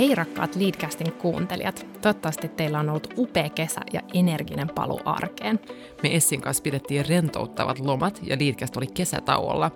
Hei 0.00 0.14
rakkaat 0.14 0.56
Leadcastin 0.56 1.12
kuuntelijat. 1.12 1.86
Toivottavasti 2.00 2.48
teillä 2.48 2.78
on 2.78 2.88
ollut 2.88 3.14
upea 3.16 3.50
kesä 3.50 3.80
ja 3.92 4.00
energinen 4.14 4.68
paluu 4.74 5.00
arkeen. 5.04 5.60
Me 6.02 6.14
Essin 6.14 6.40
kanssa 6.40 6.62
pidettiin 6.62 7.06
rentouttavat 7.08 7.78
lomat 7.78 8.20
ja 8.22 8.36
Leadcast 8.40 8.76
oli 8.76 8.86
kesätauolla. 8.86 9.70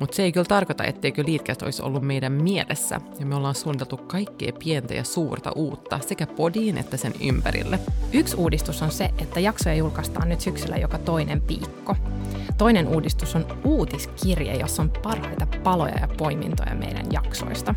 Mutta 0.00 0.16
se 0.16 0.22
ei 0.22 0.32
kyllä 0.32 0.44
tarkoita, 0.44 0.84
etteikö 0.84 1.24
Leadcast 1.26 1.62
olisi 1.62 1.82
ollut 1.82 2.02
meidän 2.02 2.32
mielessä. 2.32 3.00
Ja 3.20 3.26
me 3.26 3.34
ollaan 3.34 3.54
suunniteltu 3.54 3.96
kaikkea 3.96 4.52
pientä 4.64 4.94
ja 4.94 5.04
suurta 5.04 5.52
uutta 5.52 6.00
sekä 6.08 6.26
podiin 6.26 6.78
että 6.78 6.96
sen 6.96 7.12
ympärille. 7.20 7.78
Yksi 8.12 8.36
uudistus 8.36 8.82
on 8.82 8.90
se, 8.90 9.10
että 9.18 9.40
jaksoja 9.40 9.74
julkaistaan 9.74 10.28
nyt 10.28 10.40
syksyllä 10.40 10.76
joka 10.76 10.98
toinen 10.98 11.48
viikko. 11.48 11.96
Toinen 12.58 12.88
uudistus 12.88 13.36
on 13.36 13.46
uutiskirje, 13.64 14.54
jossa 14.54 14.82
on 14.82 14.90
parhaita 15.02 15.46
paloja 15.64 15.98
ja 16.00 16.08
poimintoja 16.16 16.74
meidän 16.74 17.06
jaksoista. 17.12 17.74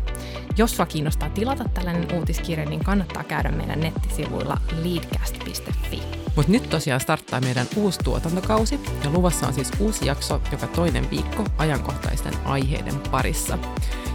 Jos 0.56 0.76
sua 0.76 0.86
kiinnostaa 0.86 1.30
tilata 1.30 1.64
tällainen 1.74 2.14
uutiskirja, 2.14 2.64
niin 2.64 2.84
kannattaa 2.84 3.24
käydä 3.24 3.50
meidän 3.50 3.80
nettisivuilla 3.80 4.58
leadcast.fi. 4.82 6.21
Mutta 6.36 6.52
nyt 6.52 6.70
tosiaan 6.70 7.00
starttaa 7.00 7.40
meidän 7.40 7.66
uusi 7.76 7.98
tuotantokausi 8.04 8.80
ja 9.04 9.10
luvassa 9.10 9.46
on 9.46 9.54
siis 9.54 9.70
uusi 9.78 10.06
jakso 10.06 10.40
joka 10.52 10.66
toinen 10.66 11.10
viikko 11.10 11.44
ajankohtaisten 11.58 12.34
aiheiden 12.44 13.00
parissa. 13.10 13.58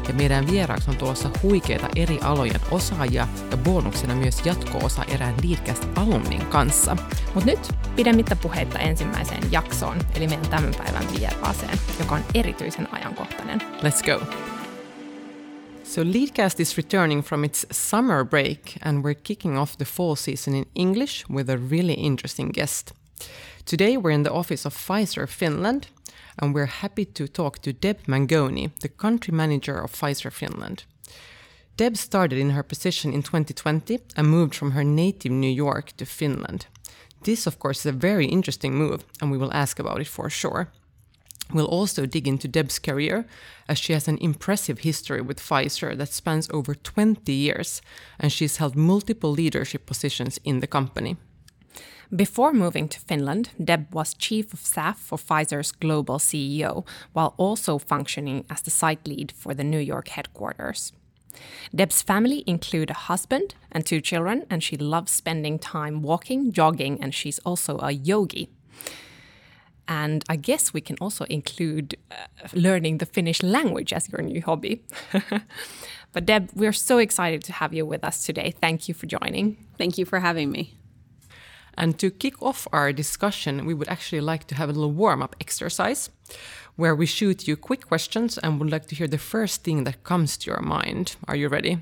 Ja 0.08 0.14
meidän 0.14 0.48
vieraaksi 0.48 0.90
on 0.90 0.98
tulossa 0.98 1.30
huikeita 1.44 1.90
eri 1.96 2.20
alojen 2.22 2.62
osaajia 2.72 3.28
ja 3.52 3.58
bonuksena 3.58 4.16
myös 4.16 4.46
jatko-osa 4.46 5.04
erään 5.04 5.36
Leadcast 5.44 5.88
alumnin 5.96 6.46
kanssa. 6.46 6.98
Mutta 7.34 7.50
nyt 7.50 7.74
pidemmittä 7.96 8.36
puheitta 8.36 8.80
ensimmäiseen 8.80 9.52
jaksoon, 9.52 9.98
eli 10.16 10.28
meidän 10.28 10.50
tämän 10.50 10.72
päivän 10.78 11.06
vieraaseen, 11.20 11.78
joka 12.00 12.16
on 12.16 12.26
erityisen 12.34 12.94
ajankohtainen. 12.94 13.62
Let's 13.62 14.06
go! 14.06 14.47
So, 15.98 16.04
Leadcast 16.04 16.60
is 16.60 16.78
returning 16.78 17.24
from 17.24 17.44
its 17.44 17.66
summer 17.72 18.24
break, 18.24 18.78
and 18.84 19.04
we're 19.04 19.16
kicking 19.16 19.58
off 19.58 19.80
the 19.80 19.84
fall 19.84 20.16
season 20.16 20.54
in 20.54 20.68
English 20.76 21.28
with 21.28 21.50
a 21.50 21.58
really 21.58 21.96
interesting 21.96 22.50
guest. 22.50 22.94
Today, 23.66 23.98
we're 23.98 24.12
in 24.12 24.22
the 24.22 24.32
office 24.32 24.64
of 24.64 24.76
Pfizer 24.76 25.28
Finland, 25.28 25.88
and 26.38 26.54
we're 26.54 26.68
happy 26.68 27.04
to 27.04 27.28
talk 27.28 27.64
to 27.64 27.74
Deb 27.74 28.06
Mangoni, 28.06 28.70
the 28.82 28.90
country 28.90 29.34
manager 29.34 29.80
of 29.80 29.92
Pfizer 29.92 30.32
Finland. 30.32 30.84
Deb 31.78 31.98
started 31.98 32.38
in 32.38 32.52
her 32.52 32.62
position 32.62 33.12
in 33.12 33.24
2020 33.24 33.98
and 34.16 34.28
moved 34.28 34.54
from 34.54 34.74
her 34.74 34.84
native 34.84 35.32
New 35.32 35.50
York 35.50 35.98
to 35.98 36.06
Finland. 36.06 36.68
This, 37.24 37.48
of 37.48 37.58
course, 37.58 37.80
is 37.80 37.96
a 37.96 38.00
very 38.00 38.28
interesting 38.28 38.76
move, 38.76 39.04
and 39.20 39.32
we 39.32 39.40
will 39.40 39.52
ask 39.52 39.80
about 39.80 40.00
it 40.00 40.08
for 40.08 40.30
sure. 40.30 40.68
We'll 41.54 41.66
also 41.66 42.06
dig 42.06 42.28
into 42.28 42.48
Deb's 42.48 42.80
career, 42.80 43.26
as 43.70 43.78
she 43.78 43.94
has 43.94 44.08
an 44.08 44.18
impressive 44.18 44.80
history 44.80 45.22
with 45.22 45.40
Pfizer 45.40 45.98
that 45.98 46.14
spans 46.14 46.50
over 46.52 46.76
20 46.76 47.32
years, 47.32 47.82
and 48.20 48.32
she's 48.32 48.58
held 48.58 48.76
multiple 48.76 49.32
leadership 49.32 49.86
positions 49.86 50.40
in 50.44 50.60
the 50.60 50.68
company. 50.68 51.16
Before 52.16 52.54
moving 52.54 52.88
to 52.90 53.00
Finland, 53.00 53.50
Deb 53.62 53.94
was 53.94 54.14
chief 54.14 54.54
of 54.54 54.60
staff 54.60 54.98
for 54.98 55.18
Pfizer's 55.18 55.74
global 55.74 56.20
CEO, 56.20 56.86
while 57.12 57.34
also 57.38 57.78
functioning 57.78 58.46
as 58.50 58.62
the 58.62 58.72
site 58.72 59.06
lead 59.06 59.32
for 59.32 59.54
the 59.54 59.64
New 59.64 59.80
York 59.80 60.08
headquarters. 60.10 60.94
Deb's 61.76 62.02
family 62.02 62.44
include 62.48 62.90
a 62.90 63.08
husband 63.12 63.56
and 63.72 63.86
two 63.86 64.02
children, 64.02 64.46
and 64.50 64.64
she 64.64 64.78
loves 64.78 65.12
spending 65.12 65.60
time 65.60 66.02
walking, 66.02 66.52
jogging, 66.52 67.02
and 67.02 67.14
she's 67.14 67.40
also 67.40 67.78
a 67.80 67.92
yogi. 67.92 68.50
And 69.88 70.24
I 70.30 70.36
guess 70.36 70.74
we 70.74 70.82
can 70.82 70.98
also 71.00 71.24
include 71.26 71.96
uh, 72.12 72.16
learning 72.54 72.98
the 72.98 73.06
Finnish 73.06 73.42
language 73.42 73.94
as 73.94 74.10
your 74.10 74.22
new 74.22 74.42
hobby. 74.42 74.84
but 76.14 76.26
Deb, 76.26 76.50
we're 76.54 76.74
so 76.74 76.98
excited 76.98 77.44
to 77.46 77.54
have 77.54 77.74
you 77.74 77.86
with 77.86 78.04
us 78.04 78.26
today. 78.26 78.52
Thank 78.52 78.88
you 78.88 78.94
for 78.94 79.06
joining. 79.06 79.58
Thank 79.78 79.98
you 79.98 80.06
for 80.06 80.20
having 80.20 80.52
me. 80.52 80.74
And 81.78 81.98
to 82.00 82.10
kick 82.10 82.42
off 82.42 82.68
our 82.74 82.92
discussion, 82.92 83.66
we 83.66 83.74
would 83.74 83.88
actually 83.88 84.22
like 84.22 84.48
to 84.48 84.56
have 84.56 84.68
a 84.68 84.74
little 84.74 84.92
warm 84.92 85.22
up 85.22 85.36
exercise 85.40 86.10
where 86.76 86.96
we 86.96 87.06
shoot 87.06 87.48
you 87.48 87.56
quick 87.56 87.88
questions 87.88 88.38
and 88.38 88.60
would 88.60 88.72
like 88.72 88.88
to 88.88 88.96
hear 88.96 89.08
the 89.08 89.18
first 89.18 89.64
thing 89.64 89.84
that 89.84 90.04
comes 90.04 90.38
to 90.38 90.52
your 90.52 90.62
mind. 90.62 91.16
Are 91.28 91.36
you 91.36 91.50
ready? 91.50 91.80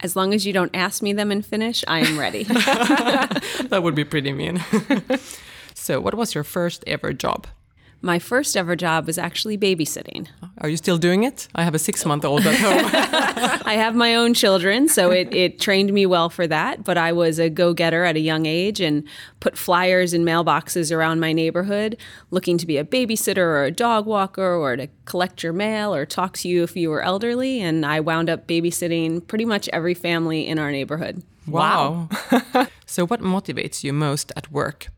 As 0.00 0.16
long 0.16 0.34
as 0.34 0.44
you 0.44 0.52
don't 0.52 0.74
ask 0.74 1.02
me 1.02 1.12
them 1.12 1.30
in 1.30 1.42
Finnish, 1.42 1.84
I 1.86 2.00
am 2.00 2.18
ready. 2.18 2.42
that 2.44 3.80
would 3.82 3.94
be 3.94 4.04
pretty 4.04 4.32
mean. 4.32 4.62
so, 5.82 6.00
what 6.00 6.14
was 6.14 6.32
your 6.32 6.44
first 6.44 6.84
ever 6.86 7.12
job? 7.12 7.48
My 8.04 8.20
first 8.20 8.56
ever 8.56 8.76
job 8.76 9.08
was 9.08 9.18
actually 9.18 9.58
babysitting. 9.58 10.28
Are 10.58 10.68
you 10.68 10.76
still 10.76 10.96
doing 10.96 11.24
it? 11.24 11.48
I 11.56 11.64
have 11.64 11.74
a 11.74 11.78
six 11.78 12.04
month 12.04 12.24
old 12.24 12.46
at 12.46 12.54
home. 12.54 13.60
I 13.66 13.74
have 13.74 13.96
my 13.96 14.14
own 14.14 14.32
children, 14.32 14.88
so 14.88 15.10
it, 15.10 15.34
it 15.34 15.58
trained 15.58 15.92
me 15.92 16.06
well 16.06 16.30
for 16.30 16.46
that. 16.46 16.84
But 16.84 16.98
I 16.98 17.10
was 17.10 17.40
a 17.40 17.50
go 17.50 17.74
getter 17.74 18.04
at 18.04 18.14
a 18.14 18.20
young 18.20 18.46
age 18.46 18.80
and 18.80 19.02
put 19.40 19.58
flyers 19.58 20.14
in 20.14 20.24
mailboxes 20.24 20.94
around 20.94 21.18
my 21.18 21.32
neighborhood 21.32 21.96
looking 22.30 22.58
to 22.58 22.66
be 22.66 22.76
a 22.76 22.84
babysitter 22.84 23.38
or 23.38 23.64
a 23.64 23.72
dog 23.72 24.06
walker 24.06 24.54
or 24.54 24.76
to 24.76 24.88
collect 25.04 25.42
your 25.42 25.52
mail 25.52 25.92
or 25.92 26.06
talk 26.06 26.36
to 26.38 26.48
you 26.48 26.62
if 26.62 26.76
you 26.76 26.90
were 26.90 27.02
elderly. 27.02 27.60
And 27.60 27.84
I 27.84 27.98
wound 27.98 28.30
up 28.30 28.46
babysitting 28.46 29.26
pretty 29.26 29.44
much 29.44 29.68
every 29.72 29.94
family 29.94 30.46
in 30.46 30.60
our 30.60 30.70
neighborhood. 30.70 31.24
Wow. 31.44 32.08
so, 32.86 33.04
what 33.04 33.20
motivates 33.20 33.82
you 33.82 33.92
most 33.92 34.30
at 34.36 34.52
work? 34.52 34.88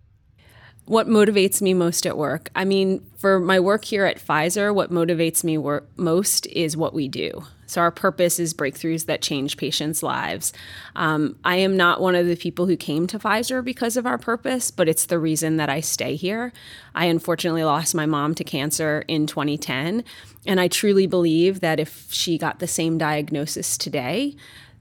What 0.86 1.08
motivates 1.08 1.62
me 1.62 1.72
most 1.72 2.06
at 2.06 2.18
work? 2.18 2.50
I 2.54 2.66
mean, 2.66 3.02
for 3.16 3.40
my 3.40 3.58
work 3.58 3.86
here 3.86 4.04
at 4.04 4.18
Pfizer, 4.18 4.74
what 4.74 4.90
motivates 4.90 5.42
me 5.42 5.56
wor- 5.56 5.84
most 5.96 6.46
is 6.48 6.76
what 6.76 6.92
we 6.92 7.08
do. 7.08 7.44
So, 7.66 7.80
our 7.80 7.90
purpose 7.90 8.38
is 8.38 8.52
breakthroughs 8.52 9.06
that 9.06 9.22
change 9.22 9.56
patients' 9.56 10.02
lives. 10.02 10.52
Um, 10.94 11.36
I 11.42 11.56
am 11.56 11.76
not 11.76 12.02
one 12.02 12.14
of 12.14 12.26
the 12.26 12.36
people 12.36 12.66
who 12.66 12.76
came 12.76 13.06
to 13.06 13.18
Pfizer 13.18 13.64
because 13.64 13.96
of 13.96 14.06
our 14.06 14.18
purpose, 14.18 14.70
but 14.70 14.86
it's 14.86 15.06
the 15.06 15.18
reason 15.18 15.56
that 15.56 15.70
I 15.70 15.80
stay 15.80 16.16
here. 16.16 16.52
I 16.94 17.06
unfortunately 17.06 17.64
lost 17.64 17.94
my 17.94 18.04
mom 18.04 18.34
to 18.34 18.44
cancer 18.44 19.04
in 19.08 19.26
2010, 19.26 20.04
and 20.46 20.60
I 20.60 20.68
truly 20.68 21.06
believe 21.06 21.60
that 21.60 21.80
if 21.80 22.12
she 22.12 22.36
got 22.36 22.58
the 22.58 22.66
same 22.66 22.98
diagnosis 22.98 23.78
today, 23.78 24.36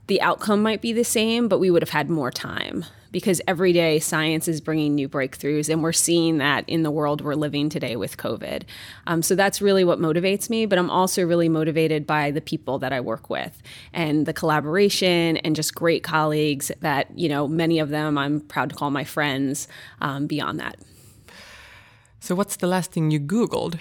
the 0.08 0.22
outcome 0.22 0.62
might 0.62 0.82
be 0.82 0.92
the 0.92 1.04
same, 1.04 1.48
but 1.48 1.60
we 1.60 1.72
would 1.72 1.82
have 1.82 1.90
had 1.90 2.10
more 2.10 2.32
time 2.32 2.86
because 3.14 3.40
every 3.48 3.72
day 3.72 4.00
science 4.00 4.48
is 4.48 4.60
bringing 4.60 4.96
new 4.96 5.08
breakthroughs, 5.08 5.70
and 5.70 5.84
we're 5.84 5.94
seeing 5.94 6.40
that 6.40 6.68
in 6.68 6.82
the 6.82 6.90
world 6.92 7.22
we're 7.22 7.36
living 7.36 7.70
today 7.70 7.96
with 7.96 8.18
COVID. 8.18 8.64
Um, 9.06 9.22
so 9.22 9.36
that's 9.36 9.62
really 9.62 9.84
what 9.84 10.00
motivates 10.00 10.50
me, 10.50 10.66
but 10.66 10.80
I'm 10.80 10.90
also 10.90 11.24
really 11.24 11.48
motivated 11.48 12.08
by 12.08 12.32
the 12.32 12.42
people 12.42 12.80
that 12.80 12.92
I 12.92 13.00
work 13.00 13.30
with 13.30 13.62
and 13.94 14.26
the 14.26 14.34
collaboration 14.34 15.38
and 15.38 15.56
just 15.56 15.76
great 15.76 16.04
colleagues 16.04 16.72
that, 16.82 17.08
you 17.18 17.30
know, 17.30 17.48
many 17.48 17.78
of 17.78 17.90
them 17.90 18.18
I'm 18.18 18.42
proud 18.42 18.72
to 18.72 18.76
call 18.76 18.90
my 18.90 19.04
friends 19.04 19.68
um, 20.02 20.26
beyond 20.26 20.60
that. 20.60 20.78
So, 22.20 22.34
what's 22.34 22.56
the 22.56 22.68
last 22.68 22.92
thing 22.92 23.12
you 23.12 23.20
Googled? 23.20 23.80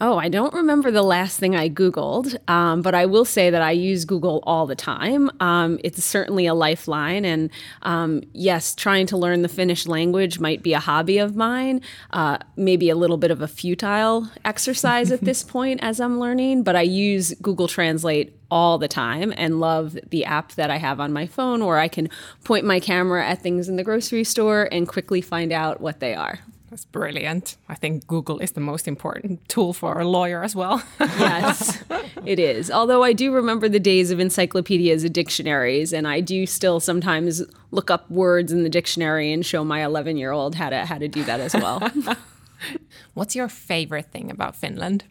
Oh, 0.00 0.18
I 0.18 0.28
don't 0.28 0.52
remember 0.52 0.90
the 0.90 1.02
last 1.02 1.38
thing 1.38 1.54
I 1.54 1.68
Googled, 1.68 2.36
um, 2.50 2.82
but 2.82 2.96
I 2.96 3.06
will 3.06 3.24
say 3.24 3.48
that 3.50 3.62
I 3.62 3.70
use 3.70 4.04
Google 4.04 4.42
all 4.44 4.66
the 4.66 4.74
time. 4.74 5.30
Um, 5.38 5.78
it's 5.84 6.04
certainly 6.04 6.46
a 6.46 6.54
lifeline. 6.54 7.24
And 7.24 7.48
um, 7.82 8.22
yes, 8.32 8.74
trying 8.74 9.06
to 9.06 9.16
learn 9.16 9.42
the 9.42 9.48
Finnish 9.48 9.86
language 9.86 10.40
might 10.40 10.64
be 10.64 10.72
a 10.72 10.80
hobby 10.80 11.18
of 11.18 11.36
mine, 11.36 11.80
uh, 12.10 12.38
maybe 12.56 12.90
a 12.90 12.96
little 12.96 13.16
bit 13.16 13.30
of 13.30 13.40
a 13.40 13.46
futile 13.46 14.28
exercise 14.44 15.12
at 15.12 15.20
this 15.24 15.44
point 15.44 15.78
as 15.80 16.00
I'm 16.00 16.18
learning, 16.18 16.64
but 16.64 16.74
I 16.74 16.82
use 16.82 17.32
Google 17.40 17.68
Translate 17.68 18.36
all 18.50 18.78
the 18.78 18.88
time 18.88 19.32
and 19.36 19.60
love 19.60 19.96
the 20.10 20.24
app 20.24 20.52
that 20.52 20.70
I 20.70 20.76
have 20.78 20.98
on 20.98 21.12
my 21.12 21.26
phone 21.26 21.64
where 21.64 21.78
I 21.78 21.86
can 21.86 22.10
point 22.42 22.64
my 22.64 22.80
camera 22.80 23.26
at 23.26 23.42
things 23.42 23.68
in 23.68 23.76
the 23.76 23.84
grocery 23.84 24.24
store 24.24 24.68
and 24.72 24.88
quickly 24.88 25.20
find 25.20 25.52
out 25.52 25.80
what 25.80 26.00
they 26.00 26.14
are. 26.14 26.40
That's 26.74 26.86
brilliant. 26.86 27.56
I 27.68 27.76
think 27.76 28.04
Google 28.08 28.40
is 28.40 28.50
the 28.50 28.60
most 28.60 28.88
important 28.88 29.48
tool 29.48 29.72
for 29.72 30.00
a 30.00 30.08
lawyer 30.08 30.42
as 30.42 30.56
well. 30.56 30.82
yes, 31.00 31.84
it 32.26 32.40
is. 32.40 32.68
Although 32.68 33.04
I 33.04 33.12
do 33.12 33.30
remember 33.30 33.68
the 33.68 33.78
days 33.78 34.10
of 34.10 34.18
encyclopedias 34.18 35.04
and 35.04 35.14
dictionaries, 35.14 35.92
and 35.92 36.08
I 36.08 36.18
do 36.18 36.46
still 36.46 36.80
sometimes 36.80 37.44
look 37.70 37.92
up 37.92 38.10
words 38.10 38.50
in 38.50 38.64
the 38.64 38.68
dictionary 38.68 39.32
and 39.32 39.46
show 39.46 39.62
my 39.62 39.84
11 39.84 40.16
year 40.16 40.32
old 40.32 40.56
how 40.56 40.68
to 40.68 40.84
how 40.84 40.98
to 40.98 41.06
do 41.06 41.22
that 41.22 41.38
as 41.38 41.54
well. 41.54 41.80
What's 43.14 43.36
your 43.36 43.48
favorite 43.48 44.10
thing 44.10 44.28
about 44.28 44.56
Finland? 44.56 45.04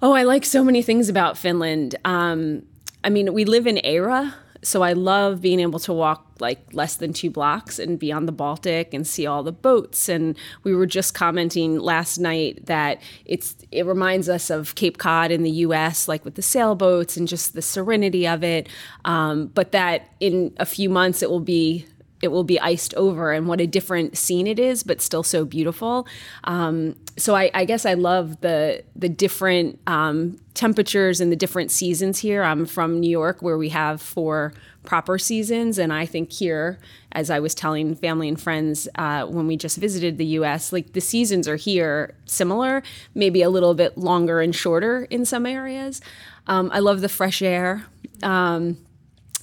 Oh, 0.00 0.14
I 0.14 0.22
like 0.22 0.46
so 0.46 0.64
many 0.64 0.80
things 0.80 1.10
about 1.10 1.36
Finland. 1.36 1.96
Um, 2.06 2.62
I 3.04 3.10
mean, 3.10 3.34
we 3.34 3.44
live 3.44 3.66
in 3.66 3.78
Eira, 3.84 4.34
so 4.66 4.82
I 4.82 4.94
love 4.94 5.40
being 5.40 5.60
able 5.60 5.78
to 5.78 5.92
walk 5.92 6.26
like 6.40 6.58
less 6.72 6.96
than 6.96 7.12
two 7.12 7.30
blocks 7.30 7.78
and 7.78 8.00
be 8.00 8.10
on 8.10 8.26
the 8.26 8.32
Baltic 8.32 8.92
and 8.92 9.06
see 9.06 9.24
all 9.24 9.44
the 9.44 9.52
boats. 9.52 10.08
And 10.08 10.36
we 10.64 10.74
were 10.74 10.86
just 10.86 11.14
commenting 11.14 11.78
last 11.78 12.18
night 12.18 12.66
that 12.66 13.00
it's 13.24 13.54
it 13.70 13.86
reminds 13.86 14.28
us 14.28 14.50
of 14.50 14.74
Cape 14.74 14.98
Cod 14.98 15.30
in 15.30 15.44
the 15.44 15.52
U.S., 15.52 16.08
like 16.08 16.24
with 16.24 16.34
the 16.34 16.42
sailboats 16.42 17.16
and 17.16 17.28
just 17.28 17.54
the 17.54 17.62
serenity 17.62 18.26
of 18.26 18.42
it. 18.42 18.68
Um, 19.04 19.52
but 19.54 19.70
that 19.70 20.08
in 20.18 20.52
a 20.56 20.66
few 20.66 20.90
months 20.90 21.22
it 21.22 21.30
will 21.30 21.38
be 21.38 21.86
it 22.20 22.28
will 22.28 22.44
be 22.44 22.58
iced 22.58 22.92
over 22.94 23.30
and 23.30 23.46
what 23.46 23.60
a 23.60 23.68
different 23.68 24.16
scene 24.16 24.48
it 24.48 24.58
is 24.58 24.82
but 24.82 25.00
still 25.00 25.22
so 25.22 25.44
beautiful 25.44 26.08
um, 26.44 26.96
so 27.18 27.34
I, 27.34 27.50
I, 27.54 27.64
guess 27.64 27.86
i 27.86 27.94
love 27.94 28.40
the 28.40 28.84
the 28.94 29.08
different 29.08 29.78
um, 29.86 30.38
temperatures 30.54 31.20
and 31.20 31.30
the 31.32 31.36
different 31.36 31.70
seasons 31.70 32.18
here. 32.18 32.42
I'm 32.42 32.66
from 32.66 33.00
new 33.00 33.10
york 33.10 33.42
where 33.42 33.58
we 33.58 33.70
have 33.70 34.00
four 34.00 34.52
proper 34.84 35.18
seasons. 35.18 35.78
And 35.78 35.92
i 35.92 36.06
think 36.06 36.32
here 36.32 36.78
as 37.12 37.30
i 37.30 37.40
was 37.40 37.54
telling 37.54 37.94
family 37.94 38.28
and 38.28 38.40
friends 38.40 38.88
uh, 38.96 39.26
when 39.26 39.46
we 39.46 39.56
just 39.56 39.78
visited 39.78 40.18
the 40.18 40.26
us 40.26 40.72
like 40.72 40.92
the 40.92 41.00
seasons 41.00 41.48
are 41.48 41.56
here 41.56 42.14
similar 42.26 42.82
maybe 43.14 43.42
a 43.42 43.50
little 43.50 43.74
bit 43.74 43.96
longer 43.96 44.40
and 44.40 44.54
shorter 44.54 45.04
in 45.10 45.24
some 45.24 45.46
areas. 45.46 46.00
Um, 46.46 46.70
i 46.72 46.78
love 46.78 47.00
the 47.00 47.08
fresh 47.08 47.42
air. 47.42 47.86
Um, 48.22 48.78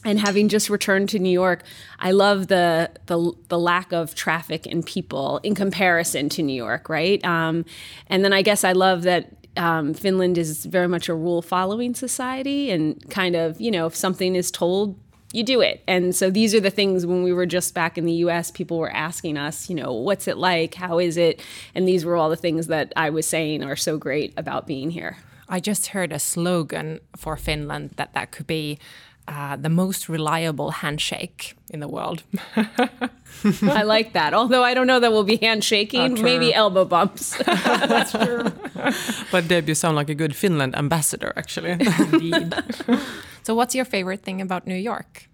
and 0.05 0.19
having 0.19 0.49
just 0.49 0.69
returned 0.69 1.09
to 1.09 1.19
New 1.19 1.31
York, 1.31 1.63
I 1.99 2.11
love 2.11 2.47
the 2.47 2.91
the, 3.05 3.33
the 3.47 3.59
lack 3.59 3.91
of 3.91 4.15
traffic 4.15 4.65
and 4.65 4.85
people 4.85 5.39
in 5.43 5.55
comparison 5.55 6.29
to 6.29 6.43
New 6.43 6.55
York, 6.55 6.89
right? 6.89 7.23
Um, 7.25 7.65
and 8.07 8.23
then 8.23 8.33
I 8.33 8.41
guess 8.41 8.63
I 8.63 8.73
love 8.73 9.03
that 9.03 9.31
um, 9.55 9.93
Finland 9.93 10.37
is 10.37 10.65
very 10.65 10.87
much 10.87 11.09
a 11.09 11.13
rule 11.13 11.41
following 11.41 11.93
society, 11.93 12.71
and 12.71 13.09
kind 13.09 13.35
of 13.35 13.59
you 13.61 13.71
know 13.71 13.85
if 13.85 13.95
something 13.95 14.35
is 14.35 14.51
told, 14.51 14.99
you 15.33 15.43
do 15.43 15.61
it. 15.61 15.83
And 15.87 16.15
so 16.15 16.29
these 16.29 16.53
are 16.53 16.59
the 16.59 16.69
things 16.69 17.05
when 17.05 17.23
we 17.23 17.33
were 17.33 17.47
just 17.47 17.73
back 17.73 17.97
in 17.97 18.05
the 18.05 18.13
U.S., 18.13 18.51
people 18.51 18.77
were 18.77 18.91
asking 18.91 19.35
us, 19.35 19.67
you 19.67 19.75
know, 19.75 19.91
what's 19.91 20.27
it 20.27 20.37
like? 20.37 20.75
How 20.75 20.99
is 20.99 21.17
it? 21.17 21.41
And 21.73 21.87
these 21.87 22.05
were 22.05 22.15
all 22.15 22.29
the 22.29 22.35
things 22.35 22.67
that 22.67 22.93
I 22.95 23.09
was 23.09 23.27
saying 23.27 23.63
are 23.63 23.75
so 23.75 23.97
great 23.97 24.33
about 24.37 24.67
being 24.67 24.91
here. 24.91 25.17
I 25.49 25.59
just 25.59 25.87
heard 25.87 26.11
a 26.11 26.19
slogan 26.19 26.99
for 27.17 27.35
Finland 27.35 27.91
that 27.97 28.13
that 28.13 28.31
could 28.31 28.47
be 28.47 28.79
uh, 29.27 29.55
the 29.55 29.69
most 29.69 30.09
reliable 30.09 30.71
handshake 30.71 31.55
in 31.69 31.79
the 31.79 31.87
world. 31.87 32.23
I 33.63 33.83
like 33.83 34.13
that. 34.13 34.33
Although 34.33 34.63
I 34.63 34.73
don't 34.73 34.87
know 34.87 34.99
that 34.99 35.11
we'll 35.11 35.23
be 35.23 35.37
handshaking, 35.37 36.21
maybe 36.21 36.53
elbow 36.53 36.85
bumps. 36.85 37.37
That's 37.45 38.11
true. 38.11 38.51
but 39.31 39.47
Deb, 39.47 39.67
you 39.67 39.75
sound 39.75 39.95
like 39.95 40.09
a 40.09 40.15
good 40.15 40.35
Finland 40.35 40.75
ambassador, 40.75 41.33
actually. 41.35 41.71
Indeed. 42.11 42.53
so, 43.43 43.55
what's 43.55 43.75
your 43.75 43.85
favorite 43.85 44.23
thing 44.23 44.41
about 44.41 44.67
New 44.67 44.75
York? 44.75 45.29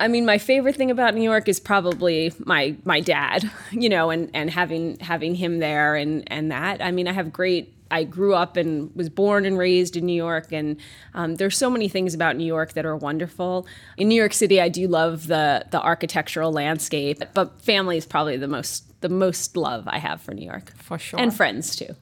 I 0.00 0.08
mean, 0.08 0.26
my 0.26 0.38
favorite 0.38 0.76
thing 0.76 0.90
about 0.90 1.14
New 1.14 1.22
York 1.22 1.48
is 1.48 1.60
probably 1.60 2.32
my 2.38 2.74
my 2.84 3.00
dad, 3.00 3.50
you 3.70 3.88
know, 3.88 4.10
and 4.10 4.30
and 4.34 4.50
having 4.50 4.98
having 4.98 5.34
him 5.34 5.60
there 5.60 5.94
and 5.94 6.24
and 6.26 6.50
that. 6.50 6.82
I 6.82 6.90
mean, 6.90 7.06
I 7.06 7.12
have 7.12 7.32
great 7.32 7.72
I 7.94 8.02
grew 8.02 8.34
up 8.34 8.56
and 8.56 8.94
was 8.96 9.08
born 9.08 9.46
and 9.46 9.56
raised 9.56 9.96
in 9.96 10.04
New 10.04 10.16
York, 10.16 10.50
and 10.50 10.76
um, 11.14 11.36
there's 11.36 11.56
so 11.56 11.70
many 11.70 11.88
things 11.88 12.12
about 12.12 12.34
New 12.34 12.44
York 12.44 12.72
that 12.72 12.84
are 12.84 12.96
wonderful. 12.96 13.68
In 13.96 14.08
New 14.08 14.16
York 14.16 14.32
City, 14.32 14.60
I 14.60 14.68
do 14.68 14.88
love 14.88 15.28
the 15.28 15.64
the 15.70 15.80
architectural 15.80 16.50
landscape, 16.50 17.22
but 17.34 17.62
family 17.62 17.96
is 17.96 18.04
probably 18.04 18.36
the 18.36 18.48
most 18.48 19.00
the 19.00 19.08
most 19.08 19.56
love 19.56 19.84
I 19.86 19.98
have 19.98 20.20
for 20.20 20.34
New 20.34 20.44
York, 20.44 20.72
for 20.76 20.98
sure, 20.98 21.20
and 21.20 21.32
friends 21.32 21.76
too. 21.76 21.94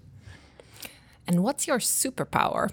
And 1.27 1.45
what's 1.45 1.67
your 1.67 1.79
superpower? 1.79 2.71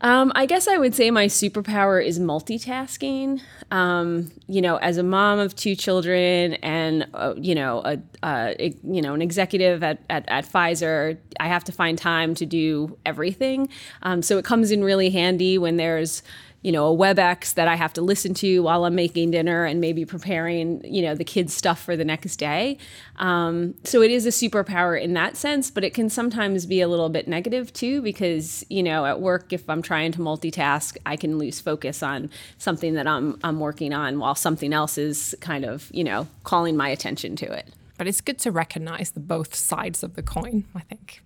Um, 0.00 0.30
I 0.34 0.46
guess 0.46 0.68
I 0.68 0.78
would 0.78 0.94
say 0.94 1.10
my 1.10 1.26
superpower 1.26 2.04
is 2.04 2.20
multitasking. 2.20 3.40
Um, 3.72 4.30
you 4.46 4.62
know, 4.62 4.76
as 4.76 4.96
a 4.96 5.02
mom 5.02 5.40
of 5.40 5.56
two 5.56 5.74
children 5.74 6.54
and 6.54 7.06
uh, 7.14 7.34
you 7.36 7.54
know 7.54 7.82
a, 7.84 7.98
a, 8.22 8.74
you 8.84 9.02
know 9.02 9.14
an 9.14 9.22
executive 9.22 9.82
at, 9.82 9.98
at, 10.08 10.24
at, 10.28 10.46
Pfizer, 10.46 11.18
I 11.40 11.48
have 11.48 11.64
to 11.64 11.72
find 11.72 11.98
time 11.98 12.34
to 12.36 12.46
do 12.46 12.96
everything. 13.04 13.68
Um, 14.02 14.22
so 14.22 14.38
it 14.38 14.44
comes 14.44 14.70
in 14.70 14.84
really 14.84 15.10
handy 15.10 15.58
when 15.58 15.76
there's 15.78 16.22
you 16.62 16.72
know, 16.72 16.92
a 16.92 16.96
WebEx 16.96 17.54
that 17.54 17.68
I 17.68 17.76
have 17.76 17.92
to 17.92 18.02
listen 18.02 18.34
to 18.34 18.62
while 18.62 18.84
I'm 18.84 18.94
making 18.94 19.30
dinner 19.30 19.64
and 19.64 19.80
maybe 19.80 20.04
preparing, 20.04 20.82
you 20.84 21.02
know, 21.02 21.14
the 21.14 21.24
kids' 21.24 21.54
stuff 21.54 21.80
for 21.80 21.96
the 21.96 22.04
next 22.04 22.36
day. 22.36 22.78
Um, 23.16 23.74
so 23.84 24.02
it 24.02 24.10
is 24.10 24.26
a 24.26 24.30
superpower 24.30 25.00
in 25.00 25.14
that 25.14 25.36
sense, 25.36 25.70
but 25.70 25.84
it 25.84 25.94
can 25.94 26.10
sometimes 26.10 26.66
be 26.66 26.80
a 26.80 26.88
little 26.88 27.08
bit 27.08 27.28
negative 27.28 27.72
too, 27.72 28.02
because, 28.02 28.64
you 28.68 28.82
know, 28.82 29.06
at 29.06 29.20
work, 29.20 29.52
if 29.52 29.70
I'm 29.70 29.82
trying 29.82 30.10
to 30.12 30.18
multitask, 30.18 30.96
I 31.06 31.16
can 31.16 31.38
lose 31.38 31.60
focus 31.60 32.02
on 32.02 32.28
something 32.58 32.94
that 32.94 33.06
I'm, 33.06 33.38
I'm 33.44 33.60
working 33.60 33.92
on 33.92 34.18
while 34.18 34.34
something 34.34 34.72
else 34.72 34.98
is 34.98 35.36
kind 35.40 35.64
of, 35.64 35.88
you 35.92 36.02
know, 36.02 36.26
calling 36.42 36.76
my 36.76 36.88
attention 36.88 37.36
to 37.36 37.52
it. 37.52 37.68
But 37.96 38.08
it's 38.08 38.20
good 38.20 38.38
to 38.40 38.50
recognize 38.50 39.12
the 39.12 39.20
both 39.20 39.54
sides 39.54 40.02
of 40.02 40.16
the 40.16 40.22
coin, 40.22 40.64
I 40.74 40.80
think. 40.80 41.22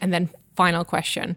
And 0.00 0.12
then, 0.12 0.30
final 0.54 0.84
question 0.84 1.36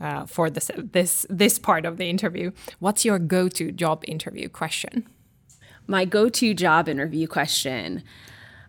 uh, 0.00 0.26
for 0.26 0.50
this 0.50 0.70
this 0.76 1.26
this 1.28 1.58
part 1.58 1.84
of 1.84 1.96
the 1.96 2.08
interview. 2.08 2.50
What's 2.78 3.04
your 3.04 3.18
go-to 3.18 3.72
job 3.72 4.04
interview 4.06 4.48
question? 4.48 5.08
My 5.86 6.04
go-to 6.04 6.54
job 6.54 6.88
interview 6.88 7.26
question, 7.26 8.02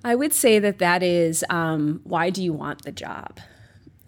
I 0.03 0.15
would 0.15 0.33
say 0.33 0.59
that 0.59 0.79
that 0.79 1.03
is, 1.03 1.45
um, 1.49 2.01
why 2.03 2.31
do 2.31 2.43
you 2.43 2.53
want 2.53 2.83
the 2.83 2.91
job? 2.91 3.39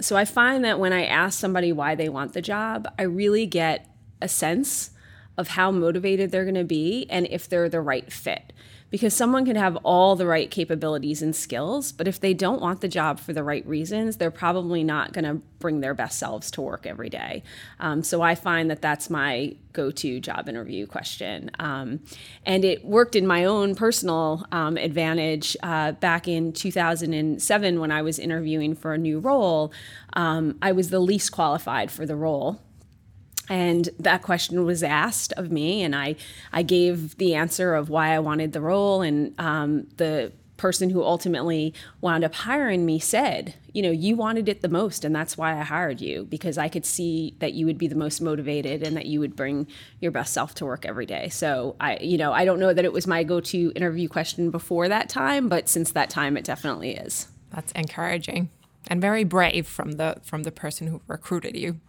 So 0.01 0.15
I 0.15 0.25
find 0.25 0.65
that 0.65 0.79
when 0.79 0.93
I 0.93 1.05
ask 1.05 1.39
somebody 1.39 1.71
why 1.71 1.95
they 1.95 2.09
want 2.09 2.33
the 2.33 2.41
job, 2.41 2.87
I 2.97 3.03
really 3.03 3.45
get 3.45 3.87
a 4.21 4.27
sense 4.27 4.89
of 5.37 5.49
how 5.49 5.71
motivated 5.71 6.31
they're 6.31 6.45
going 6.45 6.55
to 6.55 6.63
be 6.63 7.05
and 7.09 7.27
if 7.29 7.47
they're 7.47 7.69
the 7.69 7.81
right 7.81 8.11
fit 8.11 8.52
because 8.93 9.15
someone 9.15 9.43
can 9.43 9.55
have 9.55 9.75
all 9.77 10.15
the 10.15 10.27
right 10.27 10.51
capabilities 10.51 11.23
and 11.23 11.35
skills, 11.35 11.91
but 11.91 12.07
if 12.07 12.19
they 12.19 12.31
don't 12.31 12.61
want 12.61 12.81
the 12.81 12.87
job 12.87 13.19
for 13.19 13.33
the 13.33 13.43
right 13.43 13.65
reasons, 13.65 14.17
they're 14.17 14.29
probably 14.29 14.83
not 14.83 15.13
going 15.13 15.25
to 15.25 15.41
bring 15.57 15.79
their 15.79 15.95
best 15.95 16.19
selves 16.19 16.51
to 16.51 16.61
work 16.61 16.85
every 16.85 17.09
day. 17.09 17.41
Um, 17.79 18.03
so 18.03 18.21
I 18.21 18.35
find 18.35 18.69
that 18.69 18.83
that's 18.83 19.09
my 19.09 19.55
go 19.71 19.89
to 19.89 20.19
job 20.19 20.47
interview 20.47 20.85
question. 20.85 21.49
Um, 21.57 22.01
and 22.45 22.63
it 22.63 22.85
worked 22.85 23.15
in 23.15 23.25
my 23.25 23.45
own 23.45 23.73
personal 23.73 24.45
um, 24.51 24.77
advantage 24.77 25.57
uh, 25.63 25.93
back 25.93 26.27
in 26.27 26.53
2007 26.53 27.79
when 27.79 27.91
I 27.91 28.03
was 28.03 28.19
interviewing 28.19 28.75
for 28.75 28.93
a 28.93 28.99
new 28.99 29.17
role. 29.17 29.73
Um, 30.15 30.59
I 30.61 30.71
was 30.71 30.91
the 30.91 30.99
least 30.99 31.31
qualified 31.31 31.89
for 31.89 32.05
the 32.05 32.15
role 32.15 32.61
and 33.49 33.89
that 33.99 34.21
question 34.21 34.65
was 34.65 34.83
asked 34.83 35.33
of 35.33 35.51
me 35.51 35.81
and 35.81 35.95
i 35.95 36.15
i 36.51 36.61
gave 36.61 37.17
the 37.17 37.35
answer 37.35 37.75
of 37.75 37.89
why 37.89 38.09
i 38.09 38.19
wanted 38.19 38.53
the 38.53 38.61
role. 38.61 39.01
And 39.01 39.37
um, 39.39 39.87
the 39.97 40.31
person 40.57 40.89
who 40.91 41.03
ultimately 41.03 41.73
wound 41.99 42.23
up 42.23 42.33
hiring 42.33 42.85
me 42.85 42.97
said 42.97 43.55
you 43.73 43.81
know 43.81 43.91
you 43.91 44.15
wanted 44.15 44.47
it 44.47 44.61
the 44.61 44.69
most 44.69 45.03
and 45.03 45.13
that's 45.13 45.37
why 45.37 45.59
i 45.59 45.63
hired 45.63 45.99
you 45.99 46.23
because 46.29 46.57
i 46.57 46.69
could 46.69 46.85
see 46.85 47.35
that 47.39 47.53
you 47.53 47.65
would 47.65 47.77
be 47.77 47.87
the 47.87 47.95
most 47.95 48.21
motivated 48.21 48.81
and 48.81 48.95
that 48.95 49.07
you 49.07 49.19
would 49.19 49.35
bring 49.35 49.67
your 49.99 50.11
best 50.11 50.31
self 50.31 50.53
to 50.55 50.65
work 50.65 50.85
every 50.85 51.05
day. 51.05 51.27
So 51.29 51.75
i 51.81 51.97
you 51.97 52.17
know 52.17 52.31
i 52.31 52.45
don't 52.45 52.59
know 52.59 52.73
that 52.73 52.85
it 52.85 52.93
was 52.93 53.07
my 53.07 53.23
go-to 53.23 53.73
interview 53.75 54.07
question 54.07 54.51
before 54.51 54.87
that 54.87 55.09
time 55.09 55.49
but 55.49 55.67
since 55.67 55.91
that 55.91 56.09
time 56.09 56.37
it 56.37 56.45
definitely 56.45 56.95
is. 56.95 57.27
That's 57.51 57.71
encouraging 57.73 58.49
and 58.87 59.01
very 59.01 59.23
brave 59.23 59.67
from 59.67 59.93
the 59.93 60.17
from 60.23 60.43
the 60.43 60.51
person 60.51 60.87
who 60.87 61.01
recruited 61.07 61.57
you 61.57 61.81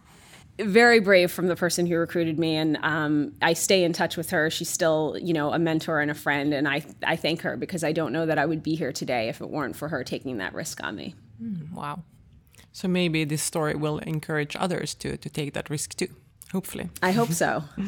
very 0.59 0.99
brave 0.99 1.31
from 1.31 1.47
the 1.47 1.55
person 1.55 1.85
who 1.85 1.97
recruited 1.97 2.39
me 2.39 2.55
and 2.55 2.77
um, 2.81 3.33
i 3.41 3.53
stay 3.53 3.83
in 3.83 3.91
touch 3.91 4.15
with 4.15 4.29
her. 4.29 4.49
She's 4.49 4.69
still 4.69 5.17
you 5.21 5.33
know 5.33 5.51
a 5.51 5.59
mentor 5.59 5.99
and 5.99 6.09
a 6.09 6.13
friend 6.13 6.53
and 6.53 6.67
i, 6.67 6.83
I 7.03 7.15
thank 7.15 7.41
her 7.41 7.57
because 7.57 7.83
i 7.83 7.91
don't 7.91 8.13
know 8.13 8.25
that 8.25 8.37
i 8.37 8.45
would 8.45 8.63
be 8.63 8.75
here 8.75 8.93
today 8.93 9.29
if 9.29 9.41
it 9.41 9.49
weren't 9.49 9.75
for 9.75 9.89
her 9.89 10.03
taking 10.03 10.37
that 10.37 10.53
risk 10.53 10.83
on 10.83 10.95
me. 10.95 11.15
Mm, 11.41 11.71
wow. 11.71 12.03
So 12.71 12.87
maybe 12.87 13.23
this 13.23 13.43
story 13.43 13.75
will 13.75 13.99
encourage 13.99 14.55
others 14.57 14.93
to, 14.95 15.17
to 15.17 15.29
take 15.29 15.53
that 15.53 15.69
risk 15.69 15.95
too 15.95 16.09
hopefully. 16.51 16.89
I 17.01 17.11
hope 17.11 17.31
so. 17.31 17.63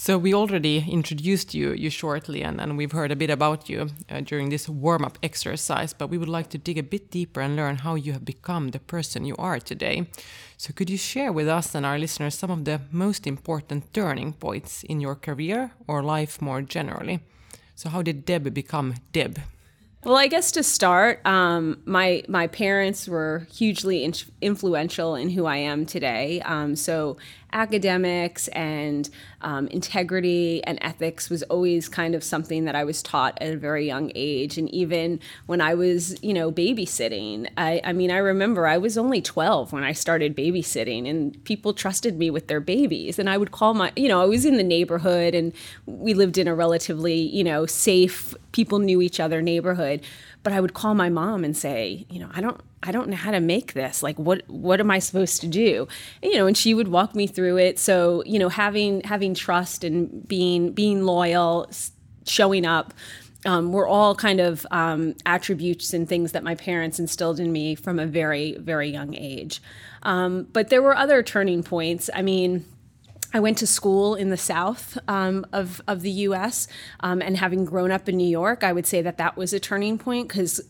So 0.00 0.16
we 0.16 0.32
already 0.32 0.84
introduced 0.88 1.54
you, 1.54 1.72
you 1.72 1.90
shortly, 1.90 2.44
and, 2.44 2.60
and 2.60 2.78
we've 2.78 2.92
heard 2.92 3.10
a 3.10 3.16
bit 3.16 3.30
about 3.30 3.68
you 3.68 3.88
uh, 4.08 4.20
during 4.20 4.48
this 4.48 4.68
warm-up 4.68 5.18
exercise, 5.24 5.92
but 5.92 6.08
we 6.08 6.16
would 6.16 6.28
like 6.28 6.50
to 6.50 6.58
dig 6.58 6.78
a 6.78 6.84
bit 6.84 7.10
deeper 7.10 7.40
and 7.40 7.56
learn 7.56 7.78
how 7.78 7.96
you 7.96 8.12
have 8.12 8.24
become 8.24 8.68
the 8.68 8.78
person 8.78 9.24
you 9.24 9.34
are 9.38 9.58
today. 9.58 10.06
So 10.60 10.72
could 10.72 10.90
you 10.90 10.98
share 10.98 11.32
with 11.32 11.46
us 11.46 11.72
and 11.76 11.86
our 11.86 12.00
listeners 12.00 12.34
some 12.34 12.50
of 12.50 12.64
the 12.64 12.80
most 12.90 13.28
important 13.28 13.94
turning 13.94 14.32
points 14.32 14.82
in 14.82 15.00
your 15.00 15.14
career 15.14 15.70
or 15.86 16.02
life 16.02 16.42
more 16.42 16.62
generally? 16.62 17.20
So 17.76 17.88
how 17.88 18.02
did 18.02 18.24
Deb 18.24 18.52
become 18.52 18.94
Deb? 19.12 19.38
Well, 20.02 20.16
I 20.16 20.26
guess 20.26 20.50
to 20.52 20.64
start, 20.64 21.24
um, 21.24 21.80
my 21.84 22.24
my 22.28 22.48
parents 22.48 23.06
were 23.06 23.46
hugely 23.52 24.02
in- 24.02 24.14
influential 24.40 25.14
in 25.14 25.30
who 25.30 25.46
I 25.46 25.58
am 25.58 25.86
today. 25.86 26.40
Um, 26.40 26.74
so 26.74 27.18
academics 27.52 28.48
and 28.48 29.08
um, 29.40 29.68
integrity 29.68 30.62
and 30.64 30.78
ethics 30.82 31.30
was 31.30 31.42
always 31.44 31.88
kind 31.88 32.14
of 32.14 32.22
something 32.22 32.64
that 32.64 32.74
I 32.74 32.84
was 32.84 33.02
taught 33.02 33.38
at 33.40 33.54
a 33.54 33.56
very 33.56 33.86
young 33.86 34.12
age. 34.14 34.58
And 34.58 34.68
even 34.74 35.20
when 35.46 35.60
I 35.60 35.74
was, 35.74 36.22
you 36.22 36.34
know, 36.34 36.50
babysitting, 36.50 37.48
I, 37.56 37.80
I 37.84 37.92
mean, 37.92 38.10
I 38.10 38.18
remember 38.18 38.66
I 38.66 38.78
was 38.78 38.98
only 38.98 39.22
12 39.22 39.72
when 39.72 39.84
I 39.84 39.92
started 39.92 40.36
babysitting, 40.36 41.08
and 41.08 41.42
people 41.44 41.72
trusted 41.72 42.18
me 42.18 42.30
with 42.30 42.48
their 42.48 42.60
babies. 42.60 43.18
And 43.18 43.30
I 43.30 43.38
would 43.38 43.52
call 43.52 43.74
my, 43.74 43.92
you 43.96 44.08
know, 44.08 44.20
I 44.20 44.26
was 44.26 44.44
in 44.44 44.56
the 44.56 44.62
neighborhood 44.64 45.34
and 45.34 45.52
we 45.86 46.14
lived 46.14 46.38
in 46.38 46.48
a 46.48 46.54
relatively, 46.54 47.14
you 47.14 47.44
know, 47.44 47.66
safe, 47.66 48.34
people 48.52 48.78
knew 48.78 49.00
each 49.00 49.20
other 49.20 49.40
neighborhood 49.40 50.02
but 50.48 50.56
I 50.56 50.62
would 50.62 50.72
call 50.72 50.94
my 50.94 51.10
mom 51.10 51.44
and 51.44 51.54
say, 51.54 52.06
you 52.08 52.18
know, 52.18 52.30
I 52.32 52.40
don't 52.40 52.58
I 52.82 52.90
don't 52.90 53.10
know 53.10 53.16
how 53.16 53.32
to 53.32 53.38
make 53.38 53.74
this. 53.74 54.02
Like 54.02 54.18
what 54.18 54.48
what 54.48 54.80
am 54.80 54.90
I 54.90 54.98
supposed 54.98 55.42
to 55.42 55.46
do? 55.46 55.86
And, 56.22 56.32
you 56.32 56.38
know, 56.38 56.46
and 56.46 56.56
she 56.56 56.72
would 56.72 56.88
walk 56.88 57.14
me 57.14 57.26
through 57.26 57.58
it. 57.58 57.78
So, 57.78 58.22
you 58.24 58.38
know, 58.38 58.48
having 58.48 59.02
having 59.02 59.34
trust 59.34 59.84
and 59.84 60.26
being 60.26 60.72
being 60.72 61.04
loyal, 61.04 61.70
showing 62.24 62.64
up 62.64 62.94
um, 63.44 63.72
were 63.72 63.86
all 63.86 64.14
kind 64.14 64.40
of 64.40 64.66
um, 64.70 65.16
attributes 65.26 65.92
and 65.92 66.08
things 66.08 66.32
that 66.32 66.42
my 66.42 66.54
parents 66.54 66.98
instilled 66.98 67.38
in 67.38 67.52
me 67.52 67.74
from 67.74 67.98
a 67.98 68.06
very, 68.06 68.56
very 68.56 68.88
young 68.88 69.14
age. 69.14 69.60
Um, 70.02 70.48
but 70.54 70.70
there 70.70 70.80
were 70.80 70.96
other 70.96 71.22
turning 71.22 71.62
points. 71.62 72.08
I 72.14 72.22
mean, 72.22 72.64
I 73.32 73.40
went 73.40 73.58
to 73.58 73.66
school 73.66 74.14
in 74.14 74.30
the 74.30 74.38
south 74.38 74.96
um, 75.06 75.44
of, 75.52 75.82
of 75.86 76.00
the 76.00 76.10
US, 76.10 76.66
um, 77.00 77.20
and 77.20 77.36
having 77.36 77.64
grown 77.64 77.90
up 77.90 78.08
in 78.08 78.16
New 78.16 78.28
York, 78.28 78.64
I 78.64 78.72
would 78.72 78.86
say 78.86 79.02
that 79.02 79.18
that 79.18 79.36
was 79.36 79.52
a 79.52 79.60
turning 79.60 79.98
point 79.98 80.28
because 80.28 80.60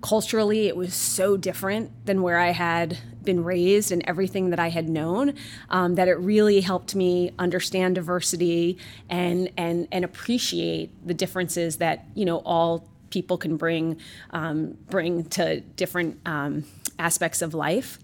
culturally 0.00 0.68
it 0.68 0.76
was 0.76 0.94
so 0.94 1.36
different 1.36 1.90
than 2.06 2.22
where 2.22 2.38
I 2.38 2.50
had 2.50 2.98
been 3.22 3.42
raised 3.44 3.90
and 3.92 4.02
everything 4.06 4.50
that 4.50 4.60
I 4.60 4.68
had 4.68 4.88
known 4.88 5.34
um, 5.68 5.96
that 5.96 6.08
it 6.08 6.14
really 6.14 6.60
helped 6.60 6.94
me 6.94 7.32
understand 7.38 7.96
diversity 7.96 8.78
and, 9.10 9.50
and, 9.56 9.88
and 9.90 10.04
appreciate 10.04 10.90
the 11.06 11.14
differences 11.14 11.78
that 11.78 12.06
you 12.14 12.24
know 12.24 12.38
all 12.38 12.88
people 13.10 13.38
can 13.38 13.56
bring 13.56 13.98
um, 14.30 14.76
bring 14.88 15.24
to 15.24 15.60
different 15.60 16.20
um, 16.26 16.64
aspects 16.98 17.42
of 17.42 17.54
life. 17.54 17.98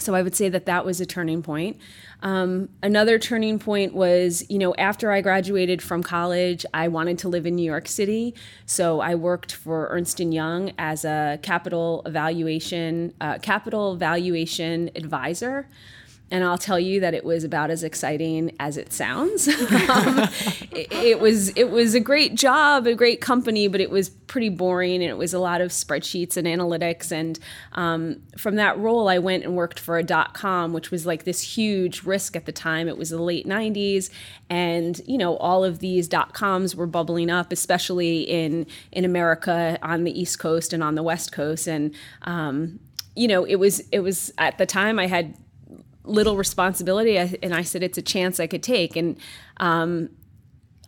So 0.00 0.14
I 0.14 0.22
would 0.22 0.34
say 0.34 0.48
that 0.48 0.66
that 0.66 0.84
was 0.84 1.00
a 1.00 1.06
turning 1.06 1.42
point. 1.42 1.78
Um, 2.22 2.68
another 2.82 3.18
turning 3.18 3.58
point 3.58 3.94
was, 3.94 4.44
you 4.48 4.58
know, 4.58 4.74
after 4.74 5.12
I 5.12 5.20
graduated 5.20 5.82
from 5.82 6.02
college, 6.02 6.66
I 6.74 6.88
wanted 6.88 7.18
to 7.20 7.28
live 7.28 7.46
in 7.46 7.56
New 7.56 7.64
York 7.64 7.88
City. 7.88 8.34
So 8.66 9.00
I 9.00 9.14
worked 9.14 9.52
for 9.52 9.88
Ernst 9.88 10.20
Young 10.20 10.72
as 10.78 11.04
a 11.04 11.38
capital 11.42 12.02
evaluation, 12.04 13.14
uh, 13.20 13.38
capital 13.38 13.96
valuation 13.96 14.90
advisor 14.94 15.66
and 16.30 16.44
I'll 16.44 16.58
tell 16.58 16.78
you 16.78 17.00
that 17.00 17.12
it 17.12 17.24
was 17.24 17.42
about 17.42 17.70
as 17.70 17.82
exciting 17.82 18.54
as 18.60 18.76
it 18.76 18.92
sounds. 18.92 19.48
um, 19.88 20.28
it, 20.70 20.92
it, 20.92 21.20
was 21.20 21.48
it 21.50 21.70
was 21.70 21.94
a 21.94 22.00
great 22.00 22.36
job, 22.36 22.86
a 22.86 22.94
great 22.94 23.20
company, 23.20 23.66
but 23.66 23.80
it 23.80 23.90
was 23.90 24.08
pretty 24.08 24.48
boring, 24.48 25.02
and 25.02 25.10
it 25.10 25.18
was 25.18 25.34
a 25.34 25.40
lot 25.40 25.60
of 25.60 25.70
spreadsheets 25.70 26.36
and 26.36 26.46
analytics. 26.46 27.10
And 27.10 27.38
um, 27.72 28.22
from 28.36 28.54
that 28.56 28.78
role, 28.78 29.08
I 29.08 29.18
went 29.18 29.42
and 29.42 29.56
worked 29.56 29.80
for 29.80 29.98
a 29.98 30.04
dot 30.04 30.34
com, 30.34 30.72
which 30.72 30.92
was 30.92 31.04
like 31.04 31.24
this 31.24 31.40
huge 31.56 32.04
risk 32.04 32.36
at 32.36 32.46
the 32.46 32.52
time. 32.52 32.86
It 32.88 32.96
was 32.96 33.10
the 33.10 33.20
late 33.20 33.46
'90s, 33.46 34.10
and 34.48 35.00
you 35.06 35.18
know 35.18 35.36
all 35.38 35.64
of 35.64 35.80
these 35.80 36.06
dot 36.06 36.32
coms 36.32 36.76
were 36.76 36.86
bubbling 36.86 37.28
up, 37.30 37.50
especially 37.50 38.22
in 38.22 38.66
in 38.92 39.04
America 39.04 39.78
on 39.82 40.04
the 40.04 40.18
East 40.18 40.38
Coast 40.38 40.72
and 40.72 40.82
on 40.82 40.94
the 40.94 41.02
West 41.02 41.32
Coast, 41.32 41.66
and 41.66 41.92
um, 42.22 42.78
you 43.16 43.26
know 43.26 43.44
it 43.44 43.56
was 43.56 43.80
it 43.90 44.00
was 44.00 44.32
at 44.38 44.58
the 44.58 44.66
time 44.66 45.00
I 45.00 45.08
had 45.08 45.34
little 46.04 46.36
responsibility 46.36 47.16
and 47.16 47.54
i 47.54 47.62
said 47.62 47.82
it's 47.82 47.98
a 47.98 48.02
chance 48.02 48.40
i 48.40 48.46
could 48.46 48.62
take 48.62 48.96
and 48.96 49.18
um, 49.58 50.08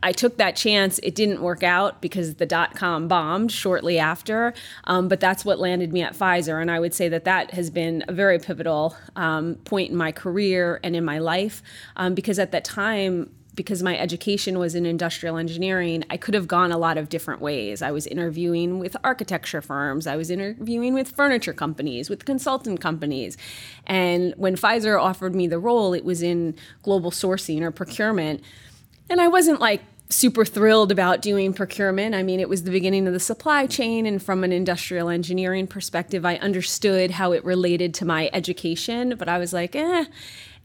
I 0.03 0.13
took 0.13 0.37
that 0.39 0.57
chance. 0.57 0.99
It 1.03 1.15
didn't 1.15 1.41
work 1.41 1.63
out 1.63 2.03
because 2.03 2.35
the 2.35 2.47
dot 2.47 2.75
com 2.75 3.09
bombed 3.09 3.53
shortly 3.53 3.99
after, 3.99 4.53
um, 4.85 5.09
but 5.09 5.21
that's 5.21 5.45
what 5.45 5.59
landed 5.59 5.93
me 5.93 6.03
at 6.03 6.15
Pfizer. 6.15 6.61
And 6.61 6.71
I 6.71 6.81
would 6.81 6.93
say 6.93 7.09
that 7.09 7.25
that 7.25 7.53
has 7.53 7.71
been 7.71 8.05
a 8.09 8.13
very 8.13 8.39
pivotal 8.39 8.97
um, 9.15 9.57
point 9.65 9.91
in 9.91 9.97
my 9.97 10.11
career 10.11 10.81
and 10.83 10.97
in 10.97 11.05
my 11.05 11.19
life 11.19 11.63
um, 11.97 12.15
because 12.15 12.39
at 12.39 12.53
that 12.53 12.65
time, 12.65 13.33
because 13.55 13.83
my 13.83 13.99
education 13.99 14.59
was 14.59 14.75
in 14.75 14.87
industrial 14.87 15.37
engineering, 15.37 16.05
I 16.09 16.17
could 16.17 16.35
have 16.35 16.49
gone 16.49 16.73
a 16.73 16.79
lot 16.79 16.97
of 16.97 17.09
different 17.09 17.41
ways. 17.41 17.83
I 17.83 17.91
was 17.91 18.07
interviewing 18.07 18.79
with 18.79 18.97
architecture 19.05 19.61
firms, 19.61 20.07
I 20.07 20.17
was 20.17 20.31
interviewing 20.31 20.95
with 20.95 21.11
furniture 21.11 21.53
companies, 21.53 22.09
with 22.09 22.25
consultant 22.25 22.81
companies. 22.81 23.37
And 23.87 24.33
when 24.37 24.57
Pfizer 24.57 25.01
offered 25.01 25.35
me 25.35 25.47
the 25.47 25.59
role, 25.59 25.93
it 25.93 26.05
was 26.05 26.23
in 26.23 26.55
global 26.83 27.11
sourcing 27.11 27.61
or 27.61 27.71
procurement. 27.71 28.43
And 29.11 29.21
I 29.21 29.29
wasn't 29.29 29.61
like 29.61 29.83
super 30.09 30.45
thrilled 30.45 30.93
about 30.93 31.23
doing 31.23 31.53
procurement. 31.53 32.15
I 32.15 32.23
mean, 32.23 32.39
it 32.39 32.49
was 32.49 32.65
the 32.65 32.71
beginning 32.71 33.07
of 33.07 33.13
the 33.13 33.21
supply 33.21 33.67
chain, 33.67 34.05
and 34.07 34.23
from 34.23 34.45
an 34.45 34.53
industrial 34.53 35.09
engineering 35.09 35.67
perspective, 35.67 36.25
I 36.25 36.37
understood 36.37 37.13
how 37.13 37.33
it 37.33 37.45
related 37.45 37.95
to 37.95 38.05
my 38.05 38.29
education, 38.33 39.15
but 39.19 39.29
I 39.29 39.39
was 39.39 39.53
like, 39.53 39.75
eh 39.75 40.05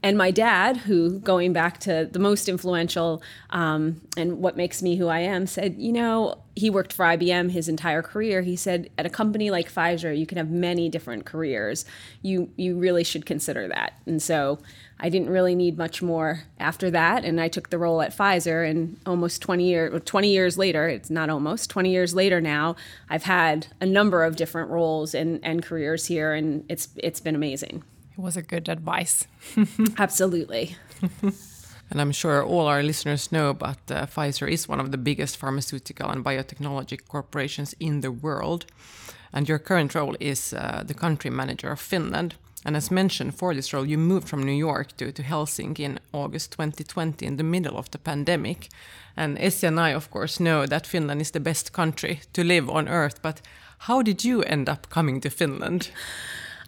and 0.04 0.16
my 0.16 0.30
dad, 0.30 0.78
who 0.78 1.20
going 1.20 1.54
back 1.54 1.80
to 1.80 2.08
the 2.12 2.20
most 2.20 2.48
influential 2.48 3.22
um, 3.50 4.00
and 4.16 4.40
what 4.40 4.56
makes 4.56 4.84
me 4.84 4.96
who 4.96 5.08
I 5.08 5.20
am, 5.20 5.48
said, 5.48 5.76
you 5.80 5.92
know, 5.92 6.38
he 6.56 6.70
worked 6.70 6.94
for 6.94 7.04
IBM 7.04 7.50
his 7.50 7.68
entire 7.68 8.04
career. 8.04 8.44
He 8.44 8.56
said, 8.56 8.92
at 8.98 9.08
a 9.08 9.10
company 9.10 9.50
like 9.50 9.72
Pfizer, 9.72 10.18
you 10.18 10.28
can 10.28 10.38
have 10.38 10.52
many 10.52 10.88
different 10.88 11.26
careers. 11.26 11.84
You 12.22 12.50
you 12.58 12.78
really 12.78 13.04
should 13.04 13.26
consider 13.26 13.68
that. 13.70 13.94
And 14.06 14.22
so 14.22 14.60
I 15.00 15.10
didn't 15.10 15.30
really 15.30 15.56
need 15.56 15.78
much 15.78 16.02
more 16.02 16.44
after 16.60 16.92
that, 16.92 17.26
and 17.26 17.42
I 17.42 17.48
took 17.48 17.70
the 17.70 17.78
role 17.78 18.02
at 18.02 18.16
Pfizer. 18.16 18.70
And 18.70 19.00
almost 19.06 19.42
20 19.42 19.64
years 19.66 20.02
20 20.06 20.30
years 20.30 20.60
later, 20.60 20.88
it's 20.88 21.10
not 21.10 21.30
almost 21.30 21.72
20 21.72 21.92
years 21.92 22.14
later 22.14 22.40
now, 22.40 22.76
I've 23.10 23.24
had 23.24 23.68
a 23.82 23.86
number 23.86 24.24
of 24.24 24.36
different 24.36 24.70
roles 24.70 25.16
and, 25.16 25.40
and 25.44 25.64
careers 25.64 26.06
here, 26.06 26.34
and 26.34 26.66
it's 26.70 26.90
it's 26.98 27.20
been 27.20 27.36
amazing. 27.36 27.84
It 28.18 28.22
was 28.22 28.38
a 28.38 28.42
good 28.42 28.68
advice. 28.68 29.28
Absolutely. 29.98 30.76
And 31.90 32.02
I'm 32.02 32.12
sure 32.12 32.44
all 32.44 32.68
our 32.68 32.84
listeners 32.84 33.32
know, 33.32 33.54
but 33.54 33.80
uh, 33.90 34.06
Pfizer 34.08 34.52
is 34.52 34.68
one 34.68 34.80
of 34.80 34.92
the 34.92 34.98
biggest 34.98 35.38
pharmaceutical 35.38 36.10
and 36.10 36.26
biotechnology 36.26 37.00
corporations 37.08 37.76
in 37.80 38.02
the 38.02 38.12
world. 38.12 38.66
And 39.32 39.48
your 39.48 39.60
current 39.60 39.96
role 39.96 40.16
is 40.20 40.54
uh, 40.54 40.84
the 40.86 40.94
country 40.94 41.30
manager 41.30 41.72
of 41.72 41.80
Finland. 41.80 42.36
And 42.66 42.76
as 42.76 42.92
mentioned, 42.92 43.36
for 43.36 43.54
this 43.54 43.72
role, 43.72 43.86
you 43.86 43.98
moved 43.98 44.28
from 44.28 44.44
New 44.44 44.52
York 44.52 44.98
to, 44.98 45.12
to 45.12 45.24
Helsinki 45.24 45.80
in 45.80 46.00
August 46.12 46.52
2020 46.54 47.26
in 47.26 47.38
the 47.38 47.44
middle 47.44 47.78
of 47.78 47.90
the 47.92 48.00
pandemic. 48.00 48.68
And 49.16 49.38
Essi 49.38 49.68
and 49.68 49.80
I, 49.80 49.94
of 49.94 50.10
course, 50.12 50.44
know 50.44 50.66
that 50.66 50.88
Finland 50.88 51.22
is 51.22 51.32
the 51.32 51.40
best 51.40 51.72
country 51.72 52.20
to 52.34 52.44
live 52.44 52.70
on 52.70 52.90
earth. 52.90 53.22
But 53.22 53.42
how 53.80 54.02
did 54.02 54.26
you 54.26 54.44
end 54.44 54.68
up 54.68 54.90
coming 54.90 55.22
to 55.22 55.30
Finland? 55.30 55.92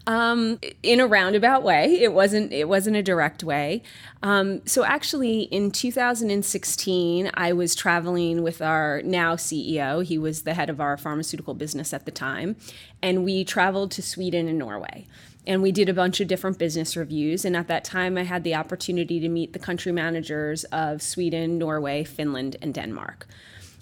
Um, 0.07 0.59
in 0.81 0.99
a 0.99 1.05
roundabout 1.05 1.61
way. 1.61 2.01
It 2.01 2.13
wasn't. 2.13 2.51
It 2.51 2.67
wasn't 2.67 2.95
a 2.95 3.03
direct 3.03 3.43
way. 3.43 3.83
Um, 4.23 4.65
so 4.65 4.83
actually, 4.83 5.41
in 5.41 5.71
2016, 5.71 7.29
I 7.33 7.53
was 7.53 7.75
traveling 7.75 8.41
with 8.41 8.61
our 8.61 9.01
now 9.03 9.35
CEO. 9.35 10.03
He 10.03 10.17
was 10.17 10.43
the 10.43 10.55
head 10.55 10.69
of 10.69 10.81
our 10.81 10.97
pharmaceutical 10.97 11.53
business 11.53 11.93
at 11.93 12.05
the 12.05 12.11
time, 12.11 12.55
and 13.03 13.23
we 13.23 13.43
traveled 13.43 13.91
to 13.91 14.01
Sweden 14.01 14.47
and 14.47 14.57
Norway. 14.57 15.05
And 15.47 15.61
we 15.61 15.71
did 15.71 15.89
a 15.89 15.93
bunch 15.93 16.19
of 16.19 16.27
different 16.27 16.59
business 16.59 16.95
reviews. 16.95 17.45
And 17.45 17.55
at 17.55 17.67
that 17.67 17.83
time, 17.83 18.17
I 18.17 18.23
had 18.23 18.43
the 18.43 18.55
opportunity 18.55 19.19
to 19.19 19.29
meet 19.29 19.53
the 19.53 19.59
country 19.59 19.91
managers 19.91 20.63
of 20.65 21.01
Sweden, 21.01 21.57
Norway, 21.57 22.03
Finland, 22.03 22.55
and 22.61 22.73
Denmark. 22.73 23.25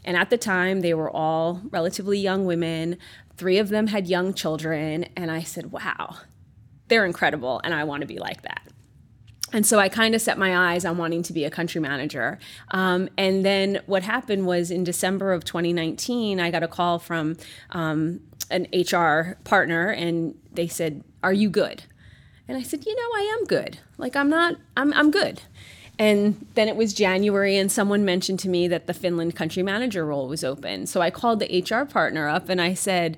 And 0.06 0.16
at 0.16 0.30
the 0.30 0.38
time, 0.38 0.80
they 0.80 0.94
were 0.94 1.12
all 1.12 1.62
relatively 1.70 2.20
young 2.20 2.46
women. 2.46 2.98
Three 3.38 3.58
of 3.58 3.70
them 3.70 3.88
had 3.88 4.08
young 4.08 4.34
children. 4.34 5.06
And 5.16 5.32
I 5.32 5.42
said, 5.42 5.72
wow, 5.72 6.18
they're 6.88 7.06
incredible. 7.06 7.62
And 7.64 7.74
I 7.74 7.84
want 7.84 8.02
to 8.02 8.08
be 8.08 8.18
like 8.18 8.42
that. 8.44 8.68
And 9.54 9.66
so 9.66 9.80
I 9.80 9.88
kind 9.88 10.14
of 10.14 10.22
set 10.22 10.38
my 10.38 10.74
eyes 10.74 10.84
on 10.84 10.98
wanting 10.98 11.24
to 11.24 11.34
be 11.34 11.46
a 11.46 11.50
country 11.50 11.80
manager. 11.80 12.38
Um, 12.72 13.10
and 13.18 13.46
then 13.46 13.82
what 13.86 14.04
happened 14.04 14.46
was 14.46 14.72
in 14.72 14.84
December 14.84 15.32
of 15.32 15.46
2019, 15.46 16.40
I 16.40 16.52
got 16.52 16.64
a 16.64 16.68
call 16.68 17.00
from 17.00 17.38
um, 17.70 18.20
an 18.52 18.68
HR 18.74 19.38
partner, 19.46 19.90
and 19.90 20.38
they 20.52 20.68
said, 20.68 21.04
Are 21.24 21.32
you 21.32 21.50
good? 21.50 21.84
And 22.48 22.58
I 22.58 22.62
said, 22.62 22.86
You 22.86 22.96
know, 22.96 23.10
I 23.16 23.38
am 23.40 23.46
good. 23.46 23.80
Like, 23.98 24.18
I'm 24.18 24.30
not, 24.30 24.56
I'm, 24.76 24.92
I'm 24.94 25.12
good. 25.12 25.42
And 26.00 26.46
then 26.54 26.68
it 26.68 26.76
was 26.76 26.94
January, 26.94 27.58
and 27.58 27.72
someone 27.72 28.06
mentioned 28.06 28.40
to 28.40 28.50
me 28.50 28.68
that 28.68 28.86
the 28.86 28.94
Finland 28.94 29.36
country 29.36 29.64
manager 29.64 30.06
role 30.06 30.28
was 30.28 30.44
open. 30.44 30.86
So 30.86 31.02
I 31.02 31.10
called 31.10 31.40
the 31.40 31.64
HR 31.64 31.86
partner 31.86 32.28
up 32.28 32.50
and 32.50 32.62
I 32.62 32.76
said, 32.76 33.18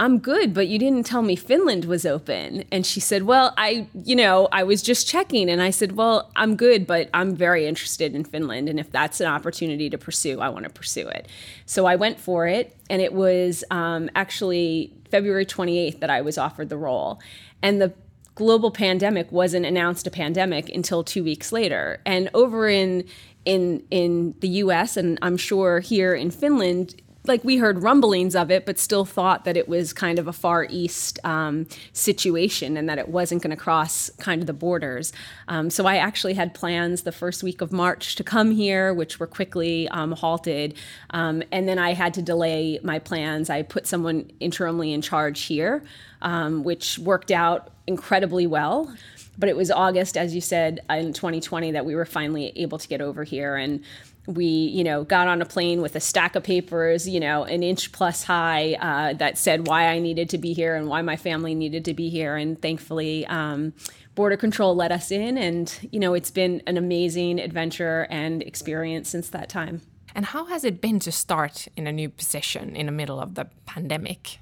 I'm 0.00 0.18
good, 0.18 0.52
but 0.52 0.66
you 0.66 0.76
didn't 0.78 1.06
tell 1.06 1.22
me 1.22 1.36
Finland 1.36 1.84
was 1.84 2.04
open. 2.04 2.64
And 2.72 2.84
she 2.84 2.98
said, 2.98 3.22
Well, 3.22 3.54
I, 3.56 3.86
you 3.94 4.16
know, 4.16 4.48
I 4.50 4.64
was 4.64 4.82
just 4.82 5.06
checking. 5.06 5.48
And 5.48 5.62
I 5.62 5.70
said, 5.70 5.92
Well, 5.92 6.32
I'm 6.34 6.56
good, 6.56 6.84
but 6.84 7.08
I'm 7.14 7.36
very 7.36 7.66
interested 7.66 8.12
in 8.12 8.24
Finland. 8.24 8.68
And 8.68 8.80
if 8.80 8.90
that's 8.90 9.20
an 9.20 9.28
opportunity 9.28 9.88
to 9.90 9.96
pursue, 9.96 10.40
I 10.40 10.48
want 10.48 10.64
to 10.64 10.70
pursue 10.70 11.06
it. 11.06 11.28
So 11.64 11.86
I 11.86 11.94
went 11.94 12.18
for 12.18 12.48
it. 12.48 12.76
And 12.90 13.00
it 13.00 13.12
was 13.12 13.62
um, 13.70 14.10
actually 14.16 14.92
February 15.10 15.46
28th 15.46 16.00
that 16.00 16.10
I 16.10 16.22
was 16.22 16.38
offered 16.38 16.70
the 16.70 16.76
role. 16.76 17.20
And 17.62 17.80
the 17.80 17.94
global 18.34 18.70
pandemic 18.70 19.30
wasn't 19.30 19.66
announced 19.66 20.06
a 20.06 20.10
pandemic 20.10 20.68
until 20.68 21.04
two 21.04 21.22
weeks 21.22 21.52
later. 21.52 22.00
And 22.04 22.30
over 22.34 22.68
in 22.68 23.04
in 23.44 23.84
in 23.90 24.34
the 24.40 24.48
U.S. 24.48 24.96
and 24.96 25.18
I'm 25.22 25.36
sure 25.36 25.80
here 25.80 26.14
in 26.14 26.30
Finland, 26.30 27.00
like 27.26 27.42
we 27.42 27.56
heard 27.56 27.82
rumblings 27.82 28.36
of 28.36 28.50
it, 28.50 28.66
but 28.66 28.78
still 28.78 29.04
thought 29.04 29.44
that 29.44 29.56
it 29.56 29.68
was 29.68 29.92
kind 29.92 30.18
of 30.18 30.28
a 30.28 30.32
far 30.32 30.66
east 30.68 31.18
um, 31.24 31.66
situation 31.92 32.76
and 32.76 32.88
that 32.88 32.98
it 32.98 33.08
wasn't 33.08 33.42
going 33.42 33.50
to 33.50 33.56
cross 33.56 34.10
kind 34.18 34.42
of 34.42 34.46
the 34.46 34.52
borders. 34.52 35.12
Um, 35.48 35.70
so 35.70 35.86
I 35.86 35.96
actually 35.96 36.34
had 36.34 36.52
plans 36.52 37.02
the 37.02 37.12
first 37.12 37.42
week 37.42 37.60
of 37.60 37.72
March 37.72 38.16
to 38.16 38.24
come 38.24 38.50
here, 38.50 38.92
which 38.92 39.18
were 39.18 39.26
quickly 39.26 39.88
um, 39.88 40.12
halted. 40.12 40.74
Um, 41.10 41.42
and 41.50 41.66
then 41.66 41.78
I 41.78 41.94
had 41.94 42.12
to 42.14 42.22
delay 42.22 42.78
my 42.82 42.98
plans. 42.98 43.48
I 43.48 43.62
put 43.62 43.86
someone 43.86 44.30
interimly 44.40 44.92
in 44.92 45.00
charge 45.00 45.42
here, 45.42 45.82
um, 46.20 46.62
which 46.62 46.98
worked 46.98 47.30
out 47.30 47.70
incredibly 47.86 48.46
well 48.46 48.94
but 49.36 49.48
it 49.48 49.56
was 49.56 49.70
August, 49.70 50.16
as 50.16 50.34
you 50.34 50.40
said, 50.40 50.80
in 50.88 51.12
2020 51.12 51.72
that 51.72 51.84
we 51.84 51.94
were 51.94 52.04
finally 52.04 52.52
able 52.56 52.78
to 52.78 52.86
get 52.86 53.00
over 53.00 53.24
here. 53.24 53.56
And 53.56 53.82
we 54.26 54.44
you 54.46 54.82
know 54.82 55.04
got 55.04 55.28
on 55.28 55.42
a 55.42 55.44
plane 55.44 55.82
with 55.82 55.94
a 55.96 56.00
stack 56.00 56.34
of 56.34 56.42
papers 56.42 57.06
you 57.06 57.20
know 57.20 57.44
an 57.44 57.62
inch 57.62 57.92
plus 57.92 58.24
high 58.24 58.72
uh, 58.80 59.12
that 59.14 59.36
said 59.36 59.66
why 59.66 59.88
i 59.88 59.98
needed 59.98 60.30
to 60.30 60.38
be 60.38 60.54
here 60.54 60.74
and 60.74 60.88
why 60.88 61.02
my 61.02 61.16
family 61.16 61.54
needed 61.54 61.84
to 61.84 61.94
be 61.94 62.08
here. 62.08 62.36
And 62.36 62.60
thankfully 62.60 63.26
um, 63.26 63.72
border 64.14 64.36
control 64.36 64.74
let 64.74 64.92
us 64.92 65.10
in 65.10 65.36
and 65.36 65.88
you 65.90 66.00
know 66.00 66.14
it's 66.14 66.30
been 66.30 66.62
an 66.66 66.76
amazing 66.76 67.38
adventure 67.38 68.06
and 68.10 68.42
experience 68.42 69.08
since 69.08 69.28
that 69.30 69.48
time. 69.48 69.82
And 70.14 70.26
how 70.26 70.44
has 70.46 70.64
it 70.64 70.80
been 70.80 71.00
to 71.00 71.12
start 71.12 71.66
in 71.76 71.86
a 71.86 71.92
new 71.92 72.08
position 72.08 72.76
in 72.76 72.86
the 72.86 72.92
middle 72.92 73.20
of 73.20 73.34
the 73.34 73.46
pandemic? 73.66 74.38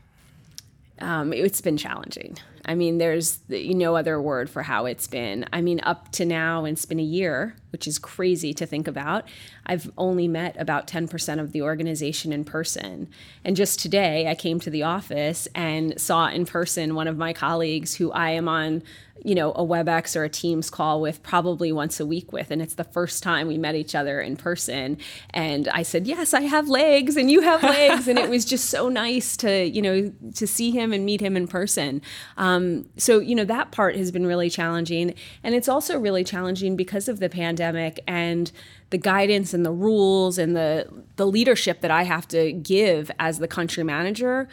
Um, 1.01 1.33
it's 1.33 1.63
been 1.63 1.79
challenging. 1.79 2.37
I 2.65 2.75
mean, 2.75 2.99
there's 2.99 3.41
no 3.49 3.97
other 3.97 4.21
word 4.21 4.49
for 4.49 4.63
how 4.63 4.87
it's 4.87 5.07
been. 5.07 5.47
I 5.53 5.61
mean, 5.61 5.81
up 5.83 6.13
to 6.13 6.25
now, 6.25 6.65
it's 6.65 6.85
been 6.85 7.01
a 7.01 7.05
year, 7.05 7.57
which 7.71 7.89
is 7.89 7.99
crazy 7.99 8.55
to 8.55 8.67
think 8.67 8.87
about. 8.87 9.27
I've 9.67 9.91
only 9.99 10.29
met 10.29 10.57
about 10.59 10.87
10% 10.87 11.41
of 11.41 11.53
the 11.53 11.63
organization 11.63 12.33
in 12.33 12.45
person. 12.45 13.09
And 13.45 13.57
just 13.57 13.81
today, 13.81 14.29
I 14.29 14.35
came 14.35 14.61
to 14.61 14.71
the 14.71 14.83
office 14.83 15.49
and 15.55 16.01
saw 16.01 16.29
in 16.29 16.47
person 16.47 16.95
one 16.95 17.09
of 17.09 17.17
my 17.17 17.33
colleagues 17.33 17.97
who 17.97 18.13
I 18.13 18.31
am 18.31 18.49
on 18.49 18.83
you 19.25 19.35
know, 19.35 19.53
a 19.53 19.65
WebEx 19.65 20.17
or 20.17 20.25
a 20.25 20.29
Teams 20.29 20.69
call 20.71 21.01
with 21.01 21.23
probably 21.23 21.71
once 21.71 22.01
a 22.01 22.07
week 22.07 22.33
with. 22.33 22.51
And 22.51 22.61
it's 22.61 22.75
the 22.75 22.85
first 22.85 23.23
time 23.23 23.47
we 23.47 23.57
met 23.57 23.75
each 23.75 23.95
other 23.95 24.21
in 24.21 24.37
person. 24.37 24.99
And 25.31 25.69
I 25.69 25.83
said, 25.83 26.07
Yes, 26.07 26.35
I 26.35 26.43
have 26.43 26.69
legs 26.69 27.17
and 27.17 27.31
you 27.31 27.43
have 27.43 27.63
legs. 27.63 28.09
and 28.09 28.19
it 28.19 28.29
was 28.29 28.45
just 28.45 28.69
so 28.69 28.89
nice 28.89 29.37
to, 29.39 29.65
you 29.65 29.83
know, 29.83 30.13
to 30.35 30.47
see 30.47 30.71
him 30.71 30.93
and 30.93 31.05
meet 31.05 31.21
him 31.21 31.37
in 31.37 31.47
person. 31.47 32.03
Um, 32.37 32.52
Um, 32.53 32.89
so, 32.97 33.19
you 33.19 33.35
know, 33.35 33.45
that 33.45 33.71
part 33.71 33.97
has 33.97 34.11
been 34.11 34.27
really 34.27 34.51
challenging. 34.51 35.15
And 35.43 35.55
it's 35.55 35.69
also 35.69 35.99
really 35.99 36.25
challenging 36.25 36.77
because 36.77 37.09
of 37.09 37.21
the 37.21 37.29
pandemic 37.29 38.01
and 38.07 38.51
the 38.91 38.99
guidance 38.99 39.55
and 39.55 39.65
the 39.65 39.73
rules 39.73 40.39
and 40.39 40.55
the 40.55 40.87
the 41.17 41.27
leadership 41.27 41.81
that 41.81 41.91
I 41.91 42.03
have 42.03 42.29
to 42.29 42.53
give 42.53 43.11
as 43.19 43.39
the 43.39 43.49
country 43.49 43.85
manager. 43.85 44.49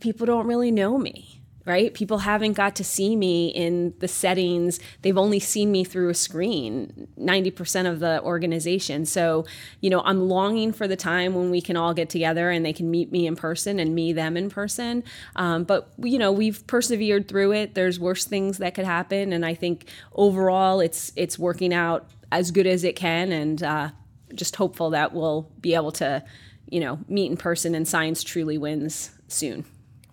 People 0.00 0.26
don't 0.26 0.46
really 0.46 0.70
know 0.70 0.98
me 0.98 1.37
right? 1.68 1.92
People 1.92 2.18
haven't 2.18 2.54
got 2.54 2.74
to 2.76 2.82
see 2.82 3.14
me 3.14 3.48
in 3.48 3.92
the 3.98 4.08
settings. 4.08 4.80
They've 5.02 5.18
only 5.18 5.38
seen 5.38 5.70
me 5.70 5.84
through 5.84 6.08
a 6.08 6.14
screen, 6.14 7.08
90% 7.20 7.86
of 7.86 8.00
the 8.00 8.22
organization. 8.22 9.04
So, 9.04 9.44
you 9.82 9.90
know, 9.90 10.00
I'm 10.00 10.30
longing 10.30 10.72
for 10.72 10.88
the 10.88 10.96
time 10.96 11.34
when 11.34 11.50
we 11.50 11.60
can 11.60 11.76
all 11.76 11.92
get 11.92 12.08
together 12.08 12.50
and 12.50 12.64
they 12.64 12.72
can 12.72 12.90
meet 12.90 13.12
me 13.12 13.26
in 13.26 13.36
person 13.36 13.78
and 13.78 13.94
me 13.94 14.14
them 14.14 14.34
in 14.38 14.48
person. 14.48 15.04
Um, 15.36 15.64
but, 15.64 15.92
you 16.02 16.18
know, 16.18 16.32
we've 16.32 16.66
persevered 16.66 17.28
through 17.28 17.52
it. 17.52 17.74
There's 17.74 18.00
worse 18.00 18.24
things 18.24 18.56
that 18.58 18.74
could 18.74 18.86
happen. 18.86 19.34
And 19.34 19.44
I 19.44 19.52
think 19.52 19.90
overall 20.14 20.80
it's, 20.80 21.12
it's 21.16 21.38
working 21.38 21.74
out 21.74 22.08
as 22.32 22.50
good 22.50 22.66
as 22.66 22.82
it 22.82 22.96
can. 22.96 23.30
And 23.30 23.62
uh, 23.62 23.90
just 24.34 24.56
hopeful 24.56 24.88
that 24.90 25.12
we'll 25.12 25.50
be 25.60 25.74
able 25.74 25.92
to, 25.92 26.24
you 26.70 26.80
know, 26.80 26.98
meet 27.08 27.30
in 27.30 27.36
person 27.36 27.74
and 27.74 27.86
science 27.86 28.22
truly 28.22 28.56
wins 28.56 29.10
soon 29.28 29.66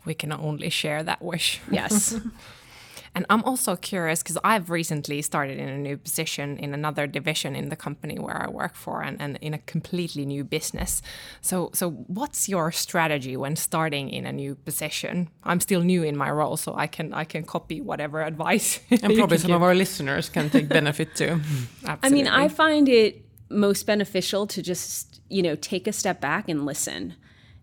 we 0.05 0.13
can 0.13 0.31
only 0.31 0.69
share 0.69 1.03
that 1.03 1.21
wish. 1.21 1.61
Yes. 1.71 2.15
and 3.15 3.25
I'm 3.29 3.43
also 3.43 3.75
curious 3.75 4.21
because 4.21 4.37
I've 4.43 4.69
recently 4.69 5.21
started 5.21 5.57
in 5.57 5.69
a 5.69 5.77
new 5.77 5.97
position 5.97 6.57
in 6.57 6.73
another 6.73 7.07
division 7.07 7.55
in 7.55 7.69
the 7.69 7.75
company 7.75 8.19
where 8.19 8.41
I 8.41 8.49
work 8.49 8.75
for 8.75 9.01
and, 9.01 9.21
and 9.21 9.37
in 9.41 9.53
a 9.53 9.59
completely 9.59 10.25
new 10.25 10.43
business. 10.43 11.01
So 11.41 11.69
so 11.73 11.91
what's 12.07 12.49
your 12.49 12.71
strategy 12.71 13.37
when 13.37 13.55
starting 13.55 14.09
in 14.09 14.25
a 14.25 14.33
new 14.33 14.55
position? 14.55 15.29
I'm 15.43 15.61
still 15.61 15.81
new 15.81 16.03
in 16.03 16.17
my 16.17 16.29
role, 16.29 16.57
so 16.57 16.75
I 16.75 16.87
can 16.87 17.13
I 17.13 17.23
can 17.23 17.43
copy 17.43 17.79
whatever 17.79 18.21
advice. 18.21 18.79
and 18.91 19.15
probably 19.15 19.37
some 19.37 19.47
give. 19.47 19.55
of 19.55 19.63
our 19.63 19.75
listeners 19.75 20.29
can 20.29 20.49
take 20.49 20.67
benefit 20.67 21.15
too. 21.15 21.39
I 22.03 22.09
mean, 22.09 22.27
I 22.27 22.49
find 22.49 22.89
it 22.89 23.21
most 23.49 23.85
beneficial 23.85 24.47
to 24.47 24.61
just, 24.61 25.21
you 25.29 25.41
know, 25.41 25.55
take 25.55 25.87
a 25.87 25.93
step 25.93 26.19
back 26.19 26.49
and 26.49 26.65
listen 26.65 27.15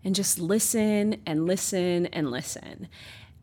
and 0.03 0.15
just 0.15 0.39
listen 0.39 1.21
and 1.25 1.45
listen 1.45 2.07
and 2.07 2.29
listen. 2.31 2.87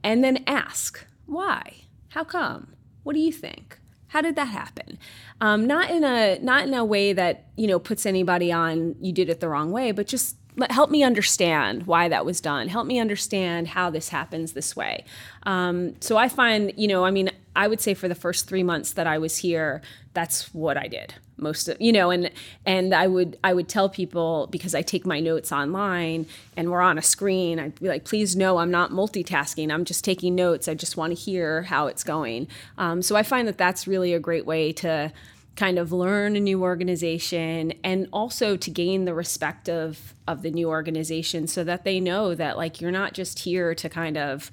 And 0.03 0.25
then 0.25 0.45
ask, 0.47 1.07
why? 1.27 1.83
How 2.11 2.25
come? 2.25 2.75
What 3.03 3.15
do 3.15 3.21
you 3.21 3.33
think? 3.33 3.79
How 4.09 4.21
did 4.21 4.35
that 4.37 4.49
happen? 4.49 4.99
Um, 5.41 5.67
not 5.67 5.91
in 5.91 6.03
a 6.03 6.39
not 6.41 6.67
in 6.67 6.75
a 6.75 6.85
way 6.85 7.13
that 7.13 7.47
you 7.57 7.69
know 7.69 7.79
puts 7.79 8.05
anybody 8.05 8.51
on 8.51 8.97
you 9.01 9.13
did 9.13 9.29
it 9.29 9.39
the 9.39 9.49
wrong 9.49 9.71
way, 9.71 9.93
but 9.93 10.09
just 10.09 10.37
help 10.69 10.91
me 10.91 11.03
understand 11.03 11.87
why 11.87 12.09
that 12.09 12.27
was 12.27 12.41
done. 12.41 12.69
Help 12.69 12.87
me 12.87 12.99
understand 12.99 13.69
how 13.69 13.89
this 13.91 14.09
happens 14.09 14.53
this 14.53 14.75
way. 14.77 15.05
Um, 15.45 15.95
so 16.01 16.17
I 16.17 16.29
find, 16.29 16.73
you 16.77 16.89
know, 16.89 17.05
I 17.05 17.11
mean, 17.11 17.31
I 17.55 17.69
would 17.69 17.81
say 17.81 17.95
for 17.95 18.09
the 18.09 18.15
first 18.15 18.49
three 18.49 18.63
months 18.63 18.93
that 18.93 19.07
I 19.07 19.19
was 19.19 19.39
here, 19.39 19.83
that's 20.13 20.53
what 20.55 20.77
I 20.77 20.89
did 20.89 21.15
most 21.41 21.69
of 21.69 21.81
you 21.81 21.93
know 21.93 22.11
and 22.11 22.31
and 22.67 22.95
I 22.95 23.07
would 23.07 23.39
I 23.43 23.55
would 23.55 23.69
tell 23.69 23.89
people 23.89 24.49
because 24.51 24.75
I 24.75 24.83
take 24.83 25.07
my 25.07 25.21
notes 25.21 25.53
online 25.53 26.27
and 26.57 26.71
we're 26.71 26.81
on 26.81 26.99
a 26.99 27.03
screen 27.03 27.59
I'd 27.59 27.79
be 27.81 27.89
like 27.89 28.05
please 28.05 28.37
no 28.37 28.59
I'm 28.59 28.71
not 28.71 28.91
multitasking. 28.91 29.73
I'm 29.73 29.85
just 29.85 30.05
taking 30.05 30.35
notes. 30.35 30.69
I 30.69 30.75
just 30.75 30.97
want 30.97 31.17
to 31.17 31.21
hear 31.21 31.63
how 31.63 31.87
it's 31.87 32.05
going. 32.05 32.49
Um, 32.79 33.03
so 33.03 33.17
I 33.17 33.23
find 33.23 33.49
that 33.49 33.59
that's 33.59 33.87
really 33.87 34.13
a 34.13 34.21
great 34.21 34.47
way 34.47 34.73
to 34.75 35.13
kind 35.57 35.79
of 35.79 35.93
learn 35.93 36.37
a 36.37 36.41
new 36.41 36.63
organization 36.63 37.73
and 37.83 38.09
also 38.13 38.57
to 38.57 38.71
gain 38.71 39.05
the 39.05 39.15
respect 39.15 39.69
of 39.69 40.15
of 40.27 40.43
the 40.43 40.51
new 40.51 40.69
organization 40.69 41.47
so 41.47 41.65
that 41.65 41.85
they 41.85 42.01
know 42.01 42.35
that 42.35 42.57
like 42.57 42.81
you're 42.81 42.91
not 42.91 43.15
just 43.15 43.41
here 43.41 43.75
to 43.75 43.89
kind 43.89 44.17
of 44.17 44.51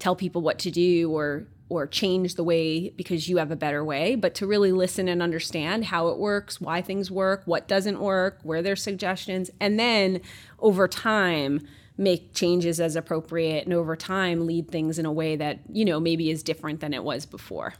tell 0.00 0.16
people 0.16 0.42
what 0.42 0.58
to 0.60 0.70
do 0.70 1.10
or 1.10 1.46
or 1.70 1.86
change 1.86 2.34
the 2.34 2.42
way 2.42 2.90
because 2.90 3.28
you 3.28 3.36
have 3.36 3.52
a 3.52 3.56
better 3.56 3.84
way, 3.84 4.16
but 4.16 4.34
to 4.34 4.44
really 4.44 4.72
listen 4.72 5.06
and 5.06 5.22
understand 5.22 5.84
how 5.84 6.08
it 6.08 6.18
works, 6.18 6.60
why 6.60 6.82
things 6.82 7.12
work, 7.12 7.42
what 7.44 7.68
doesn't 7.68 8.00
work, 8.00 8.40
where 8.42 8.60
there's 8.60 8.82
suggestions, 8.82 9.50
and 9.60 9.78
then 9.78 10.20
over 10.58 10.88
time 10.88 11.60
make 11.96 12.34
changes 12.34 12.80
as 12.80 12.96
appropriate 12.96 13.64
and 13.64 13.72
over 13.72 13.94
time 13.94 14.46
lead 14.46 14.68
things 14.68 14.98
in 14.98 15.06
a 15.06 15.12
way 15.12 15.36
that, 15.36 15.60
you 15.70 15.84
know, 15.84 16.00
maybe 16.00 16.28
is 16.28 16.42
different 16.42 16.80
than 16.80 16.92
it 16.92 17.04
was 17.04 17.24
before. 17.24 17.74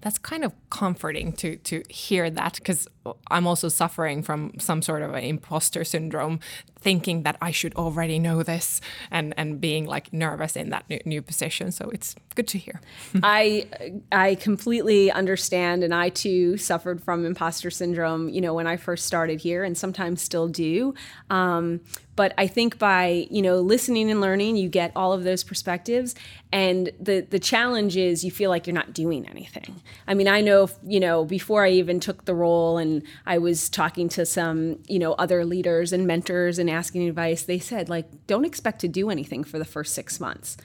That's 0.00 0.18
kind 0.18 0.44
of 0.44 0.54
comforting 0.70 1.34
to 1.34 1.56
to 1.56 1.82
hear 1.90 2.30
that 2.30 2.54
because 2.54 2.88
I'm 3.30 3.46
also 3.46 3.68
suffering 3.68 4.22
from 4.22 4.52
some 4.58 4.82
sort 4.82 5.02
of 5.02 5.14
an 5.14 5.24
imposter 5.24 5.84
syndrome, 5.84 6.38
thinking 6.78 7.22
that 7.22 7.36
I 7.40 7.50
should 7.50 7.74
already 7.74 8.18
know 8.18 8.42
this 8.42 8.80
and 9.10 9.32
and 9.36 9.60
being 9.60 9.86
like 9.86 10.12
nervous 10.12 10.56
in 10.56 10.70
that 10.70 10.88
new, 10.90 11.00
new 11.06 11.22
position. 11.22 11.72
So 11.72 11.88
it's 11.90 12.14
good 12.34 12.48
to 12.48 12.58
hear. 12.58 12.80
I 13.22 13.66
I 14.12 14.34
completely 14.34 15.10
understand, 15.10 15.82
and 15.82 15.94
I 15.94 16.10
too 16.10 16.58
suffered 16.58 17.02
from 17.02 17.24
imposter 17.24 17.70
syndrome. 17.70 18.28
You 18.28 18.40
know, 18.42 18.54
when 18.54 18.66
I 18.66 18.76
first 18.76 19.06
started 19.06 19.40
here, 19.40 19.64
and 19.64 19.76
sometimes 19.76 20.20
still 20.20 20.48
do. 20.48 20.94
Um, 21.30 21.80
but 22.16 22.34
I 22.36 22.48
think 22.48 22.78
by 22.78 23.26
you 23.30 23.40
know 23.40 23.60
listening 23.60 24.10
and 24.10 24.20
learning, 24.20 24.56
you 24.56 24.68
get 24.68 24.92
all 24.94 25.14
of 25.14 25.24
those 25.24 25.42
perspectives. 25.42 26.14
And 26.52 26.90
the 27.00 27.20
the 27.20 27.38
challenge 27.38 27.96
is 27.96 28.24
you 28.24 28.30
feel 28.30 28.50
like 28.50 28.66
you're 28.66 28.74
not 28.74 28.92
doing 28.92 29.26
anything. 29.26 29.80
I 30.06 30.14
mean, 30.14 30.28
I 30.28 30.40
know 30.42 30.68
you 30.86 31.00
know 31.00 31.24
before 31.24 31.64
I 31.64 31.70
even 31.70 31.98
took 31.98 32.26
the 32.26 32.34
role, 32.34 32.76
and 32.76 32.89
I 33.26 33.38
was 33.38 33.68
talking 33.68 34.08
to 34.10 34.26
some 34.26 34.78
you 34.86 34.98
know 34.98 35.12
other 35.14 35.44
leaders 35.44 35.92
and 35.92 36.06
mentors 36.06 36.58
and 36.58 36.68
asking 36.68 37.08
advice. 37.08 37.42
They 37.42 37.58
said 37.58 37.88
like, 37.88 38.26
don't 38.26 38.44
expect 38.44 38.80
to 38.80 38.88
do 38.88 39.10
anything 39.10 39.44
for 39.44 39.58
the 39.58 39.64
first 39.64 39.94
six 39.94 40.20
months. 40.20 40.56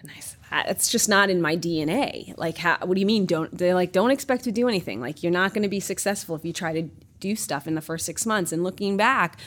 And 0.00 0.12
I 0.14 0.20
said, 0.20 0.38
ah, 0.52 0.64
that's 0.66 0.90
just 0.90 1.08
not 1.08 1.30
in 1.30 1.40
my 1.40 1.56
DNA. 1.56 2.36
Like, 2.36 2.58
how, 2.58 2.76
what 2.82 2.94
do 2.94 3.00
you 3.00 3.06
mean? 3.06 3.24
Don't 3.24 3.56
they're 3.56 3.74
like, 3.74 3.92
don't 3.92 4.10
expect 4.10 4.44
to 4.44 4.52
do 4.52 4.68
anything. 4.68 5.00
Like, 5.00 5.22
you're 5.22 5.32
not 5.32 5.54
going 5.54 5.62
to 5.62 5.68
be 5.68 5.80
successful 5.80 6.36
if 6.36 6.44
you 6.44 6.52
try 6.52 6.74
to 6.74 6.90
do 7.20 7.34
stuff 7.34 7.66
in 7.66 7.74
the 7.74 7.80
first 7.80 8.04
six 8.04 8.26
months. 8.26 8.52
And 8.52 8.62
looking 8.62 8.98
back, 8.98 9.38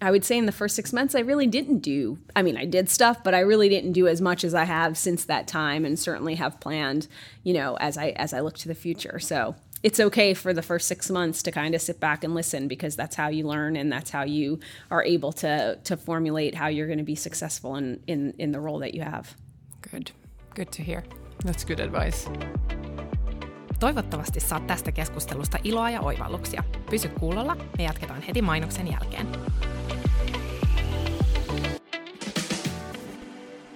I 0.00 0.10
would 0.10 0.24
say 0.24 0.38
in 0.38 0.46
the 0.46 0.52
first 0.52 0.76
six 0.76 0.92
months, 0.92 1.14
I 1.14 1.20
really 1.20 1.46
didn't 1.46 1.80
do, 1.80 2.18
I 2.36 2.42
mean, 2.42 2.56
I 2.56 2.64
did 2.64 2.88
stuff, 2.88 3.22
but 3.24 3.34
I 3.34 3.40
really 3.40 3.68
didn't 3.68 3.92
do 3.92 4.06
as 4.06 4.20
much 4.20 4.44
as 4.44 4.54
I 4.54 4.64
have 4.64 4.96
since 4.96 5.24
that 5.24 5.48
time 5.48 5.84
and 5.84 5.98
certainly 5.98 6.36
have 6.36 6.60
planned, 6.60 7.08
you 7.42 7.52
know, 7.52 7.76
as 7.78 7.98
I, 7.98 8.10
as 8.10 8.32
I 8.32 8.40
look 8.40 8.56
to 8.58 8.68
the 8.68 8.74
future. 8.76 9.18
So 9.18 9.56
it's 9.82 10.00
okay 10.00 10.34
for 10.34 10.52
the 10.52 10.62
first 10.62 10.88
six 10.88 11.10
months 11.10 11.42
to 11.42 11.50
kind 11.50 11.74
of 11.74 11.80
sit 11.80 12.00
back 12.00 12.24
and 12.24 12.34
listen 12.34 12.68
because 12.68 12.96
that's 12.96 13.16
how 13.16 13.28
you 13.28 13.46
learn 13.46 13.76
and 13.76 13.92
that's 13.92 14.10
how 14.10 14.24
you 14.24 14.58
are 14.90 15.04
able 15.04 15.32
to, 15.32 15.76
to 15.84 15.96
formulate 15.96 16.54
how 16.54 16.68
you're 16.68 16.86
going 16.86 16.98
to 16.98 17.04
be 17.04 17.14
successful 17.14 17.76
in, 17.76 18.00
in, 18.06 18.34
in 18.38 18.52
the 18.52 18.60
role 18.60 18.80
that 18.80 18.94
you 18.94 19.02
have. 19.02 19.36
Good. 19.90 20.10
Good 20.54 20.72
to 20.72 20.82
hear. 20.82 21.02
That's 21.44 21.64
good 21.64 21.80
advice. 21.80 22.30
Toivottavasti 23.80 24.40
saat 24.40 24.66
tästä 24.66 24.92
keskustelusta 24.92 25.58
iloa 25.64 25.90
ja 25.90 26.00
oivalluksia. 26.00 26.64
Pysy 26.90 27.08
kuulolla, 27.08 27.54
me 27.54 27.84
jatketaan 27.84 28.22
heti 28.22 28.42
mainoksen 28.42 28.92
jälkeen. 28.92 29.26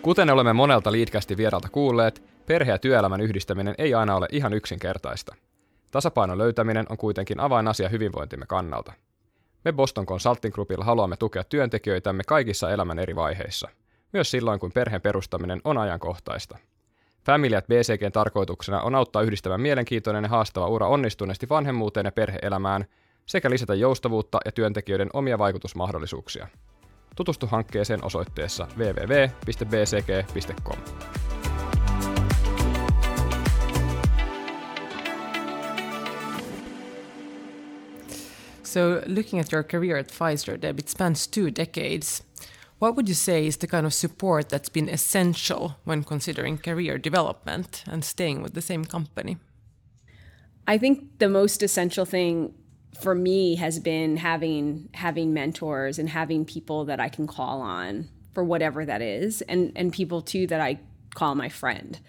Kuten 0.02 0.30
olemme 0.30 0.52
monelta 0.52 0.92
liitkästi 0.92 1.36
vieralta 1.36 1.68
kuulleet, 1.68 2.22
perhe- 2.46 2.70
ja 2.70 2.78
työelämän 2.78 3.20
yhdistäminen 3.20 3.74
ei 3.78 3.94
aina 3.94 4.16
ole 4.16 4.26
ihan 4.32 4.52
yksinkertaista. 4.52 5.34
Tasapainon 5.92 6.38
löytäminen 6.38 6.86
on 6.88 6.96
kuitenkin 6.96 7.40
avainasia 7.40 7.88
hyvinvointimme 7.88 8.46
kannalta. 8.46 8.92
Me 9.64 9.72
Boston 9.72 10.06
Consulting 10.06 10.54
Groupilla 10.54 10.84
haluamme 10.84 11.16
tukea 11.16 11.44
työntekijöitämme 11.44 12.22
kaikissa 12.26 12.70
elämän 12.70 12.98
eri 12.98 13.16
vaiheissa, 13.16 13.68
myös 14.12 14.30
silloin 14.30 14.60
kun 14.60 14.72
perheen 14.72 15.02
perustaminen 15.02 15.60
on 15.64 15.78
ajankohtaista. 15.78 16.58
Family 17.26 17.56
at 17.56 17.66
BCGn 17.66 18.12
tarkoituksena 18.12 18.80
on 18.80 18.94
auttaa 18.94 19.22
yhdistämään 19.22 19.60
mielenkiintoinen 19.60 20.24
ja 20.24 20.28
haastava 20.28 20.66
ura 20.66 20.88
onnistuneesti 20.88 21.48
vanhemmuuteen 21.48 22.06
ja 22.06 22.12
perheelämään 22.12 22.84
sekä 23.26 23.50
lisätä 23.50 23.74
joustavuutta 23.74 24.38
ja 24.44 24.52
työntekijöiden 24.52 25.10
omia 25.12 25.38
vaikutusmahdollisuuksia. 25.38 26.48
Tutustu 27.16 27.46
hankkeeseen 27.46 28.04
osoitteessa 28.04 28.68
www.bcg.com. 28.78 30.78
So, 38.72 39.04
looking 39.06 39.38
at 39.38 39.52
your 39.52 39.62
career 39.62 39.98
at 39.98 40.08
Pfizer, 40.08 40.58
Deb, 40.58 40.78
it 40.78 40.88
spans 40.88 41.26
two 41.26 41.50
decades. 41.50 42.22
What 42.78 42.96
would 42.96 43.06
you 43.06 43.14
say 43.14 43.46
is 43.46 43.58
the 43.58 43.66
kind 43.66 43.84
of 43.84 43.92
support 43.92 44.48
that's 44.48 44.70
been 44.70 44.88
essential 44.88 45.76
when 45.84 46.04
considering 46.04 46.56
career 46.56 46.96
development 46.96 47.84
and 47.86 48.02
staying 48.02 48.40
with 48.40 48.54
the 48.54 48.62
same 48.62 48.86
company? 48.86 49.36
I 50.66 50.78
think 50.78 51.18
the 51.18 51.28
most 51.28 51.62
essential 51.62 52.06
thing 52.06 52.54
for 52.98 53.14
me 53.14 53.56
has 53.56 53.78
been 53.78 54.16
having 54.16 54.88
having 54.94 55.34
mentors 55.34 55.98
and 55.98 56.08
having 56.08 56.46
people 56.46 56.86
that 56.86 56.98
I 56.98 57.10
can 57.10 57.26
call 57.26 57.60
on 57.60 58.08
for 58.32 58.42
whatever 58.42 58.86
that 58.86 59.02
is, 59.02 59.42
and 59.42 59.72
and 59.76 59.92
people 59.92 60.22
too 60.22 60.46
that 60.46 60.62
I 60.62 60.80
call 61.14 61.34
my 61.34 61.50
friend. 61.50 62.00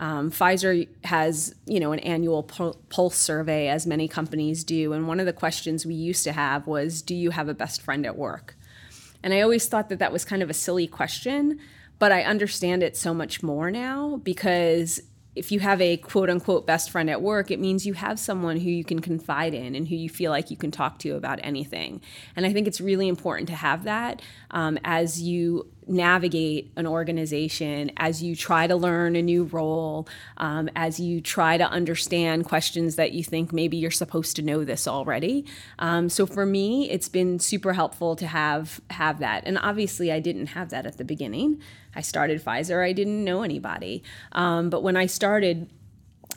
Um, 0.00 0.30
Pfizer 0.30 0.88
has, 1.04 1.54
you 1.66 1.78
know, 1.78 1.92
an 1.92 1.98
annual 2.00 2.42
pulse 2.42 3.16
survey, 3.16 3.68
as 3.68 3.86
many 3.86 4.08
companies 4.08 4.64
do, 4.64 4.94
and 4.94 5.06
one 5.06 5.20
of 5.20 5.26
the 5.26 5.32
questions 5.32 5.84
we 5.84 5.94
used 5.94 6.24
to 6.24 6.32
have 6.32 6.66
was, 6.66 7.02
"Do 7.02 7.14
you 7.14 7.30
have 7.30 7.48
a 7.48 7.54
best 7.54 7.82
friend 7.82 8.06
at 8.06 8.16
work?" 8.16 8.56
And 9.22 9.34
I 9.34 9.42
always 9.42 9.66
thought 9.66 9.90
that 9.90 9.98
that 9.98 10.10
was 10.10 10.24
kind 10.24 10.42
of 10.42 10.48
a 10.48 10.54
silly 10.54 10.86
question, 10.86 11.60
but 11.98 12.12
I 12.12 12.22
understand 12.22 12.82
it 12.82 12.96
so 12.96 13.12
much 13.12 13.42
more 13.42 13.70
now 13.70 14.16
because 14.24 15.02
if 15.40 15.50
you 15.50 15.58
have 15.58 15.80
a 15.80 15.96
quote 15.96 16.28
unquote 16.28 16.66
best 16.66 16.90
friend 16.90 17.08
at 17.08 17.22
work, 17.22 17.50
it 17.50 17.58
means 17.58 17.86
you 17.86 17.94
have 17.94 18.18
someone 18.18 18.58
who 18.58 18.68
you 18.68 18.84
can 18.84 19.00
confide 19.00 19.54
in 19.54 19.74
and 19.74 19.88
who 19.88 19.96
you 19.96 20.10
feel 20.10 20.30
like 20.30 20.50
you 20.50 20.56
can 20.56 20.70
talk 20.70 20.98
to 20.98 21.16
about 21.16 21.40
anything. 21.42 22.02
And 22.36 22.44
I 22.44 22.52
think 22.52 22.68
it's 22.68 22.78
really 22.78 23.08
important 23.08 23.48
to 23.48 23.54
have 23.54 23.84
that 23.84 24.20
um, 24.50 24.78
as 24.84 25.22
you 25.22 25.66
navigate 25.86 26.70
an 26.76 26.86
organization, 26.86 27.90
as 27.96 28.22
you 28.22 28.36
try 28.36 28.66
to 28.66 28.76
learn 28.76 29.16
a 29.16 29.22
new 29.22 29.44
role, 29.44 30.06
um, 30.36 30.68
as 30.76 31.00
you 31.00 31.22
try 31.22 31.56
to 31.56 31.64
understand 31.64 32.44
questions 32.44 32.96
that 32.96 33.12
you 33.12 33.24
think 33.24 33.50
maybe 33.50 33.78
you're 33.78 33.90
supposed 33.90 34.36
to 34.36 34.42
know 34.42 34.62
this 34.62 34.86
already. 34.86 35.46
Um, 35.78 36.10
so 36.10 36.26
for 36.26 36.44
me, 36.44 36.90
it's 36.90 37.08
been 37.08 37.38
super 37.38 37.72
helpful 37.72 38.14
to 38.16 38.26
have 38.26 38.78
have 38.90 39.20
that. 39.20 39.44
And 39.46 39.56
obviously, 39.56 40.12
I 40.12 40.20
didn't 40.20 40.48
have 40.48 40.68
that 40.68 40.84
at 40.84 40.98
the 40.98 41.04
beginning. 41.04 41.62
I 41.94 42.02
started 42.02 42.42
Pfizer, 42.42 42.84
I 42.84 42.92
didn't 42.92 43.24
know 43.24 43.42
anybody. 43.42 44.02
Um, 44.32 44.70
but 44.70 44.82
when 44.82 44.96
I 44.96 45.06
started 45.06 45.68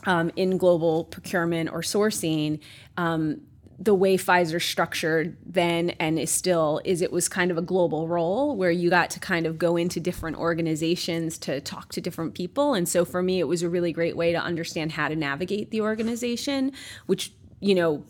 um, 0.06 0.32
in 0.36 0.58
global 0.58 1.06
procurement 1.06 1.70
or 1.72 1.82
sourcing, 1.82 2.60
um, 2.98 3.42
the 3.80 3.94
way 3.94 4.18
Pfizer 4.18 4.62
structured 4.62 5.36
then 5.46 5.92
and 5.92 6.20
is 6.20 6.32
still 6.32 6.80
is 6.86 7.02
it 7.02 7.12
was 7.12 7.28
kind 7.28 7.52
of 7.52 7.58
a 7.58 7.62
global 7.62 8.08
role 8.08 8.56
where 8.56 8.72
you 8.72 8.89
got 8.89 9.10
to 9.12 9.20
kind 9.20 9.46
of 9.46 9.58
go 9.58 9.76
into 9.76 10.00
different 10.00 10.38
organizations 10.38 11.38
to 11.39 11.60
talk 11.60 11.92
to 11.94 12.02
different 12.02 12.34
people. 12.34 12.74
And 12.74 12.88
so 12.88 13.04
for 13.04 13.22
me, 13.22 13.39
it 13.39 13.48
was 13.48 13.62
a 13.62 13.70
really 13.70 13.92
great 13.92 14.16
way 14.16 14.32
to 14.32 14.38
understand 14.38 14.94
how 14.94 15.08
to 15.08 15.16
navigate 15.16 15.72
the 15.72 15.82
organization, 15.82 16.72
which, 17.08 17.34
you 17.60 17.76
know, 17.76 18.06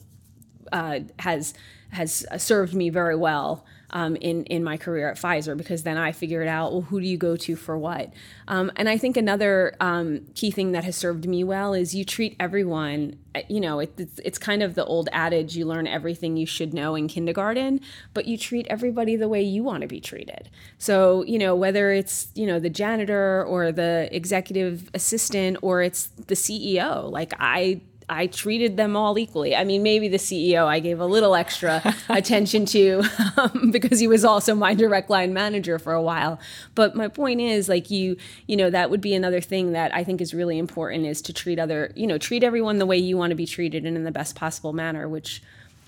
uh, 0.72 1.00
has 1.20 1.54
has 1.92 2.26
served 2.38 2.74
me 2.74 2.90
very 2.90 3.16
well 3.16 3.66
um, 3.94 4.16
in 4.18 4.44
in 4.46 4.64
my 4.64 4.76
career 4.76 5.10
at 5.10 5.18
Pfizer 5.18 5.56
because 5.56 5.84
then 5.84 5.98
I 5.98 6.12
figured 6.12 6.48
out 6.48 6.74
well 6.74 6.82
who 6.82 7.00
do 7.00 7.08
you 7.08 7.18
go 7.18 7.38
to 7.38 7.56
for 7.56 7.78
what, 7.78 8.12
um, 8.48 8.72
and 8.76 8.90
I 8.90 8.98
think 8.98 9.16
another 9.16 9.76
um, 9.80 10.26
key 10.36 10.52
thing 10.52 10.74
that 10.74 10.84
has 10.84 10.96
served 10.96 11.28
me 11.28 11.44
well 11.44 11.74
is 11.74 11.96
you 11.96 12.04
treat 12.04 12.36
everyone. 12.40 13.18
Uh, 13.36 13.42
you 13.48 13.62
know, 13.62 13.80
it, 13.80 13.94
it's 13.98 14.20
it's 14.26 14.38
kind 14.38 14.62
of 14.62 14.76
the 14.76 14.84
old 14.86 15.10
adage 15.12 15.56
you 15.56 15.66
learn 15.66 15.88
everything 15.88 16.36
you 16.36 16.46
should 16.46 16.74
know 16.74 16.96
in 16.96 17.08
kindergarten, 17.08 17.80
but 18.14 18.26
you 18.26 18.38
treat 18.38 18.68
everybody 18.68 19.16
the 19.16 19.30
way 19.30 19.42
you 19.42 19.64
want 19.64 19.82
to 19.82 19.88
be 19.88 20.02
treated. 20.02 20.50
So 20.80 21.24
you 21.24 21.38
know 21.38 21.56
whether 21.56 21.92
it's 21.92 22.28
you 22.34 22.48
know 22.48 22.60
the 22.60 22.70
janitor 22.70 23.46
or 23.46 23.72
the 23.72 24.10
executive 24.12 24.90
assistant 24.94 25.58
or 25.62 25.82
it's 25.84 26.08
the 26.28 26.36
CEO. 26.36 27.10
Like 27.12 27.34
I 27.40 27.82
I 28.10 28.28
treated 28.28 28.78
them 28.78 28.96
all 28.96 29.18
equally. 29.18 29.56
I 29.56 29.64
mean, 29.64 29.84
maybe 29.84 30.08
the 30.08 30.18
CEO 30.18 30.66
I 30.66 30.80
gave 30.80 31.00
a 31.00 31.06
little 31.06 31.36
extra 31.36 31.82
attention 32.10 32.66
to 32.68 33.04
um, 33.38 33.72
because 33.72 34.00
he 34.00 34.08
was 34.08 34.26
also 34.26 34.56
my 34.56 34.74
direct 34.74 35.10
line 35.10 35.34
manager 35.34 35.80
for 35.80 35.94
a 35.94 36.02
while. 36.02 36.40
But 36.76 36.96
my 36.96 37.08
point 37.08 37.42
is, 37.42 37.70
like 37.70 37.90
you, 37.90 38.18
you 38.48 38.56
know, 38.56 38.70
that 38.70 38.90
would 38.90 39.02
be 39.02 39.14
another 39.14 39.42
thing 39.42 39.74
that 39.74 39.94
I 39.94 40.04
think 40.04 40.22
is 40.22 40.34
really 40.34 40.58
important 40.58 41.06
is 41.06 41.22
to 41.24 41.34
treat 41.34 41.60
other, 41.60 41.92
you 41.96 42.08
know, 42.08 42.18
treat 42.18 42.44
everyone 42.44 42.78
the 42.78 42.86
way 42.86 42.98
you 42.98 43.18
want 43.18 43.32
to 43.32 43.36
be 43.36 43.46
treated 43.46 43.86
and 43.86 43.96
in 43.96 44.04
the 44.04 44.12
best 44.12 44.36
possible 44.36 44.74
manner, 44.74 45.08
which 45.08 45.42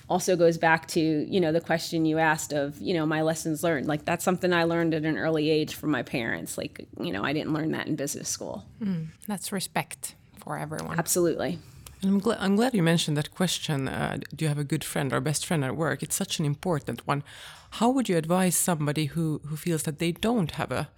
also 0.07 0.35
goes 0.35 0.57
back 0.57 0.87
to 0.87 0.99
you 1.01 1.39
know 1.39 1.51
the 1.51 1.59
question 1.59 2.05
you 2.05 2.19
asked 2.19 2.53
of 2.53 2.79
you 2.79 2.93
know 2.93 3.05
my 3.05 3.21
lessons 3.21 3.63
learned. 3.63 3.87
Like 3.87 4.05
that's 4.05 4.23
something 4.23 4.53
i 4.53 4.63
learned 4.63 4.93
at 4.93 5.03
an 5.03 5.17
early 5.17 5.49
age 5.49 5.73
from 5.73 5.89
my 5.89 6.03
parents. 6.03 6.57
Like 6.57 6.85
you 6.99 7.11
know 7.11 7.23
i 7.23 7.33
didn't 7.33 7.53
learn 7.53 7.71
that 7.71 7.87
in 7.87 7.95
business 7.95 8.29
school. 8.29 8.65
Mm, 8.81 9.07
that's 9.27 9.51
respect 9.51 10.13
for 10.37 10.59
everyone. 10.59 10.99
Absolutely 10.99 11.59
I'm, 12.07 12.21
gl- 12.21 12.37
I'm 12.39 12.55
glad 12.55 12.73
you 12.73 12.83
mentioned 12.83 13.17
that 13.17 13.31
question. 13.31 13.87
Uh, 13.87 14.17
do 14.35 14.45
you 14.45 14.49
have 14.49 14.57
a 14.57 14.63
good 14.63 14.83
friend 14.83 15.11
or 15.13 15.19
best 15.21 15.45
friend 15.45 15.63
at 15.63 15.75
work? 15.75 16.03
It's 16.03 16.15
such 16.15 16.39
an 16.39 16.45
important 16.45 17.05
one. 17.07 17.23
How 17.71 17.89
would 17.89 18.07
you 18.07 18.17
advise 18.17 18.55
somebody 18.55 19.05
who, 19.05 19.41
who 19.45 19.55
feels 19.55 19.83
that 19.83 19.99
they 19.99 20.11
don't 20.11 20.51
have 20.51 20.71
a 20.71 20.89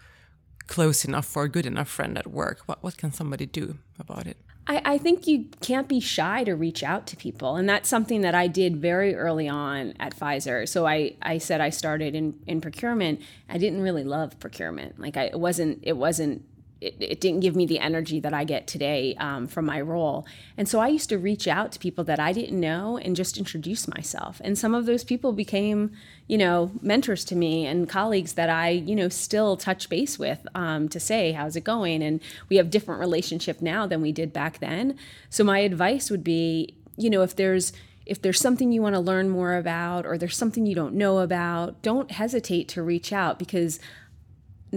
close 0.67 1.05
enough 1.05 1.35
or 1.35 1.47
good 1.47 1.65
enough 1.65 1.87
friend 1.87 2.17
at 2.17 2.27
work? 2.27 2.61
What, 2.65 2.83
what 2.83 2.97
can 2.97 3.11
somebody 3.11 3.45
do 3.45 3.77
about 3.99 4.27
it? 4.27 4.37
I, 4.67 4.81
I 4.83 4.97
think 4.97 5.27
you 5.27 5.45
can't 5.61 5.87
be 5.87 5.99
shy 5.99 6.43
to 6.43 6.53
reach 6.53 6.83
out 6.83 7.07
to 7.07 7.15
people. 7.15 7.55
And 7.55 7.69
that's 7.69 7.87
something 7.87 8.21
that 8.21 8.35
I 8.35 8.47
did 8.47 8.77
very 8.77 9.15
early 9.15 9.47
on 9.47 9.93
at 9.99 10.15
Pfizer. 10.15 10.67
So 10.67 10.85
I, 10.85 11.15
I 11.21 11.37
said 11.37 11.61
I 11.61 11.69
started 11.69 12.15
in, 12.15 12.37
in 12.45 12.59
procurement. 12.59 13.21
I 13.49 13.57
didn't 13.57 13.81
really 13.81 14.03
love 14.03 14.39
procurement. 14.39 14.99
Like 14.99 15.15
I, 15.15 15.23
it 15.25 15.39
wasn't, 15.39 15.79
it 15.83 15.95
wasn't 15.95 16.43
it, 16.81 16.95
it, 16.99 17.21
didn't 17.21 17.39
give 17.39 17.55
me 17.55 17.65
the 17.65 17.79
energy 17.79 18.19
that 18.19 18.33
I 18.33 18.43
get 18.43 18.67
today 18.67 19.15
um, 19.19 19.47
from 19.47 19.65
my 19.65 19.81
role. 19.81 20.27
And 20.57 20.69
so 20.69 20.79
I 20.79 20.87
used 20.89 21.09
to 21.09 21.17
reach 21.17 21.47
out 21.47 21.71
to 21.71 21.79
people 21.79 22.03
that 22.03 22.19
I 22.19 22.31
didn't 22.33 22.59
know 22.59 22.97
and 22.97 23.15
just 23.15 23.37
introduce 23.37 23.87
myself. 23.87 24.39
And 24.43 24.57
some 24.57 24.75
of 24.75 24.85
those 24.85 25.03
people 25.03 25.33
became, 25.33 25.91
you 26.27 26.37
know, 26.37 26.71
mentors 26.81 27.25
to 27.25 27.35
me 27.35 27.65
and 27.65 27.89
colleagues 27.89 28.33
that 28.33 28.49
I, 28.49 28.69
you 28.69 28.95
know, 28.95 29.09
still 29.09 29.57
touch 29.57 29.89
base 29.89 30.19
with 30.19 30.45
um, 30.53 30.87
to 30.89 30.99
say, 30.99 31.31
how's 31.31 31.55
it 31.55 31.63
going? 31.63 32.03
And 32.03 32.21
we 32.49 32.57
have 32.57 32.69
different 32.69 32.99
relationship 32.99 33.61
now 33.61 33.87
than 33.87 34.01
we 34.01 34.11
did 34.11 34.31
back 34.31 34.59
then. 34.59 34.97
So 35.29 35.43
my 35.43 35.59
advice 35.59 36.11
would 36.11 36.23
be, 36.23 36.75
you 36.95 37.09
know, 37.09 37.23
if 37.23 37.35
there's 37.35 37.73
if 38.05 38.21
there's 38.21 38.39
something 38.39 38.71
you 38.71 38.81
want 38.81 38.95
to 38.95 39.01
learn 39.01 39.27
more 39.27 39.55
about 39.55 40.05
or 40.05 40.17
there's 40.17 40.37
something 40.37 40.65
you 40.65 40.73
don't 40.73 40.93
know 40.93 41.19
about, 41.19 41.81
don't 41.81 42.11
hesitate 42.11 42.69
to 42.69 42.81
reach 42.81 43.11
out 43.11 43.37
because 43.37 43.81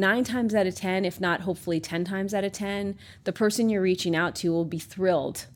nine 0.00 0.24
times 0.24 0.54
out 0.54 0.66
of 0.66 0.74
10, 0.74 1.04
if 1.04 1.20
not 1.20 1.42
hopefully 1.42 1.78
10 1.78 2.04
times 2.04 2.34
out 2.34 2.44
of 2.44 2.52
10, 2.52 2.96
the 3.24 3.32
person 3.32 3.68
you're 3.68 3.82
reaching 3.82 4.16
out 4.16 4.34
to 4.36 4.50
will 4.50 4.64
be 4.64 4.78
thrilled. 4.78 5.46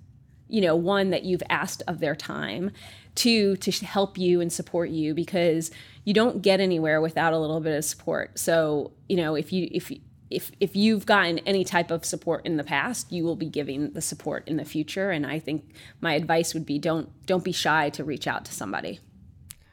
You 0.49 0.61
know, 0.61 0.77
one, 0.77 1.11
that 1.11 1.25
you've 1.25 1.43
asked 1.49 1.83
of 1.89 2.01
their 2.01 2.15
time, 2.15 2.71
two, 3.15 3.57
to 3.57 3.73
help 3.85 4.19
you 4.19 4.41
and 4.41 4.53
support 4.53 4.91
you 4.91 5.15
because 5.15 5.71
you 6.05 6.13
don't 6.13 6.43
get 6.43 6.61
anywhere 6.61 7.01
without 7.01 7.33
a 7.33 7.39
little 7.39 7.61
bit 7.61 7.77
of 7.77 7.85
support. 7.85 8.39
So, 8.39 8.93
you 9.09 9.17
know, 9.17 9.35
if 9.35 9.53
you, 9.53 9.69
if, 9.73 9.91
if, 10.31 10.51
if 10.61 10.77
you've 10.77 11.07
gotten 11.07 11.39
any 11.41 11.65
type 11.65 11.91
of 11.91 12.05
support 12.05 12.45
in 12.45 12.57
the 12.57 12.65
past, 12.65 13.11
you 13.11 13.25
will 13.25 13.37
be 13.37 13.49
giving 13.49 13.93
the 13.93 14.01
support 14.01 14.47
in 14.47 14.57
the 14.57 14.65
future. 14.65 15.11
And 15.11 15.27
I 15.27 15.39
think 15.39 15.75
my 16.01 16.15
advice 16.15 16.55
would 16.55 16.67
be 16.67 16.79
don't 16.79 17.09
don't 17.27 17.45
be 17.45 17.53
shy 17.53 17.89
to 17.91 18.05
reach 18.05 18.27
out 18.27 18.45
to 18.45 18.53
somebody. 18.53 19.01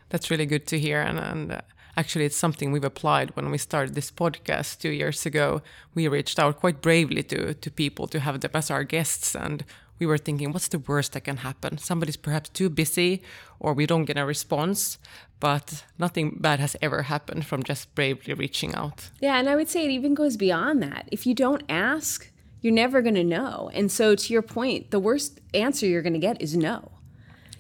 That's 0.10 0.30
really 0.30 0.46
good 0.46 0.68
to 0.68 0.80
hear, 0.80 1.02
and, 1.02 1.18
and 1.20 1.52
uh, 1.54 1.62
Actually, 2.02 2.26
it's 2.26 2.36
something 2.36 2.72
we've 2.72 2.84
applied 2.84 3.36
when 3.36 3.52
we 3.52 3.60
started 3.60 3.94
this 3.94 4.10
podcast 4.10 4.80
two 4.80 4.90
years 4.90 5.24
ago. 5.24 5.62
We 5.94 6.08
reached 6.08 6.40
out 6.40 6.60
quite 6.60 6.82
bravely 6.82 7.22
to, 7.22 7.54
to 7.54 7.70
people 7.70 8.08
to 8.08 8.20
have 8.20 8.40
them 8.40 8.50
as 8.56 8.72
our 8.72 8.84
guests. 8.84 9.36
And 9.36 9.64
we 10.00 10.08
were 10.08 10.18
thinking, 10.18 10.52
what's 10.52 10.68
the 10.68 10.80
worst 10.80 11.14
that 11.14 11.26
can 11.26 11.38
happen? 11.38 11.78
Somebody's 11.78 12.18
perhaps 12.18 12.50
too 12.50 12.72
busy 12.72 13.22
or 13.60 13.76
we 13.76 13.86
don't 13.86 14.06
get 14.06 14.18
a 14.18 14.26
response. 14.26 14.98
But 15.40 15.86
nothing 16.00 16.38
bad 16.40 16.60
has 16.60 16.76
ever 16.82 17.04
happened 17.04 17.46
from 17.46 17.62
just 17.62 17.94
bravely 17.94 18.34
reaching 18.34 18.74
out. 18.74 19.12
Yeah. 19.20 19.38
And 19.38 19.48
I 19.48 19.56
would 19.56 19.70
say 19.70 19.86
it 19.86 19.92
even 19.92 20.16
goes 20.16 20.38
beyond 20.38 20.82
that. 20.82 21.08
If 21.12 21.28
you 21.28 21.36
don't 21.36 21.62
ask, 21.70 22.32
you're 22.62 22.74
never 22.74 23.04
going 23.04 23.14
to 23.14 23.24
know. 23.24 23.70
And 23.76 23.92
so, 23.92 24.16
to 24.16 24.34
your 24.34 24.42
point, 24.42 24.90
the 24.90 25.00
worst 25.00 25.40
answer 25.54 25.86
you're 25.86 26.02
going 26.02 26.14
to 26.14 26.20
get 26.20 26.42
is 26.42 26.58
no. 26.58 26.94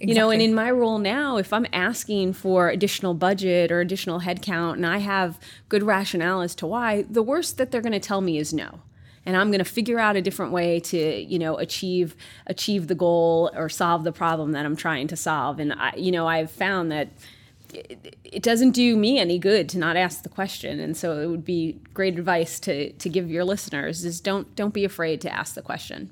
Exactly. 0.01 0.15
You 0.15 0.19
know, 0.19 0.31
and 0.31 0.41
in 0.41 0.55
my 0.55 0.71
role 0.71 0.97
now, 0.97 1.37
if 1.37 1.53
I'm 1.53 1.67
asking 1.71 2.33
for 2.33 2.69
additional 2.69 3.13
budget 3.13 3.71
or 3.71 3.81
additional 3.81 4.21
headcount 4.21 4.73
and 4.73 4.85
I 4.87 4.97
have 4.97 5.39
good 5.69 5.83
rationale 5.83 6.41
as 6.41 6.55
to 6.55 6.65
why, 6.65 7.03
the 7.03 7.21
worst 7.21 7.57
that 7.57 7.69
they're 7.69 7.81
going 7.81 7.91
to 7.91 7.99
tell 7.99 8.19
me 8.19 8.39
is 8.39 8.51
no. 8.51 8.79
And 9.27 9.37
I'm 9.37 9.51
going 9.51 9.59
to 9.59 9.65
figure 9.65 9.99
out 9.99 10.15
a 10.15 10.21
different 10.21 10.53
way 10.53 10.79
to, 10.79 10.97
you 10.97 11.37
know, 11.37 11.55
achieve 11.59 12.15
achieve 12.47 12.87
the 12.87 12.95
goal 12.95 13.51
or 13.55 13.69
solve 13.69 14.03
the 14.03 14.11
problem 14.11 14.53
that 14.53 14.65
I'm 14.65 14.75
trying 14.75 15.07
to 15.09 15.15
solve. 15.15 15.59
And 15.59 15.71
I, 15.71 15.93
you 15.95 16.11
know, 16.11 16.25
I've 16.25 16.49
found 16.49 16.91
that 16.91 17.09
it 18.23 18.41
doesn't 18.41 18.71
do 18.71 18.97
me 18.97 19.19
any 19.19 19.37
good 19.37 19.69
to 19.69 19.77
not 19.77 19.95
ask 19.95 20.23
the 20.23 20.29
question 20.29 20.79
and 20.79 20.97
so 20.97 21.21
it 21.21 21.27
would 21.27 21.45
be 21.45 21.79
great 21.93 22.19
advice 22.19 22.59
to 22.59 22.91
to 22.93 23.07
give 23.07 23.31
your 23.31 23.45
listeners 23.45 24.03
is 24.03 24.19
don't 24.19 24.53
don't 24.57 24.73
be 24.73 24.83
afraid 24.83 25.21
to 25.21 25.31
ask 25.33 25.55
the 25.55 25.61
question 25.61 26.09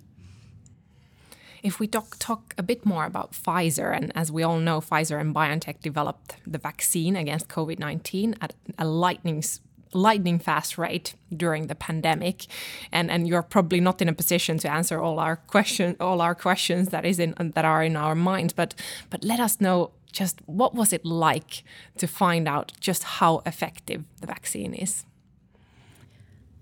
if 1.64 1.80
we 1.80 1.88
talk, 1.88 2.18
talk 2.20 2.54
a 2.58 2.64
bit 2.64 2.86
more 2.86 3.06
about 3.06 3.34
Pfizer, 3.34 3.96
and 3.96 4.12
as 4.16 4.32
we 4.32 4.44
all 4.44 4.60
know, 4.60 4.82
Pfizer 4.82 5.20
and 5.20 5.34
BioNTech 5.34 5.82
developed 5.82 6.38
the 6.46 6.58
vaccine 6.58 7.16
against 7.16 7.48
COVID 7.48 7.80
19 7.80 8.36
at 8.42 8.54
a 8.78 8.86
lightning 8.86 9.44
lightning 9.92 10.38
fast 10.38 10.78
rate 10.78 11.16
during 11.36 11.66
the 11.66 11.74
pandemic 11.74 12.46
and 12.92 13.10
and 13.10 13.28
you're 13.28 13.42
probably 13.42 13.80
not 13.80 14.00
in 14.04 14.08
a 14.08 14.14
position 14.14 14.60
to 14.60 14.72
answer 14.72 15.02
all 15.02 15.18
our 15.18 15.36
question 15.36 15.96
all 16.00 16.22
our 16.22 16.36
questions 16.36 16.90
that 16.90 17.06
is 17.06 17.18
in 17.18 17.34
that 17.56 17.66
are 17.66 17.84
in 17.84 17.96
our 17.96 18.14
minds 18.14 18.54
but 18.54 18.76
but 19.10 19.24
let 19.24 19.40
us 19.40 19.60
know 19.60 19.90
just 20.12 20.42
what 20.46 20.74
was 20.74 20.92
it 20.94 21.06
like 21.06 21.64
to 21.98 22.08
find 22.08 22.48
out 22.48 22.74
just 22.80 23.04
how 23.04 23.42
effective 23.46 24.04
the 24.22 24.28
vaccine 24.28 24.74
is? 24.74 25.06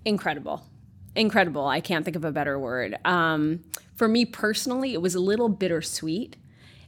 Incredible. 0.05 0.65
Incredible. 1.17 1.65
I 1.65 1.81
can't 1.81 2.05
think 2.05 2.15
of 2.15 2.23
a 2.23 2.31
better 2.31 2.59
word. 2.59 2.95
Um, 3.03 3.63
for 3.95 4.07
me 4.07 4.23
personally, 4.23 4.93
it 4.93 5.01
was 5.01 5.15
a 5.15 5.19
little 5.19 5.49
bittersweet. 5.49 6.35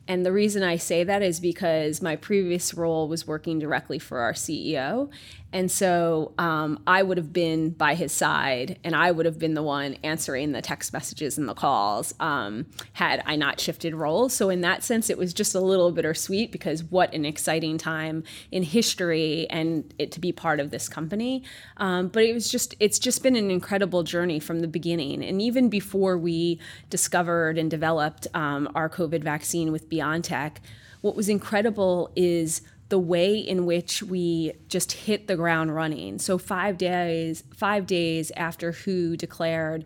And 0.08 0.24
the 0.24 0.32
reason 0.32 0.62
I 0.62 0.78
say 0.78 1.04
that 1.04 1.24
is 1.24 1.40
because 1.40 2.02
my 2.02 2.16
previous 2.16 2.76
role 2.76 3.08
was 3.08 3.26
working 3.26 3.58
directly 3.58 3.98
for 3.98 4.20
our 4.20 4.34
CEO. 4.34 5.10
And 5.52 5.72
so 5.72 6.34
um, 6.38 6.82
I 6.86 7.02
would 7.02 7.18
have 7.18 7.34
been 7.34 7.72
by 7.72 7.96
his 7.96 8.12
side 8.12 8.78
and 8.84 8.96
I 8.96 9.12
would 9.12 9.26
have 9.26 9.40
been 9.40 9.56
the 9.56 9.64
one 9.64 9.96
answering 10.04 10.52
the 10.52 10.62
text 10.62 10.94
messages 10.94 11.38
and 11.38 11.50
the 11.50 11.56
calls 11.56 12.14
um, 12.20 12.68
had 12.94 13.24
I 13.26 13.36
not 13.36 13.60
shifted 13.60 13.96
roles. 13.96 14.34
So, 14.34 14.50
in 14.50 14.62
that 14.62 14.84
sense, 14.84 15.10
it 15.10 15.18
was 15.18 15.34
just 15.34 15.56
a 15.56 15.60
little 15.60 15.92
bittersweet 15.92 16.52
because 16.52 16.84
what 16.84 17.14
an 17.14 17.26
exciting 17.26 17.78
time 17.78 18.24
in 18.52 18.62
history 18.62 19.48
and 19.50 19.92
it 19.98 20.12
to 20.12 20.20
be 20.20 20.32
part 20.32 20.60
of 20.60 20.70
this 20.70 20.88
company. 20.88 21.44
Um, 21.78 22.10
but 22.10 22.24
it 22.24 22.34
was 22.34 22.50
just, 22.50 22.76
it's 22.80 23.00
just 23.00 23.24
been 23.24 23.36
an 23.36 23.50
incredible 23.50 24.04
journey 24.04 24.40
from 24.40 24.60
the 24.60 24.68
beginning. 24.68 25.24
And 25.24 25.42
even 25.42 25.70
before 25.70 26.18
we 26.18 26.60
discovered 26.90 27.58
and 27.58 27.72
developed 27.72 28.28
um, 28.36 28.70
our 28.76 28.90
COVID 28.90 29.24
vaccine 29.24 29.72
with 29.72 29.90
BioNTech, 29.90 30.58
what 31.02 31.16
was 31.16 31.30
incredible 31.30 32.12
is 32.16 32.62
the 32.90 33.00
way 33.00 33.38
in 33.38 33.66
which 33.66 34.04
we 34.04 34.54
just 34.68 34.92
hit 34.92 35.28
the 35.28 35.36
ground 35.36 35.74
running. 35.74 36.20
So 36.20 36.38
five 36.38 36.78
days, 36.78 37.44
five 37.56 37.86
days 37.86 38.32
after 38.36 38.72
WHO 38.72 39.16
declared 39.16 39.86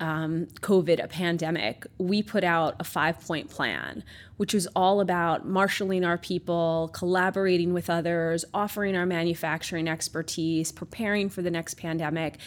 um, 0.00 0.46
COVID 0.60 1.02
a 1.02 1.08
pandemic, 1.08 1.84
we 1.98 2.22
put 2.22 2.44
out 2.44 2.76
a 2.78 2.84
five 2.84 3.20
point 3.20 3.50
plan, 3.50 4.04
which 4.36 4.54
was 4.54 4.68
all 4.76 5.00
about 5.00 5.46
marshaling 5.46 6.04
our 6.04 6.18
people, 6.18 6.90
collaborating 6.92 7.72
with 7.72 7.90
others, 7.90 8.44
offering 8.54 8.96
our 8.96 9.06
manufacturing 9.06 9.88
expertise, 9.88 10.70
preparing 10.70 11.28
for 11.28 11.42
the 11.42 11.50
next 11.50 11.74
pandemic. 11.74 12.38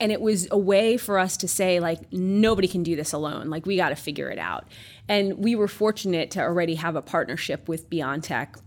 And 0.00 0.12
it 0.12 0.20
was 0.20 0.46
a 0.50 0.58
way 0.58 0.96
for 0.96 1.18
us 1.18 1.36
to 1.38 1.48
say, 1.48 1.80
like, 1.80 2.12
nobody 2.12 2.68
can 2.68 2.84
do 2.84 2.94
this 2.94 3.12
alone. 3.12 3.50
Like, 3.50 3.66
we 3.66 3.76
got 3.76 3.88
to 3.88 3.96
figure 3.96 4.30
it 4.30 4.38
out. 4.38 4.68
And 5.08 5.38
we 5.38 5.56
were 5.56 5.66
fortunate 5.66 6.30
to 6.32 6.40
already 6.40 6.76
have 6.76 6.94
a 6.94 7.02
partnership 7.02 7.68
with 7.68 7.90
BioNTech 7.90 8.60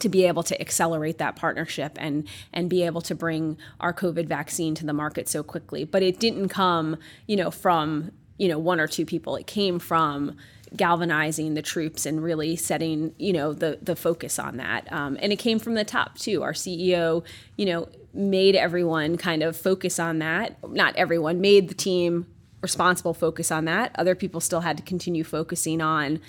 to 0.00 0.08
be 0.08 0.24
able 0.24 0.42
to 0.42 0.60
accelerate 0.60 1.18
that 1.18 1.36
partnership 1.36 1.96
and 2.00 2.26
and 2.52 2.68
be 2.68 2.82
able 2.84 3.00
to 3.02 3.14
bring 3.14 3.58
our 3.78 3.92
COVID 3.92 4.26
vaccine 4.26 4.74
to 4.76 4.86
the 4.86 4.92
market 4.92 5.28
so 5.28 5.42
quickly. 5.42 5.84
But 5.84 6.02
it 6.02 6.18
didn't 6.18 6.48
come, 6.48 6.96
you 7.26 7.36
know, 7.36 7.50
from 7.50 8.12
you 8.38 8.48
know 8.48 8.58
one 8.58 8.80
or 8.80 8.86
two 8.86 9.06
people. 9.06 9.36
It 9.36 9.46
came 9.46 9.78
from 9.78 10.36
galvanizing 10.76 11.54
the 11.54 11.62
troops 11.62 12.06
and 12.06 12.22
really 12.22 12.54
setting 12.54 13.14
you 13.18 13.32
know 13.32 13.52
the 13.52 13.78
the 13.82 13.96
focus 13.96 14.38
on 14.38 14.56
that. 14.56 14.90
Um, 14.92 15.16
and 15.20 15.32
it 15.32 15.36
came 15.36 15.58
from 15.58 15.74
the 15.74 15.84
top 15.84 16.18
too. 16.18 16.42
Our 16.42 16.52
CEO, 16.52 17.24
you 17.56 17.66
know, 17.66 17.88
made 18.12 18.56
everyone 18.56 19.16
kind 19.16 19.42
of 19.42 19.56
focus 19.56 19.98
on 19.98 20.18
that. 20.18 20.56
Not 20.68 20.96
everyone 20.96 21.40
made 21.40 21.68
the 21.68 21.74
team 21.74 22.26
responsible 22.60 23.14
focus 23.14 23.50
on 23.50 23.64
that. 23.64 23.92
Other 23.96 24.14
people 24.14 24.40
still 24.40 24.60
had 24.60 24.76
to 24.76 24.82
continue 24.82 25.24
focusing 25.24 25.80
on 25.80 26.20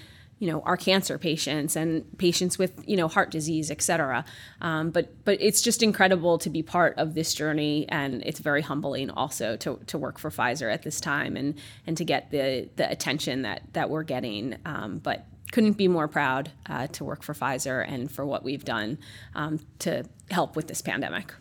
you 0.41 0.51
know 0.51 0.61
our 0.61 0.75
cancer 0.75 1.19
patients 1.19 1.75
and 1.75 2.03
patients 2.17 2.57
with 2.57 2.83
you 2.87 2.97
know 2.97 3.07
heart 3.07 3.29
disease 3.29 3.69
et 3.69 3.79
cetera 3.79 4.25
um, 4.59 4.89
but 4.89 5.23
but 5.23 5.37
it's 5.39 5.61
just 5.61 5.83
incredible 5.83 6.39
to 6.39 6.49
be 6.49 6.63
part 6.63 6.97
of 6.97 7.13
this 7.13 7.33
journey 7.35 7.85
and 7.89 8.23
it's 8.25 8.39
very 8.39 8.63
humbling 8.63 9.11
also 9.11 9.55
to, 9.55 9.79
to 9.85 9.99
work 9.99 10.17
for 10.17 10.31
Pfizer 10.31 10.73
at 10.73 10.81
this 10.81 10.99
time 10.99 11.37
and 11.37 11.53
and 11.85 11.95
to 11.95 12.03
get 12.03 12.31
the 12.31 12.67
the 12.75 12.89
attention 12.89 13.43
that 13.43 13.61
that 13.73 13.91
we're 13.91 14.03
getting 14.03 14.57
um, 14.65 14.97
but 14.97 15.27
couldn't 15.51 15.73
be 15.73 15.87
more 15.87 16.07
proud 16.07 16.49
uh, 16.67 16.87
to 16.87 17.03
work 17.03 17.21
for 17.21 17.33
Pfizer 17.33 17.85
and 17.87 18.11
for 18.11 18.25
what 18.25 18.43
we've 18.43 18.65
done 18.65 18.97
um, 19.35 19.59
to 19.79 20.03
help 20.31 20.55
with 20.55 20.67
this 20.67 20.81
pandemic. 20.81 21.33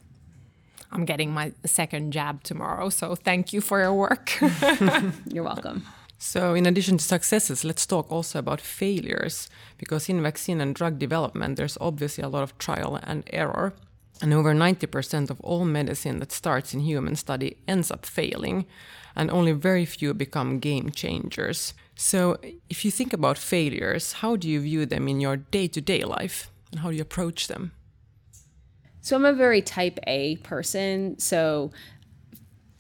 I'm 0.93 1.05
getting 1.05 1.31
my 1.31 1.53
second 1.65 2.13
jab 2.13 2.43
tomorrow, 2.43 2.89
so 2.89 3.15
thank 3.15 3.53
you 3.53 3.61
for 3.61 3.79
your 3.79 3.95
work. 3.95 4.37
You're 5.27 5.45
welcome. 5.45 5.85
So, 6.23 6.53
in 6.53 6.67
addition 6.67 6.99
to 6.99 7.05
successes, 7.05 7.65
let's 7.65 7.87
talk 7.87 8.13
also 8.13 8.39
about 8.39 8.61
failures, 8.61 9.49
because 9.79 10.07
in 10.11 10.23
vaccine 10.23 10.61
and 10.61 10.75
drug 10.75 10.99
development, 10.99 11.57
there's 11.57 11.79
obviously 11.81 12.23
a 12.23 12.29
lot 12.29 12.43
of 12.43 12.59
trial 12.59 13.01
and 13.03 13.25
error. 13.33 13.73
And 14.21 14.35
over 14.35 14.53
90% 14.53 15.31
of 15.31 15.41
all 15.41 15.65
medicine 15.65 16.19
that 16.19 16.31
starts 16.31 16.75
in 16.75 16.81
human 16.81 17.17
study 17.17 17.57
ends 17.67 17.91
up 17.91 18.05
failing, 18.05 18.67
and 19.17 19.31
only 19.31 19.53
very 19.53 19.87
few 19.87 20.13
become 20.13 20.59
game 20.59 20.91
changers. 20.91 21.73
So, 21.97 22.37
if 22.69 22.85
you 22.85 22.91
think 22.91 23.15
about 23.15 23.39
failures, 23.39 24.13
how 24.13 24.37
do 24.37 24.47
you 24.47 24.61
view 24.61 24.85
them 24.85 25.09
in 25.09 25.23
your 25.23 25.39
day 25.39 25.69
to 25.69 25.81
day 25.81 26.05
life, 26.05 26.51
and 26.71 26.81
how 26.81 26.91
do 26.91 26.97
you 26.97 27.03
approach 27.03 27.49
them? 27.49 27.73
So, 29.01 29.17
I'm 29.17 29.25
a 29.25 29.33
very 29.33 29.63
type 29.63 29.99
A 30.07 30.37
person, 30.37 31.19
so 31.19 31.71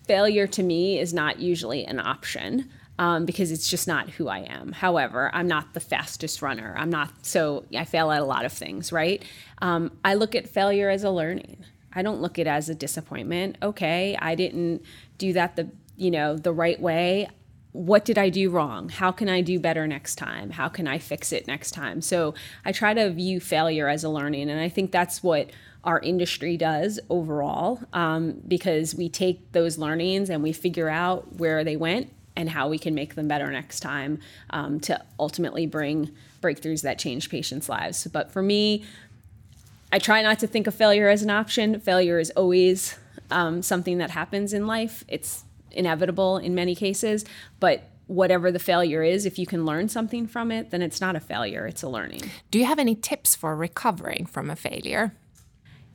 failure 0.06 0.46
to 0.48 0.62
me 0.62 0.98
is 0.98 1.14
not 1.14 1.40
usually 1.40 1.86
an 1.86 2.00
option 2.00 2.68
um, 3.00 3.24
because 3.24 3.50
it's 3.50 3.66
just 3.66 3.88
not 3.88 4.10
who 4.10 4.28
I 4.28 4.40
am. 4.40 4.72
However, 4.72 5.30
I'm 5.32 5.48
not 5.48 5.72
the 5.72 5.80
fastest 5.80 6.42
runner. 6.42 6.74
I'm 6.76 6.90
not, 6.90 7.10
so 7.24 7.64
I 7.74 7.86
fail 7.86 8.10
at 8.10 8.20
a 8.20 8.26
lot 8.26 8.44
of 8.44 8.52
things, 8.52 8.92
right? 8.92 9.24
Um, 9.62 9.90
I 10.04 10.14
look 10.14 10.34
at 10.34 10.46
failure 10.46 10.90
as 10.90 11.02
a 11.02 11.10
learning. 11.10 11.64
I 11.94 12.02
don't 12.02 12.20
look 12.20 12.38
at 12.38 12.46
it 12.46 12.50
as 12.50 12.68
a 12.68 12.74
disappointment. 12.74 13.56
Okay, 13.62 14.18
I 14.20 14.34
didn't 14.34 14.82
do 15.16 15.32
that 15.32 15.56
the 15.56 15.70
you 15.96 16.10
know 16.10 16.36
the 16.36 16.52
right 16.52 16.80
way. 16.80 17.28
What 17.72 18.04
did 18.04 18.18
I 18.18 18.28
do 18.28 18.50
wrong? 18.50 18.90
How 18.90 19.12
can 19.12 19.28
I 19.28 19.40
do 19.40 19.58
better 19.58 19.86
next 19.86 20.16
time? 20.16 20.50
How 20.50 20.68
can 20.68 20.86
I 20.86 20.98
fix 20.98 21.32
it 21.32 21.46
next 21.46 21.72
time? 21.72 22.00
So 22.00 22.34
I 22.64 22.72
try 22.72 22.94
to 22.94 23.10
view 23.10 23.40
failure 23.40 23.88
as 23.88 24.04
a 24.04 24.08
learning, 24.08 24.50
and 24.50 24.60
I 24.60 24.68
think 24.68 24.92
that's 24.92 25.22
what 25.22 25.50
our 25.82 26.00
industry 26.00 26.58
does 26.58 27.00
overall 27.08 27.80
um, 27.92 28.42
because 28.46 28.94
we 28.94 29.08
take 29.08 29.52
those 29.52 29.78
learnings 29.78 30.28
and 30.28 30.42
we 30.42 30.52
figure 30.52 30.90
out 30.90 31.36
where 31.36 31.64
they 31.64 31.76
went 31.76 32.12
and 32.36 32.50
how 32.50 32.68
we 32.68 32.78
can 32.78 32.94
make 32.94 33.14
them 33.14 33.28
better 33.28 33.50
next 33.50 33.80
time 33.80 34.18
um, 34.50 34.80
to 34.80 35.02
ultimately 35.18 35.66
bring 35.66 36.10
breakthroughs 36.40 36.82
that 36.82 36.98
change 36.98 37.28
patients' 37.28 37.68
lives. 37.68 38.06
But 38.06 38.30
for 38.32 38.42
me, 38.42 38.84
I 39.92 39.98
try 39.98 40.22
not 40.22 40.38
to 40.40 40.46
think 40.46 40.66
of 40.66 40.74
failure 40.74 41.08
as 41.08 41.22
an 41.22 41.30
option. 41.30 41.80
Failure 41.80 42.18
is 42.18 42.30
always 42.30 42.96
um, 43.30 43.62
something 43.62 43.98
that 43.98 44.10
happens 44.10 44.52
in 44.52 44.66
life. 44.66 45.04
It's 45.08 45.44
inevitable 45.72 46.38
in 46.38 46.54
many 46.54 46.74
cases, 46.74 47.24
but 47.58 47.82
whatever 48.06 48.50
the 48.50 48.58
failure 48.58 49.04
is, 49.04 49.24
if 49.24 49.38
you 49.38 49.46
can 49.46 49.64
learn 49.64 49.88
something 49.88 50.26
from 50.26 50.50
it, 50.50 50.70
then 50.70 50.82
it's 50.82 51.00
not 51.00 51.14
a 51.14 51.20
failure, 51.20 51.66
it's 51.66 51.82
a 51.82 51.88
learning. 51.88 52.22
Do 52.50 52.58
you 52.58 52.64
have 52.64 52.80
any 52.80 52.96
tips 52.96 53.36
for 53.36 53.54
recovering 53.54 54.26
from 54.26 54.50
a 54.50 54.56
failure? 54.56 55.14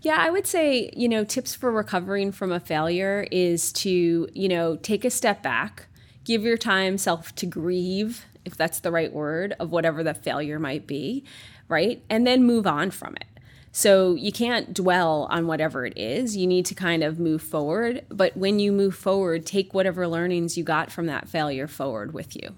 Yeah, 0.01 0.17
I 0.17 0.29
would 0.29 0.47
say, 0.47 0.91
you 0.95 1.09
know, 1.09 1.25
tips 1.25 1.55
for 1.55 1.71
recovering 1.71 2.31
from 2.31 2.51
a 2.51 2.59
failure 2.59 3.27
is 3.31 3.73
to, 3.73 4.29
you 4.33 4.47
know, 4.47 4.77
take 4.77 5.03
a 5.03 5.09
step 5.09 5.43
back, 5.43 5.87
give 6.25 6.43
your 6.43 6.57
time 6.57 6.97
self 6.97 7.33
to 7.35 7.45
grieve, 7.45 8.25
if 8.43 8.57
that's 8.57 8.81
the 8.81 8.91
right 8.91 9.13
word, 9.13 9.55
of 9.59 9.71
whatever 9.71 10.03
the 10.03 10.13
failure 10.13 10.59
might 10.59 10.85
be, 10.85 11.23
right? 11.69 12.03
And 12.09 12.27
then 12.27 12.43
move 12.43 12.67
on 12.67 12.91
from 12.91 13.15
it. 13.15 13.25
So 13.71 14.15
you 14.15 14.31
can't 14.31 14.73
dwell 14.73 15.27
on 15.29 15.47
whatever 15.47 15.85
it 15.85 15.97
is. 15.97 16.35
You 16.35 16.47
need 16.47 16.65
to 16.67 16.75
kind 16.75 17.03
of 17.03 17.19
move 17.19 17.41
forward. 17.41 18.05
But 18.09 18.35
when 18.35 18.59
you 18.59 18.71
move 18.71 18.95
forward, 18.95 19.45
take 19.45 19.73
whatever 19.73 20.07
learnings 20.07 20.57
you 20.57 20.63
got 20.63 20.91
from 20.91 21.07
that 21.07 21.27
failure 21.27 21.67
forward 21.67 22.13
with 22.13 22.35
you. 22.35 22.55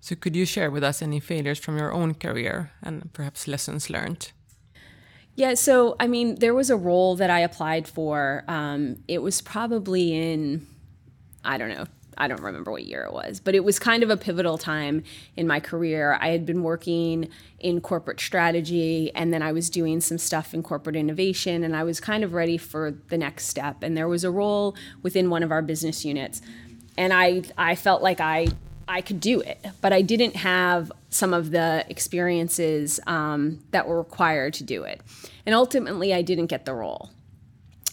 So, 0.00 0.16
could 0.16 0.34
you 0.34 0.44
share 0.46 0.68
with 0.68 0.82
us 0.82 1.00
any 1.00 1.20
failures 1.20 1.60
from 1.60 1.78
your 1.78 1.92
own 1.92 2.14
career 2.14 2.72
and 2.82 3.12
perhaps 3.12 3.46
lessons 3.46 3.88
learned? 3.88 4.32
Yeah, 5.36 5.54
so 5.54 5.94
I 6.00 6.08
mean, 6.08 6.40
there 6.40 6.54
was 6.54 6.68
a 6.68 6.76
role 6.76 7.14
that 7.16 7.30
I 7.30 7.38
applied 7.38 7.86
for. 7.86 8.42
Um, 8.48 8.96
it 9.06 9.22
was 9.22 9.40
probably 9.40 10.12
in 10.12 10.66
I 11.44 11.58
don't 11.58 11.70
know, 11.70 11.86
I 12.18 12.28
don't 12.28 12.42
remember 12.42 12.70
what 12.70 12.84
year 12.84 13.04
it 13.04 13.12
was, 13.12 13.40
but 13.40 13.54
it 13.54 13.64
was 13.64 13.78
kind 13.78 14.02
of 14.02 14.10
a 14.10 14.16
pivotal 14.16 14.58
time 14.58 15.02
in 15.36 15.46
my 15.46 15.60
career. 15.60 16.18
I 16.20 16.28
had 16.28 16.44
been 16.44 16.62
working 16.62 17.28
in 17.58 17.80
corporate 17.80 18.20
strategy 18.20 19.10
and 19.14 19.32
then 19.32 19.42
I 19.42 19.52
was 19.52 19.70
doing 19.70 20.00
some 20.00 20.18
stuff 20.18 20.52
in 20.52 20.62
corporate 20.62 20.96
innovation 20.96 21.64
and 21.64 21.74
I 21.74 21.84
was 21.84 22.00
kind 22.00 22.24
of 22.24 22.32
ready 22.32 22.58
for 22.58 22.94
the 23.08 23.18
next 23.18 23.46
step. 23.46 23.82
And 23.82 23.96
there 23.96 24.08
was 24.08 24.24
a 24.24 24.30
role 24.30 24.76
within 25.02 25.30
one 25.30 25.42
of 25.42 25.50
our 25.50 25.62
business 25.62 26.04
units. 26.04 26.42
And 26.98 27.12
I 27.12 27.42
I 27.56 27.74
felt 27.74 28.02
like 28.02 28.20
I 28.20 28.48
I 28.88 29.00
could 29.00 29.20
do 29.20 29.40
it, 29.40 29.64
but 29.80 29.92
I 29.92 30.02
didn't 30.02 30.36
have 30.36 30.92
some 31.08 31.32
of 31.32 31.50
the 31.50 31.84
experiences 31.88 33.00
um, 33.06 33.60
that 33.70 33.86
were 33.86 33.98
required 33.98 34.54
to 34.54 34.64
do 34.64 34.82
it. 34.82 35.00
And 35.46 35.54
ultimately, 35.54 36.12
I 36.12 36.22
didn't 36.22 36.46
get 36.46 36.66
the 36.66 36.74
role. 36.74 37.10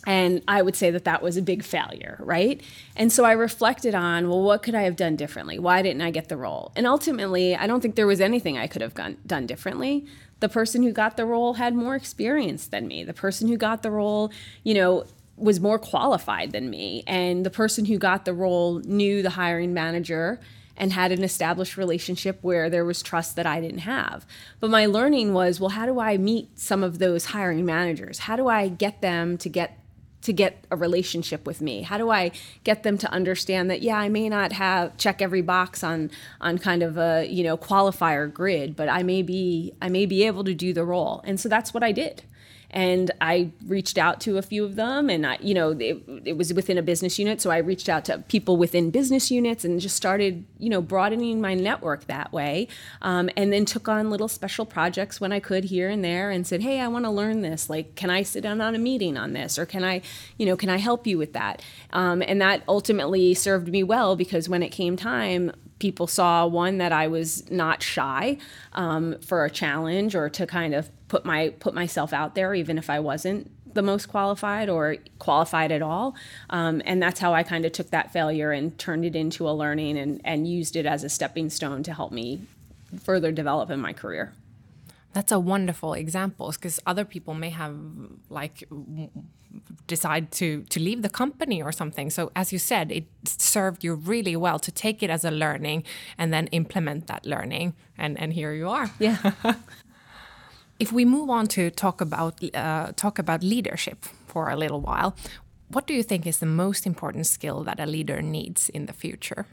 And 0.08 0.42
I 0.48 0.62
would 0.62 0.76
say 0.76 0.92
that 0.92 1.04
that 1.04 1.22
was 1.22 1.36
a 1.36 1.42
big 1.42 1.64
failure, 1.64 2.18
right? 2.20 2.62
And 2.96 3.12
so 3.12 3.26
I 3.26 3.34
reflected 3.34 3.94
on, 3.94 4.30
well, 4.30 4.42
what 4.42 4.64
could 4.64 4.74
I 4.74 4.84
have 4.84 4.96
done 4.96 5.16
differently? 5.16 5.60
Why 5.60 5.82
didn't 5.82 6.02
I 6.02 6.10
get 6.10 6.30
the 6.30 6.38
role? 6.38 6.72
And 6.76 6.88
ultimately, 6.88 7.56
I 7.56 7.68
don't 7.68 7.82
think 7.82 7.96
there 7.96 8.08
was 8.08 8.22
anything 8.22 8.58
I 8.58 8.68
could 8.68 8.82
have 8.82 8.94
done 8.94 9.46
differently. 9.46 10.06
The 10.40 10.50
person 10.50 10.84
who 10.84 10.94
got 10.94 11.18
the 11.18 11.26
role 11.26 11.56
had 11.56 11.76
more 11.76 11.96
experience 11.96 12.66
than 12.68 12.88
me. 12.88 13.04
The 13.04 13.14
person 13.14 13.50
who 13.50 13.58
got 13.58 13.84
the 13.84 13.92
role, 13.92 14.32
you 14.64 14.74
know, 14.74 15.06
was 15.36 15.60
more 15.60 15.78
qualified 15.78 16.52
than 16.54 16.70
me. 16.70 17.04
And 17.06 17.46
the 17.46 17.50
person 17.50 17.86
who 17.86 17.98
got 17.98 18.26
the 18.26 18.34
role 18.34 18.80
knew 18.80 19.22
the 19.22 19.32
hiring 19.32 19.74
manager 19.74 20.40
and 20.78 20.94
had 20.94 21.12
an 21.12 21.26
established 21.26 21.76
relationship 21.76 22.40
where 22.42 22.70
there 22.70 22.86
was 22.86 23.02
trust 23.02 23.36
that 23.36 23.46
I 23.46 23.60
didn't 23.60 23.80
have. 23.80 24.26
But 24.62 24.70
my 24.70 24.86
learning 24.86 25.34
was, 25.34 25.60
well, 25.60 25.72
how 25.72 25.86
do 25.86 26.00
I 26.00 26.18
meet 26.18 26.58
some 26.58 26.84
of 26.84 27.00
those 27.00 27.26
hiring 27.26 27.66
managers? 27.66 28.20
How 28.20 28.38
do 28.38 28.48
I 28.48 28.70
get 28.70 29.02
them 29.02 29.38
to 29.40 29.50
get 29.50 29.79
to 30.22 30.34
get 30.34 30.66
a 30.70 30.76
relationship 30.76 31.46
with 31.46 31.62
me? 31.62 31.82
How 31.82 31.98
do 31.98 32.10
I 32.10 32.32
get 32.64 32.84
them 32.84 32.98
to 33.00 33.12
understand 33.12 33.70
that 33.70 33.82
yeah, 33.82 33.98
I 33.98 34.10
may 34.10 34.30
not 34.30 34.54
have 34.54 34.98
check 34.98 35.22
every 35.22 35.42
box 35.42 35.84
on 35.84 36.12
on 36.42 36.58
kind 36.58 36.84
of 36.84 36.98
a, 36.98 37.26
you 37.26 37.44
know, 37.44 37.58
qualifier 37.58 38.32
grid, 38.32 38.76
but 38.76 38.90
I 38.90 39.04
may 39.04 39.22
be 39.22 39.74
I 39.82 39.90
may 39.90 40.06
be 40.06 40.26
able 40.26 40.44
to 40.44 40.54
do 40.54 40.74
the 40.74 40.86
role. 40.86 41.22
And 41.24 41.40
so 41.40 41.50
that's 41.50 41.74
what 41.74 41.84
I 41.84 41.92
did 41.92 42.24
and 42.72 43.10
I 43.20 43.52
reached 43.66 43.98
out 43.98 44.22
to 44.22 44.38
a 44.38 44.42
few 44.42 44.64
of 44.64 44.76
them, 44.76 45.10
and 45.10 45.26
I, 45.26 45.38
you 45.42 45.54
know, 45.54 45.72
it, 45.72 46.04
it, 46.26 46.38
was 46.38 46.54
within 46.54 46.78
a 46.78 46.84
business 46.84 47.18
unit, 47.18 47.42
so 47.42 47.50
I 47.50 47.58
reached 47.58 47.90
out 47.90 48.06
to 48.06 48.20
people 48.20 48.58
within 48.58 48.92
business 48.92 49.32
units 49.32 49.66
and 49.66 49.80
just 49.80 49.96
started, 49.96 50.46
you 50.60 50.70
know, 50.70 50.82
broadening 50.82 51.42
my 51.42 51.56
network 51.56 52.06
that 52.06 52.32
way, 52.32 52.68
um, 53.02 53.30
and 53.36 53.52
then 53.52 53.66
took 53.66 53.88
on 53.88 54.10
little 54.10 54.28
special 54.28 54.66
projects 54.66 55.20
when 55.20 55.32
I 55.32 55.40
could 55.40 55.66
here 55.66 55.90
and 55.90 56.04
there, 56.04 56.30
and 56.30 56.46
said, 56.46 56.62
hey, 56.62 56.80
I 56.80 56.88
want 56.88 57.06
to 57.06 57.12
learn 57.12 57.42
this. 57.42 57.70
Like, 57.70 57.96
can 57.96 58.10
I 58.10 58.22
sit 58.22 58.44
down 58.44 58.62
on 58.62 58.76
a 58.76 58.80
meeting 58.80 59.18
on 59.18 59.34
this, 59.34 59.58
or 59.58 59.66
can 59.66 59.84
I, 59.84 60.02
you 60.38 60.46
know, 60.46 60.56
can 60.56 60.70
I 60.70 60.78
help 60.78 61.08
you 61.08 61.18
with 61.18 61.34
that? 61.34 61.64
Um, 61.92 62.22
and 62.22 62.40
that 62.42 62.64
ultimately 62.68 63.34
served 63.34 63.70
me 63.70 63.84
well 63.84 64.16
because 64.16 64.48
when 64.48 64.62
it 64.62 64.70
came 64.70 64.96
time, 64.96 65.52
people 65.80 66.08
saw 66.08 66.46
one 66.46 66.78
that 66.78 66.92
I 66.92 67.08
was 67.08 67.50
not 67.50 67.82
shy 67.82 68.38
um, 68.74 69.16
for 69.22 69.46
a 69.46 69.50
challenge 69.50 70.14
or 70.14 70.30
to 70.30 70.46
kind 70.46 70.76
of 70.76 70.90
put 71.10 71.26
my 71.26 71.50
put 71.60 71.74
myself 71.74 72.14
out 72.14 72.36
there, 72.36 72.56
even 72.56 72.78
if 72.78 72.90
I 72.90 73.00
wasn't 73.02 73.52
the 73.74 73.82
most 73.82 74.08
qualified 74.08 74.70
or 74.70 74.98
qualified 75.20 75.72
at 75.72 75.82
all. 75.82 76.16
Um, 76.50 76.82
and 76.86 77.02
that's 77.02 77.20
how 77.20 77.34
I 77.34 77.44
kind 77.44 77.66
of 77.66 77.72
took 77.72 77.90
that 77.92 78.12
failure 78.14 78.52
and 78.52 78.78
turned 78.80 79.06
it 79.06 79.16
into 79.16 79.48
a 79.48 79.52
learning 79.52 79.98
and, 79.98 80.22
and 80.24 80.48
used 80.48 80.76
it 80.76 80.86
as 80.86 81.04
a 81.04 81.10
stepping 81.10 81.50
stone 81.50 81.84
to 81.84 81.94
help 81.94 82.12
me 82.12 82.42
further 83.00 83.32
develop 83.32 83.70
in 83.70 83.80
my 83.80 83.94
career. 83.94 84.34
That's 85.14 85.32
a 85.32 85.40
wonderful 85.40 85.94
example 85.94 86.52
because 86.52 86.80
other 86.86 87.04
people 87.04 87.34
may 87.34 87.50
have 87.50 87.76
like 88.30 88.64
decide 89.88 90.32
to 90.32 90.64
to 90.70 90.80
leave 90.80 91.02
the 91.02 91.10
company 91.10 91.62
or 91.64 91.72
something. 91.72 92.12
So 92.12 92.32
as 92.36 92.54
you 92.54 92.60
said, 92.60 92.92
it 92.92 93.06
served 93.26 93.84
you 93.84 93.96
really 93.96 94.36
well 94.36 94.60
to 94.60 94.72
take 94.72 95.02
it 95.02 95.10
as 95.10 95.26
a 95.26 95.32
learning 95.32 95.84
and 96.18 96.32
then 96.32 96.48
implement 96.48 97.08
that 97.08 97.26
learning. 97.26 97.74
And 97.98 98.20
and 98.20 98.34
here 98.34 98.54
you 98.54 98.70
are. 98.70 98.92
Yeah. 99.00 99.32
if 100.80 100.92
we 100.92 101.06
move 101.06 101.30
on 101.30 101.48
to 101.48 101.70
talk 101.70 102.02
about 102.02 102.44
uh, 102.54 102.92
talk 102.96 103.20
about 103.20 103.44
leadership 103.44 104.06
for 104.28 104.50
a 104.50 104.56
little 104.56 104.82
while, 104.82 105.16
what 105.68 105.86
do 105.86 105.94
you 105.94 106.04
think 106.04 106.26
is 106.26 106.40
the 106.40 106.46
most 106.46 106.88
important 106.88 107.28
skill 107.28 107.64
that 107.64 107.80
a 107.80 107.86
leader 107.86 108.22
needs 108.22 108.70
in 108.70 108.86
the 108.86 108.94
future? 108.94 109.46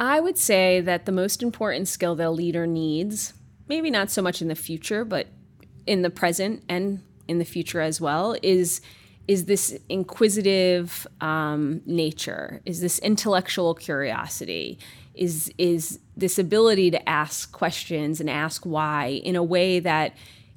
I 0.00 0.18
would 0.18 0.38
say 0.38 0.80
that 0.80 1.06
the 1.06 1.12
most 1.12 1.42
important 1.42 1.86
skill 1.86 2.16
that 2.16 2.26
a 2.26 2.30
leader 2.30 2.66
needs 2.66 3.34
maybe 3.68 3.90
not 3.90 4.10
so 4.10 4.20
much 4.20 4.42
in 4.42 4.48
the 4.48 4.54
future, 4.54 5.04
but 5.04 5.28
in 5.86 6.02
the 6.02 6.10
present 6.10 6.62
and 6.68 7.00
in 7.28 7.38
the 7.38 7.44
future 7.44 7.80
as 7.80 8.00
well, 8.00 8.36
is 8.42 8.80
is 9.28 9.44
this 9.44 9.78
inquisitive 9.88 11.06
um, 11.20 11.80
nature, 11.86 12.60
is 12.66 12.80
this 12.80 12.98
intellectual 12.98 13.74
curiosity, 13.74 14.78
is 15.14 15.52
is 15.58 16.00
this 16.16 16.38
ability 16.38 16.90
to 16.90 17.08
ask 17.08 17.52
questions 17.52 18.20
and 18.20 18.28
ask 18.28 18.64
why 18.64 19.20
in 19.24 19.36
a 19.36 19.42
way 19.42 19.80
that 19.80 20.14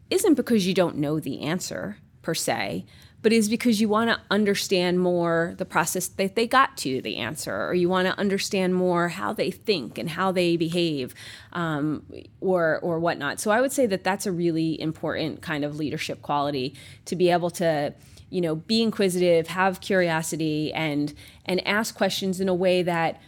isn't 0.10 0.36
because 0.36 0.68
you 0.68 0.74
don't 0.74 0.98
know 0.98 1.20
the 1.20 1.42
answer 1.42 1.98
per 2.22 2.34
se, 2.34 2.86
but 3.22 3.34
is 3.34 3.50
because 3.50 3.82
you 3.82 3.90
want 3.90 4.10
to 4.10 4.20
understand 4.30 5.00
more 5.00 5.56
the 5.58 5.66
process 5.66 6.08
that 6.08 6.36
they 6.36 6.46
got 6.46 6.78
to 6.78 7.02
the 7.02 7.18
answer, 7.18 7.66
or 7.66 7.74
you 7.74 7.90
want 7.90 8.08
to 8.08 8.20
understand 8.20 8.76
more 8.76 9.10
how 9.10 9.34
they 9.34 9.50
think 9.50 9.98
and 9.98 10.12
how 10.12 10.32
they 10.32 10.58
behave, 10.58 11.16
um, 11.54 12.06
or 12.40 12.80
or 12.82 13.00
whatnot. 13.00 13.40
So 13.40 13.50
I 13.50 13.62
would 13.62 13.72
say 13.72 13.88
that 13.88 14.04
that's 14.04 14.28
a 14.28 14.32
really 14.32 14.80
important 14.80 15.42
kind 15.42 15.66
of 15.66 15.78
leadership 15.78 16.22
quality 16.22 16.76
to 17.06 17.16
be 17.16 17.32
able 17.32 17.50
to 17.52 17.96
you 18.30 18.42
know 18.42 18.56
be 18.56 18.84
inquisitive 18.84 19.48
have 19.48 19.82
curiosity 19.82 20.72
and 20.74 21.14
and 21.46 21.66
ask 21.68 21.96
questions 21.96 22.40
in 22.40 22.50
a 22.50 22.54
way 22.54 22.84
that 22.84 23.20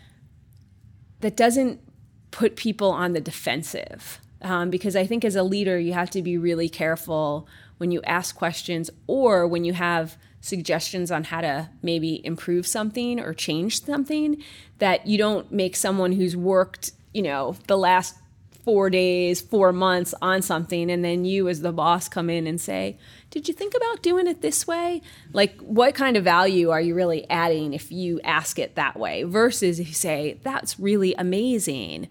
that 1.21 1.35
doesn't 1.35 1.79
put 2.31 2.55
people 2.55 2.91
on 2.91 3.13
the 3.13 3.21
defensive 3.21 4.19
um, 4.41 4.69
because 4.69 4.95
i 4.95 5.05
think 5.05 5.23
as 5.23 5.35
a 5.35 5.43
leader 5.43 5.79
you 5.79 5.93
have 5.93 6.09
to 6.09 6.21
be 6.21 6.37
really 6.37 6.69
careful 6.69 7.47
when 7.77 7.91
you 7.91 8.01
ask 8.03 8.35
questions 8.35 8.89
or 9.07 9.47
when 9.47 9.63
you 9.63 9.73
have 9.73 10.17
suggestions 10.41 11.11
on 11.11 11.25
how 11.25 11.41
to 11.41 11.69
maybe 11.81 12.25
improve 12.25 12.65
something 12.65 13.19
or 13.19 13.33
change 13.33 13.83
something 13.83 14.41
that 14.79 15.05
you 15.07 15.17
don't 15.17 15.51
make 15.51 15.75
someone 15.75 16.13
who's 16.13 16.35
worked, 16.35 16.91
you 17.13 17.21
know, 17.21 17.55
the 17.67 17.77
last 17.77 18.15
four 18.67 18.89
days, 18.89 19.39
four 19.39 19.71
months 19.71 20.13
on 20.21 20.41
something, 20.41 20.91
and 20.91 21.01
then 21.01 21.23
you 21.23 21.47
as 21.47 21.62
the 21.62 21.71
boss 21.71 22.10
come 22.10 22.30
in 22.30 22.45
and 22.45 22.60
say, 22.60 22.97
Did 23.30 23.47
you 23.47 23.53
think 23.53 23.73
about 23.73 24.03
doing 24.03 24.27
it 24.27 24.41
this 24.41 24.67
way? 24.67 25.01
Like, 25.32 25.58
what 25.62 25.95
kind 25.95 26.17
of 26.17 26.25
value 26.25 26.69
are 26.69 26.82
you 26.82 26.93
really 26.93 27.25
adding 27.30 27.73
if 27.73 27.93
you 27.93 28.19
ask 28.25 28.60
it 28.60 28.75
that 28.75 28.99
way 28.99 29.23
versus 29.23 29.80
if 29.80 29.88
you 29.88 29.93
say, 29.93 30.41
That's 30.43 30.77
really 30.77 31.15
amazing? 31.17 32.10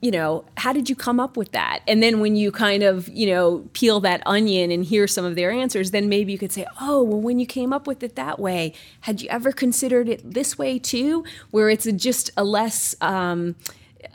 you 0.00 0.12
know, 0.12 0.44
how 0.56 0.72
did 0.72 0.88
you 0.88 0.94
come 0.94 1.18
up 1.18 1.36
with 1.36 1.50
that? 1.50 1.80
And 1.88 2.00
then 2.00 2.20
when 2.20 2.36
you 2.36 2.52
kind 2.52 2.84
of, 2.84 3.08
you 3.08 3.26
know, 3.26 3.68
peel 3.72 3.98
that 4.00 4.22
onion 4.26 4.70
and 4.70 4.84
hear 4.84 5.08
some 5.08 5.24
of 5.24 5.34
their 5.34 5.50
answers, 5.50 5.90
then 5.90 6.08
maybe 6.08 6.30
you 6.30 6.38
could 6.38 6.52
say, 6.52 6.66
oh, 6.80 7.02
well, 7.02 7.20
when 7.20 7.40
you 7.40 7.46
came 7.46 7.72
up 7.72 7.88
with 7.88 8.04
it 8.04 8.14
that 8.14 8.38
way, 8.38 8.74
had 9.00 9.20
you 9.20 9.28
ever 9.28 9.50
considered 9.50 10.08
it 10.08 10.34
this 10.34 10.56
way 10.56 10.78
too? 10.78 11.24
Where 11.50 11.68
it's 11.68 11.84
a, 11.84 11.90
just 11.90 12.30
a 12.36 12.44
less, 12.44 12.94
um, 13.00 13.56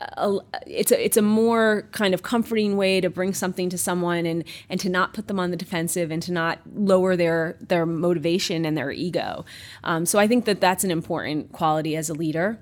a, 0.00 0.38
it's 0.66 0.92
a 0.92 1.04
it's 1.04 1.16
a 1.16 1.22
more 1.22 1.88
kind 1.92 2.14
of 2.14 2.22
comforting 2.22 2.76
way 2.76 3.00
to 3.00 3.10
bring 3.10 3.34
something 3.34 3.68
to 3.70 3.78
someone 3.78 4.26
and 4.26 4.44
and 4.68 4.80
to 4.80 4.88
not 4.88 5.12
put 5.12 5.28
them 5.28 5.38
on 5.38 5.50
the 5.50 5.56
defensive 5.56 6.10
and 6.10 6.22
to 6.22 6.32
not 6.32 6.60
lower 6.74 7.16
their 7.16 7.56
their 7.60 7.86
motivation 7.86 8.64
and 8.64 8.76
their 8.76 8.90
ego. 8.90 9.44
Um, 9.82 10.06
so 10.06 10.18
I 10.18 10.26
think 10.26 10.44
that 10.46 10.60
that's 10.60 10.84
an 10.84 10.90
important 10.90 11.52
quality 11.52 11.96
as 11.96 12.08
a 12.08 12.14
leader. 12.14 12.58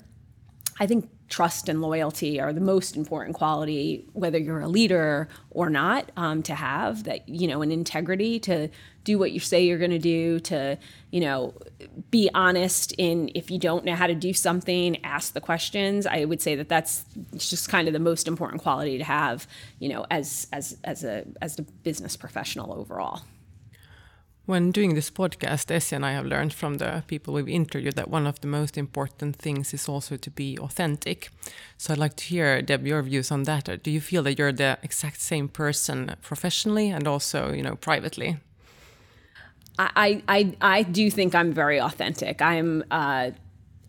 I 0.80 0.86
think 0.86 1.08
trust 1.32 1.70
and 1.70 1.80
loyalty 1.80 2.38
are 2.38 2.52
the 2.52 2.60
most 2.60 2.94
important 2.94 3.34
quality, 3.34 4.04
whether 4.12 4.36
you're 4.36 4.60
a 4.60 4.68
leader 4.68 5.30
or 5.50 5.70
not, 5.70 6.12
um, 6.14 6.42
to 6.42 6.54
have 6.54 7.04
that, 7.04 7.26
you 7.26 7.48
know, 7.48 7.62
an 7.62 7.72
integrity 7.72 8.38
to 8.38 8.68
do 9.04 9.18
what 9.18 9.32
you 9.32 9.40
say 9.40 9.64
you're 9.64 9.78
going 9.78 9.90
to 9.90 9.98
do, 9.98 10.38
to, 10.40 10.78
you 11.10 11.20
know, 11.20 11.54
be 12.10 12.28
honest 12.34 12.92
in 12.98 13.30
if 13.34 13.50
you 13.50 13.58
don't 13.58 13.82
know 13.82 13.94
how 13.94 14.06
to 14.06 14.14
do 14.14 14.34
something, 14.34 15.02
ask 15.06 15.32
the 15.32 15.40
questions. 15.40 16.06
I 16.06 16.26
would 16.26 16.42
say 16.42 16.54
that 16.54 16.68
that's 16.68 17.06
just 17.38 17.70
kind 17.70 17.88
of 17.88 17.94
the 17.94 17.98
most 17.98 18.28
important 18.28 18.60
quality 18.60 18.98
to 18.98 19.04
have, 19.04 19.46
you 19.78 19.88
know, 19.88 20.04
as, 20.10 20.48
as, 20.52 20.76
as 20.84 21.02
a, 21.02 21.24
as 21.40 21.58
a 21.58 21.62
business 21.62 22.14
professional 22.14 22.74
overall. 22.74 23.22
When 24.44 24.72
doing 24.72 24.94
this 24.96 25.08
podcast, 25.08 25.70
Essie 25.70 25.94
and 25.94 26.04
I 26.04 26.12
have 26.12 26.26
learned 26.26 26.52
from 26.52 26.78
the 26.78 27.04
people 27.06 27.34
we've 27.34 27.48
interviewed 27.48 27.94
that 27.94 28.10
one 28.10 28.26
of 28.26 28.40
the 28.40 28.48
most 28.48 28.76
important 28.76 29.36
things 29.36 29.72
is 29.72 29.88
also 29.88 30.16
to 30.16 30.30
be 30.30 30.58
authentic. 30.58 31.30
So 31.78 31.92
I'd 31.92 31.98
like 31.98 32.16
to 32.16 32.24
hear, 32.24 32.60
Deb, 32.60 32.84
your 32.84 33.02
views 33.02 33.30
on 33.30 33.44
that. 33.44 33.82
Do 33.84 33.90
you 33.90 34.00
feel 34.00 34.24
that 34.24 34.38
you're 34.38 34.52
the 34.52 34.78
exact 34.82 35.20
same 35.20 35.46
person 35.48 36.16
professionally 36.22 36.90
and 36.90 37.06
also, 37.06 37.52
you 37.52 37.62
know, 37.62 37.76
privately? 37.76 38.38
I, 39.78 40.22
I, 40.28 40.56
I 40.60 40.82
do 40.82 41.08
think 41.08 41.34
I'm 41.36 41.52
very 41.52 41.80
authentic. 41.80 42.42
I'm 42.42 42.84
uh, 42.90 43.30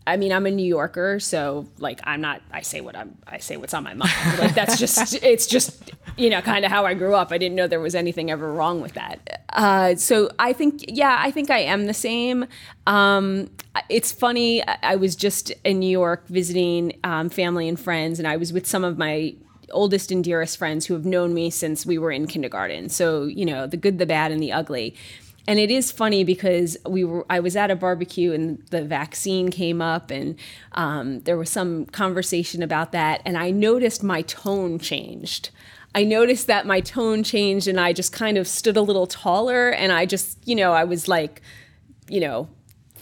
I 0.06 0.18
mean, 0.18 0.34
I'm 0.34 0.46
a 0.46 0.52
New 0.52 0.66
Yorker, 0.66 1.20
so 1.20 1.68
like 1.80 2.00
I'm 2.04 2.20
not. 2.22 2.42
I 2.52 2.62
say 2.62 2.82
what 2.82 2.96
I'm. 2.96 3.18
I 3.26 3.38
say 3.38 3.58
what's 3.58 3.74
on 3.74 3.84
my 3.84 3.94
mind. 3.94 4.12
Like 4.38 4.54
that's 4.54 4.78
just. 4.86 5.16
It's 5.24 5.48
just 5.48 5.92
you 6.18 6.30
know, 6.30 6.42
kind 6.42 6.66
of 6.66 6.72
how 6.72 6.86
I 6.86 6.94
grew 6.94 7.16
up. 7.16 7.32
I 7.32 7.38
didn't 7.38 7.56
know 7.56 7.68
there 7.68 7.80
was 7.80 7.96
anything 7.96 8.30
ever 8.30 8.52
wrong 8.52 8.82
with 8.82 8.94
that. 8.94 9.44
Uh, 9.50 9.96
so 9.96 10.30
I 10.40 10.54
think, 10.54 10.86
yeah, 10.88 11.18
I 11.20 11.32
think 11.32 11.50
I 11.50 11.60
am 11.60 11.86
the 11.86 11.94
same. 11.94 12.46
Um, 12.88 13.50
it's 13.90 14.12
funny. 14.12 14.64
I 14.64 14.96
was 14.96 15.16
just 15.16 15.52
in 15.64 15.80
New 15.80 15.90
York 15.90 16.28
visiting 16.28 17.00
um, 17.04 17.30
family 17.30 17.68
and 17.68 17.80
friends, 17.80 18.20
and 18.20 18.28
I 18.28 18.38
was 18.38 18.54
with 18.54 18.68
some 18.68 18.84
of 18.84 18.98
my 18.98 19.36
oldest 19.72 20.12
and 20.12 20.24
dearest 20.24 20.58
friends 20.58 20.86
who 20.86 20.94
have 20.94 21.06
known 21.06 21.34
me 21.34 21.50
since 21.50 21.86
we 21.86 21.98
were 21.98 22.12
in 22.12 22.28
kindergarten. 22.28 22.90
So, 22.90 23.24
you 23.24 23.46
know, 23.46 23.66
the 23.66 23.78
good, 23.78 23.98
the 23.98 24.06
bad, 24.06 24.32
and 24.32 24.42
the 24.42 24.52
ugly. 24.52 24.96
And 25.48 25.60
it 25.60 25.70
is 25.70 25.92
funny 25.92 26.24
because 26.24 26.78
we 26.88 27.04
were 27.04 27.26
I 27.30 27.40
was 27.40 27.56
at 27.56 27.70
a 27.70 27.76
barbecue 27.76 28.32
and 28.32 28.66
the 28.70 28.84
vaccine 28.84 29.52
came 29.52 29.82
up 29.82 30.10
and 30.10 30.36
um, 30.72 31.20
there 31.22 31.38
was 31.38 31.50
some 31.50 31.86
conversation 31.88 32.64
about 32.64 32.94
that 32.94 33.22
and 33.26 33.38
I 33.38 33.52
noticed 33.52 34.04
my 34.04 34.22
tone 34.22 34.80
changed. 34.80 35.50
I 35.96 36.04
noticed 36.04 36.48
that 36.48 36.66
my 36.66 36.80
tone 36.80 37.24
changed 37.24 37.68
and 37.68 37.80
I 37.80 37.94
just 37.94 38.12
kind 38.12 38.38
of 38.38 38.48
stood 38.48 38.78
a 38.78 38.82
little 38.82 39.06
taller 39.06 39.70
and 39.70 39.92
I 39.92 40.06
just, 40.06 40.40
you 40.48 40.56
know, 40.56 40.74
I 40.74 40.84
was 40.86 41.08
like, 41.08 41.42
you 42.10 42.20
know, 42.20 42.50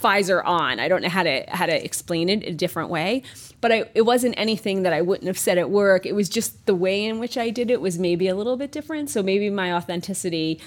Pfizer 0.02 0.44
on. 0.44 0.80
I 0.80 0.88
don't 0.88 1.04
know 1.04 1.10
how 1.10 1.24
to 1.24 1.46
how 1.48 1.68
to 1.68 1.86
explain 1.86 2.28
it 2.28 2.44
a 2.44 2.54
different 2.54 2.90
way, 2.90 3.24
but 3.62 3.72
I, 3.72 3.90
it 3.94 4.02
wasn't 4.02 4.34
anything 4.38 4.84
that 4.84 4.94
I 4.94 5.02
wouldn't 5.02 5.28
have 5.28 5.38
said 5.38 5.58
at 5.58 5.70
work. 5.70 6.06
It 6.06 6.16
was 6.16 6.28
just 6.28 6.66
the 6.66 6.76
way 6.76 7.06
in 7.06 7.20
which 7.20 7.38
I 7.38 7.50
did 7.50 7.70
it 7.70 7.82
was 7.82 8.00
maybe 8.00 8.28
a 8.28 8.36
little 8.36 8.58
bit 8.58 8.72
different. 8.72 9.10
So 9.10 9.22
maybe 9.22 9.50
my 9.50 9.72
authenticity, 9.74 10.60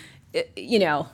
you 0.56 0.78
know, 0.78 1.06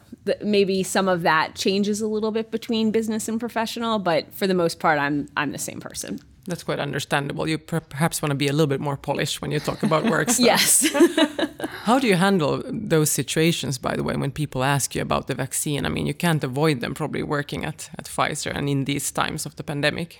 maybe 0.42 0.82
some 0.82 1.08
of 1.08 1.22
that 1.22 1.54
changes 1.54 2.00
a 2.00 2.06
little 2.06 2.30
bit 2.30 2.50
between 2.50 2.90
business 2.90 3.28
and 3.28 3.38
professional, 3.38 3.98
but 3.98 4.32
for 4.34 4.46
the 4.46 4.54
most 4.54 4.80
part, 4.80 4.98
I'm 4.98 5.28
I'm 5.36 5.52
the 5.52 5.58
same 5.58 5.80
person. 5.80 6.20
That's 6.46 6.62
quite 6.62 6.80
understandable. 6.80 7.46
You 7.46 7.58
perhaps 7.58 8.22
want 8.22 8.30
to 8.30 8.36
be 8.36 8.48
a 8.48 8.52
little 8.52 8.66
bit 8.66 8.80
more 8.80 8.96
polished 8.96 9.42
when 9.42 9.50
you 9.50 9.60
talk 9.60 9.82
about 9.82 10.04
work 10.04 10.30
stuff. 10.30 10.46
yes. 10.46 10.86
How 11.84 11.98
do 11.98 12.06
you 12.06 12.16
handle 12.16 12.62
those 12.66 13.10
situations, 13.10 13.78
by 13.78 13.94
the 13.94 14.02
way, 14.02 14.16
when 14.16 14.30
people 14.30 14.64
ask 14.64 14.94
you 14.94 15.02
about 15.02 15.26
the 15.26 15.34
vaccine? 15.34 15.84
I 15.86 15.90
mean, 15.90 16.06
you 16.06 16.14
can't 16.14 16.42
avoid 16.42 16.80
them 16.80 16.94
probably 16.94 17.22
working 17.22 17.64
at, 17.64 17.90
at 17.98 18.06
Pfizer 18.06 18.52
and 18.54 18.68
in 18.68 18.84
these 18.84 19.10
times 19.10 19.46
of 19.46 19.56
the 19.56 19.62
pandemic. 19.62 20.18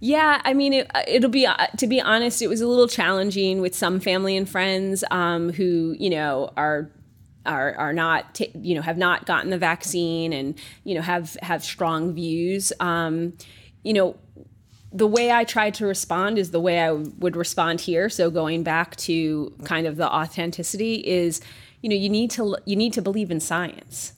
Yeah, 0.00 0.40
I 0.44 0.54
mean, 0.54 0.72
it, 0.72 1.22
will 1.22 1.28
be 1.28 1.46
uh, 1.46 1.66
to 1.78 1.86
be 1.86 2.00
honest, 2.00 2.40
it 2.42 2.48
was 2.48 2.60
a 2.60 2.68
little 2.68 2.88
challenging 2.88 3.60
with 3.60 3.74
some 3.74 4.00
family 4.00 4.36
and 4.36 4.48
friends 4.48 5.02
um, 5.10 5.52
who 5.52 5.96
you 5.98 6.10
know 6.10 6.50
are 6.56 6.90
are 7.46 7.74
are 7.74 7.92
not 7.92 8.34
t- 8.34 8.50
you 8.54 8.74
know 8.74 8.82
have 8.82 8.98
not 8.98 9.26
gotten 9.26 9.50
the 9.50 9.58
vaccine 9.58 10.32
and 10.32 10.58
you 10.84 10.94
know 10.94 11.02
have 11.02 11.36
have 11.42 11.64
strong 11.64 12.12
views. 12.14 12.72
Um, 12.80 13.34
you 13.82 13.92
know, 13.92 14.16
the 14.92 15.06
way 15.06 15.30
I 15.30 15.44
tried 15.44 15.74
to 15.74 15.86
respond 15.86 16.38
is 16.38 16.50
the 16.50 16.60
way 16.60 16.80
I 16.80 16.92
would 16.92 17.36
respond 17.36 17.80
here. 17.80 18.08
So 18.08 18.30
going 18.30 18.62
back 18.62 18.96
to 18.96 19.52
kind 19.64 19.86
of 19.86 19.96
the 19.96 20.08
authenticity 20.08 20.96
is, 21.06 21.40
you 21.82 21.88
know, 21.88 21.96
you 21.96 22.08
need 22.08 22.30
to 22.32 22.56
you 22.64 22.76
need 22.76 22.92
to 22.94 23.02
believe 23.02 23.30
in 23.30 23.40
science. 23.40 24.12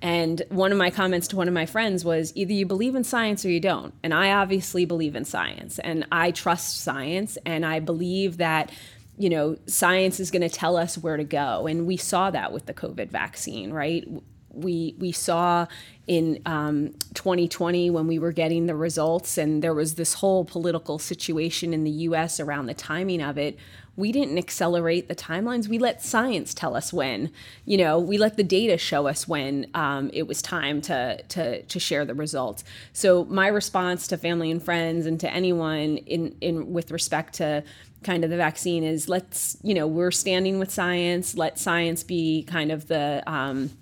And 0.00 0.42
one 0.48 0.70
of 0.70 0.78
my 0.78 0.90
comments 0.90 1.26
to 1.28 1.36
one 1.36 1.48
of 1.48 1.54
my 1.54 1.66
friends 1.66 2.04
was 2.04 2.32
either 2.36 2.52
you 2.52 2.66
believe 2.66 2.94
in 2.94 3.02
science 3.02 3.44
or 3.44 3.50
you 3.50 3.58
don't. 3.58 3.92
And 4.04 4.14
I 4.14 4.30
obviously 4.30 4.84
believe 4.84 5.16
in 5.16 5.24
science 5.24 5.80
and 5.80 6.06
I 6.12 6.30
trust 6.30 6.82
science 6.82 7.36
and 7.44 7.66
I 7.66 7.80
believe 7.80 8.36
that 8.36 8.70
you 9.18 9.28
know, 9.28 9.56
science 9.66 10.20
is 10.20 10.30
going 10.30 10.42
to 10.42 10.48
tell 10.48 10.76
us 10.76 10.96
where 10.96 11.16
to 11.16 11.24
go. 11.24 11.66
And 11.66 11.86
we 11.86 11.96
saw 11.96 12.30
that 12.30 12.52
with 12.52 12.66
the 12.66 12.74
COVID 12.74 13.10
vaccine, 13.10 13.72
right? 13.72 14.06
We, 14.52 14.94
we 14.98 15.12
saw 15.12 15.66
in 16.06 16.40
um, 16.46 16.94
2020 17.14 17.90
when 17.90 18.06
we 18.06 18.18
were 18.18 18.32
getting 18.32 18.66
the 18.66 18.74
results, 18.74 19.36
and 19.36 19.62
there 19.62 19.74
was 19.74 19.96
this 19.96 20.14
whole 20.14 20.44
political 20.44 20.98
situation 20.98 21.74
in 21.74 21.84
the 21.84 21.90
US 21.90 22.40
around 22.40 22.66
the 22.66 22.74
timing 22.74 23.20
of 23.20 23.38
it. 23.38 23.58
We 23.98 24.12
didn't 24.12 24.38
accelerate 24.38 25.08
the 25.08 25.16
timelines. 25.16 25.66
We 25.66 25.78
let 25.78 26.04
science 26.04 26.54
tell 26.54 26.76
us 26.76 26.92
when. 26.92 27.32
You 27.64 27.78
know, 27.78 27.98
we 27.98 28.16
let 28.16 28.36
the 28.36 28.44
data 28.44 28.78
show 28.78 29.08
us 29.08 29.26
when 29.26 29.66
um, 29.74 30.08
it 30.12 30.28
was 30.28 30.40
time 30.40 30.80
to, 30.82 31.20
to, 31.20 31.62
to 31.62 31.80
share 31.80 32.04
the 32.04 32.14
results. 32.14 32.62
So 32.92 33.24
my 33.24 33.48
response 33.48 34.06
to 34.08 34.16
family 34.16 34.52
and 34.52 34.62
friends 34.62 35.04
and 35.04 35.18
to 35.18 35.28
anyone 35.32 35.96
in, 35.96 36.36
in 36.40 36.72
with 36.72 36.92
respect 36.92 37.34
to 37.34 37.64
kind 38.04 38.22
of 38.22 38.30
the 38.30 38.36
vaccine 38.36 38.84
is 38.84 39.08
let's 39.08 39.56
you 39.64 39.74
know 39.74 39.84
we're 39.84 40.12
standing 40.12 40.60
with 40.60 40.70
science 40.70 41.36
let 41.36 41.58
science 41.58 42.04
be 42.04 42.44
kind 42.44 42.70
of 42.70 42.86
the 42.86 43.24
um, 43.26 43.72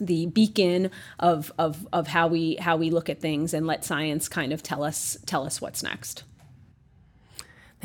the 0.00 0.26
beacon 0.26 0.90
of, 1.20 1.52
of 1.56 1.86
of 1.92 2.08
how 2.08 2.26
we 2.26 2.56
how 2.56 2.76
we 2.76 2.90
look 2.90 3.08
at 3.08 3.20
things 3.20 3.54
and 3.54 3.64
let 3.64 3.84
science 3.84 4.28
kind 4.28 4.52
of 4.52 4.64
tell 4.64 4.82
us 4.82 5.16
tell 5.26 5.46
us 5.46 5.60
what's 5.60 5.84
next 5.84 6.24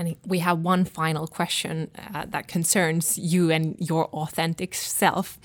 and 0.01 0.15
we 0.25 0.39
have 0.39 0.57
one 0.59 0.83
final 0.83 1.27
question 1.27 1.91
uh, 2.15 2.25
that 2.27 2.47
concerns 2.47 3.19
you 3.19 3.51
and 3.51 3.75
your 3.79 4.07
authentic 4.07 4.73
self. 4.73 5.37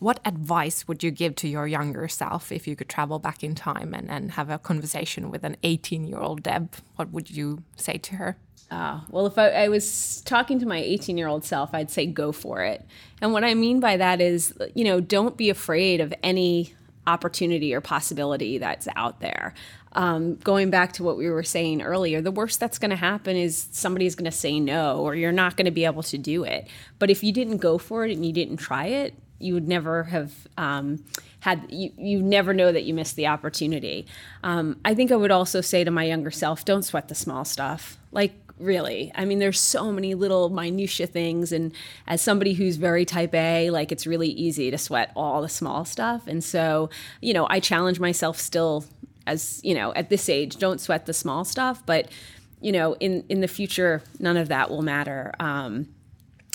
What 0.00 0.18
advice 0.24 0.88
would 0.88 1.04
you 1.04 1.12
give 1.12 1.36
to 1.36 1.48
your 1.48 1.68
younger 1.68 2.08
self 2.08 2.50
if 2.50 2.66
you 2.66 2.74
could 2.74 2.88
travel 2.88 3.20
back 3.20 3.44
in 3.44 3.54
time 3.54 3.94
and, 3.94 4.10
and 4.10 4.32
have 4.32 4.50
a 4.50 4.58
conversation 4.58 5.30
with 5.30 5.44
an 5.44 5.56
18 5.62 6.08
year 6.08 6.18
old 6.18 6.42
Deb? 6.42 6.74
What 6.96 7.12
would 7.12 7.30
you 7.30 7.62
say 7.76 7.98
to 7.98 8.16
her? 8.16 8.36
Uh, 8.68 9.00
well, 9.10 9.26
if 9.26 9.38
I, 9.38 9.50
I, 9.50 9.68
was 9.68 10.20
talking 10.22 10.58
to 10.60 10.66
my 10.66 10.78
18 10.78 11.16
year 11.16 11.28
old 11.28 11.44
self, 11.44 11.72
I'd 11.72 11.90
say 11.90 12.06
go 12.06 12.32
for 12.32 12.62
it. 12.62 12.84
And 13.20 13.32
what 13.32 13.44
I 13.44 13.54
mean 13.54 13.78
by 13.78 13.96
that 13.96 14.20
is, 14.20 14.54
you 14.74 14.84
know, 14.84 15.00
don't 15.00 15.36
be 15.36 15.50
afraid 15.50 16.00
of 16.00 16.12
any 16.22 16.74
opportunity 17.06 17.74
or 17.74 17.80
possibility 17.80 18.58
that's 18.58 18.86
out 18.96 19.20
there. 19.20 19.54
Um, 19.92 20.36
going 20.36 20.70
back 20.70 20.92
to 20.94 21.02
what 21.02 21.16
we 21.16 21.28
were 21.28 21.42
saying 21.42 21.82
earlier, 21.82 22.20
the 22.20 22.30
worst 22.30 22.60
that's 22.60 22.78
going 22.78 22.90
to 22.90 22.96
happen 22.96 23.36
is 23.36 23.68
somebody's 23.72 24.14
going 24.14 24.30
to 24.30 24.36
say 24.36 24.60
no, 24.60 24.98
or 24.98 25.14
you're 25.14 25.32
not 25.32 25.56
going 25.56 25.64
to 25.64 25.70
be 25.70 25.84
able 25.84 26.04
to 26.04 26.18
do 26.18 26.44
it. 26.44 26.68
But 26.98 27.10
if 27.10 27.24
you 27.24 27.32
didn't 27.32 27.58
go 27.58 27.76
for 27.78 28.04
it 28.04 28.12
and 28.12 28.24
you 28.24 28.32
didn't 28.32 28.58
try 28.58 28.86
it, 28.86 29.14
you 29.40 29.54
would 29.54 29.66
never 29.66 30.04
have 30.04 30.32
um, 30.58 31.02
had 31.40 31.66
you, 31.70 31.90
you 31.96 32.22
never 32.22 32.52
know 32.52 32.70
that 32.70 32.84
you 32.84 32.94
missed 32.94 33.16
the 33.16 33.26
opportunity. 33.26 34.06
Um, 34.44 34.78
I 34.84 34.94
think 34.94 35.10
I 35.10 35.16
would 35.16 35.30
also 35.30 35.60
say 35.60 35.82
to 35.82 35.90
my 35.90 36.04
younger 36.04 36.30
self, 36.30 36.64
don't 36.64 36.82
sweat 36.82 37.08
the 37.08 37.14
small 37.14 37.44
stuff. 37.44 37.98
Like 38.12 38.34
really. 38.60 39.10
I 39.14 39.24
mean, 39.24 39.38
there's 39.38 39.58
so 39.58 39.90
many 39.90 40.14
little 40.14 40.50
minutia 40.50 41.06
things. 41.06 41.50
And 41.50 41.72
as 42.06 42.20
somebody 42.20 42.52
who's 42.52 42.76
very 42.76 43.04
type 43.04 43.34
A, 43.34 43.70
like 43.70 43.90
it's 43.90 44.06
really 44.06 44.28
easy 44.28 44.70
to 44.70 44.78
sweat 44.78 45.10
all 45.16 45.42
the 45.42 45.48
small 45.48 45.84
stuff. 45.84 46.26
And 46.26 46.44
so, 46.44 46.90
you 47.20 47.32
know, 47.32 47.46
I 47.48 47.58
challenge 47.58 47.98
myself 47.98 48.38
still 48.38 48.84
as, 49.30 49.60
you 49.62 49.74
know, 49.74 49.92
at 49.94 50.08
this 50.08 50.28
age, 50.28 50.56
don't 50.56 50.80
sweat 50.80 51.06
the 51.06 51.12
small 51.12 51.44
stuff. 51.44 51.84
But, 51.86 52.08
you 52.60 52.72
know, 52.72 52.94
in, 53.00 53.24
in 53.28 53.40
the 53.40 53.48
future, 53.48 54.02
none 54.18 54.36
of 54.36 54.48
that 54.48 54.70
will 54.70 54.82
matter. 54.82 55.32
Um, 55.38 55.88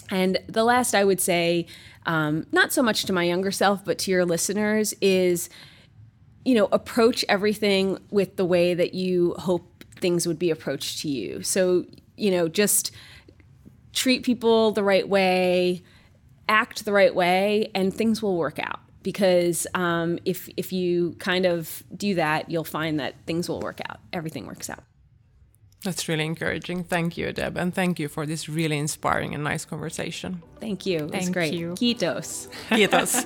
and 0.10 0.38
the 0.48 0.64
last 0.64 0.94
I 0.94 1.04
would 1.04 1.22
say, 1.22 1.66
um, 2.06 2.46
not 2.52 2.72
so 2.72 2.84
much 2.84 3.06
to 3.06 3.14
my 3.14 3.24
younger 3.24 3.52
self, 3.52 3.84
but 3.84 3.98
to 4.00 4.12
your 4.12 4.26
listeners, 4.26 4.94
is, 5.02 5.50
you 6.44 6.54
know, 6.54 6.68
approach 6.72 7.26
everything 7.28 7.98
with 8.12 8.36
the 8.36 8.46
way 8.46 8.76
that 8.76 8.94
you 8.94 9.34
hope 9.40 9.84
things 10.00 10.28
would 10.28 10.38
be 10.38 10.52
approached 10.52 11.02
to 11.02 11.10
you. 11.10 11.42
So, 11.42 11.86
you 12.18 12.30
know, 12.30 12.48
just 12.48 12.92
treat 13.94 14.24
people 14.24 14.72
the 14.72 14.84
right 14.84 15.08
way, 15.08 15.82
act 16.48 16.86
the 16.86 16.92
right 16.94 17.16
way, 17.16 17.72
and 17.74 17.92
things 17.94 18.22
will 18.22 18.38
work 18.38 18.60
out. 18.60 18.82
Because 19.06 19.68
um, 19.76 20.18
if 20.26 20.50
if 20.58 20.74
you 20.74 21.16
kind 21.20 21.46
of 21.46 21.84
do 21.96 22.16
that, 22.16 22.50
you'll 22.50 22.72
find 22.80 23.00
that 23.00 23.14
things 23.28 23.48
will 23.48 23.60
work 23.60 23.80
out. 23.88 24.00
Everything 24.12 24.48
works 24.48 24.70
out. 24.70 24.84
That's 25.84 26.10
really 26.10 26.26
encouraging. 26.26 26.84
Thank 26.84 27.16
you, 27.16 27.32
Deb, 27.32 27.58
and 27.58 27.72
thank 27.74 28.00
you 28.00 28.10
for 28.10 28.26
this 28.26 28.50
really 28.50 28.80
inspiring 28.80 29.36
and 29.36 29.44
nice 29.44 29.64
conversation. 29.64 30.42
Thank 30.60 30.88
you. 30.88 31.06
It 31.06 31.12
thank 31.12 31.34
great. 31.34 31.54
you. 31.54 31.76
Kiitos. 31.76 32.50
Kiitos. 32.70 33.26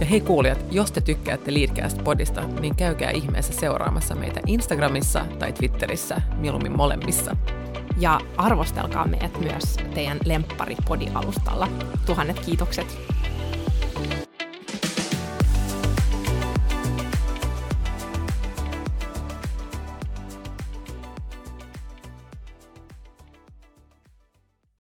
Ja 0.00 0.06
hei 0.06 0.20
kuulijat, 0.20 0.64
jos 0.70 0.92
te 0.92 1.00
tykkäätte 1.00 1.50
Leadcast-podista, 1.50 2.60
niin 2.60 2.76
käykää 2.76 3.10
ihmeessä 3.10 3.52
seuraamassa 3.52 4.14
meitä 4.14 4.40
Instagramissa 4.46 5.26
tai 5.38 5.52
Twitterissä, 5.52 6.20
mieluummin 6.36 6.76
molemmissa. 6.76 7.36
ja 7.98 8.20
arvostelkaa 8.36 9.06
meidät 9.06 9.40
myös 9.40 9.76
teidän 9.94 10.18
lempparipodialustalla. 10.24 11.68
Tuhannet 12.06 12.40
kiitokset! 12.40 12.98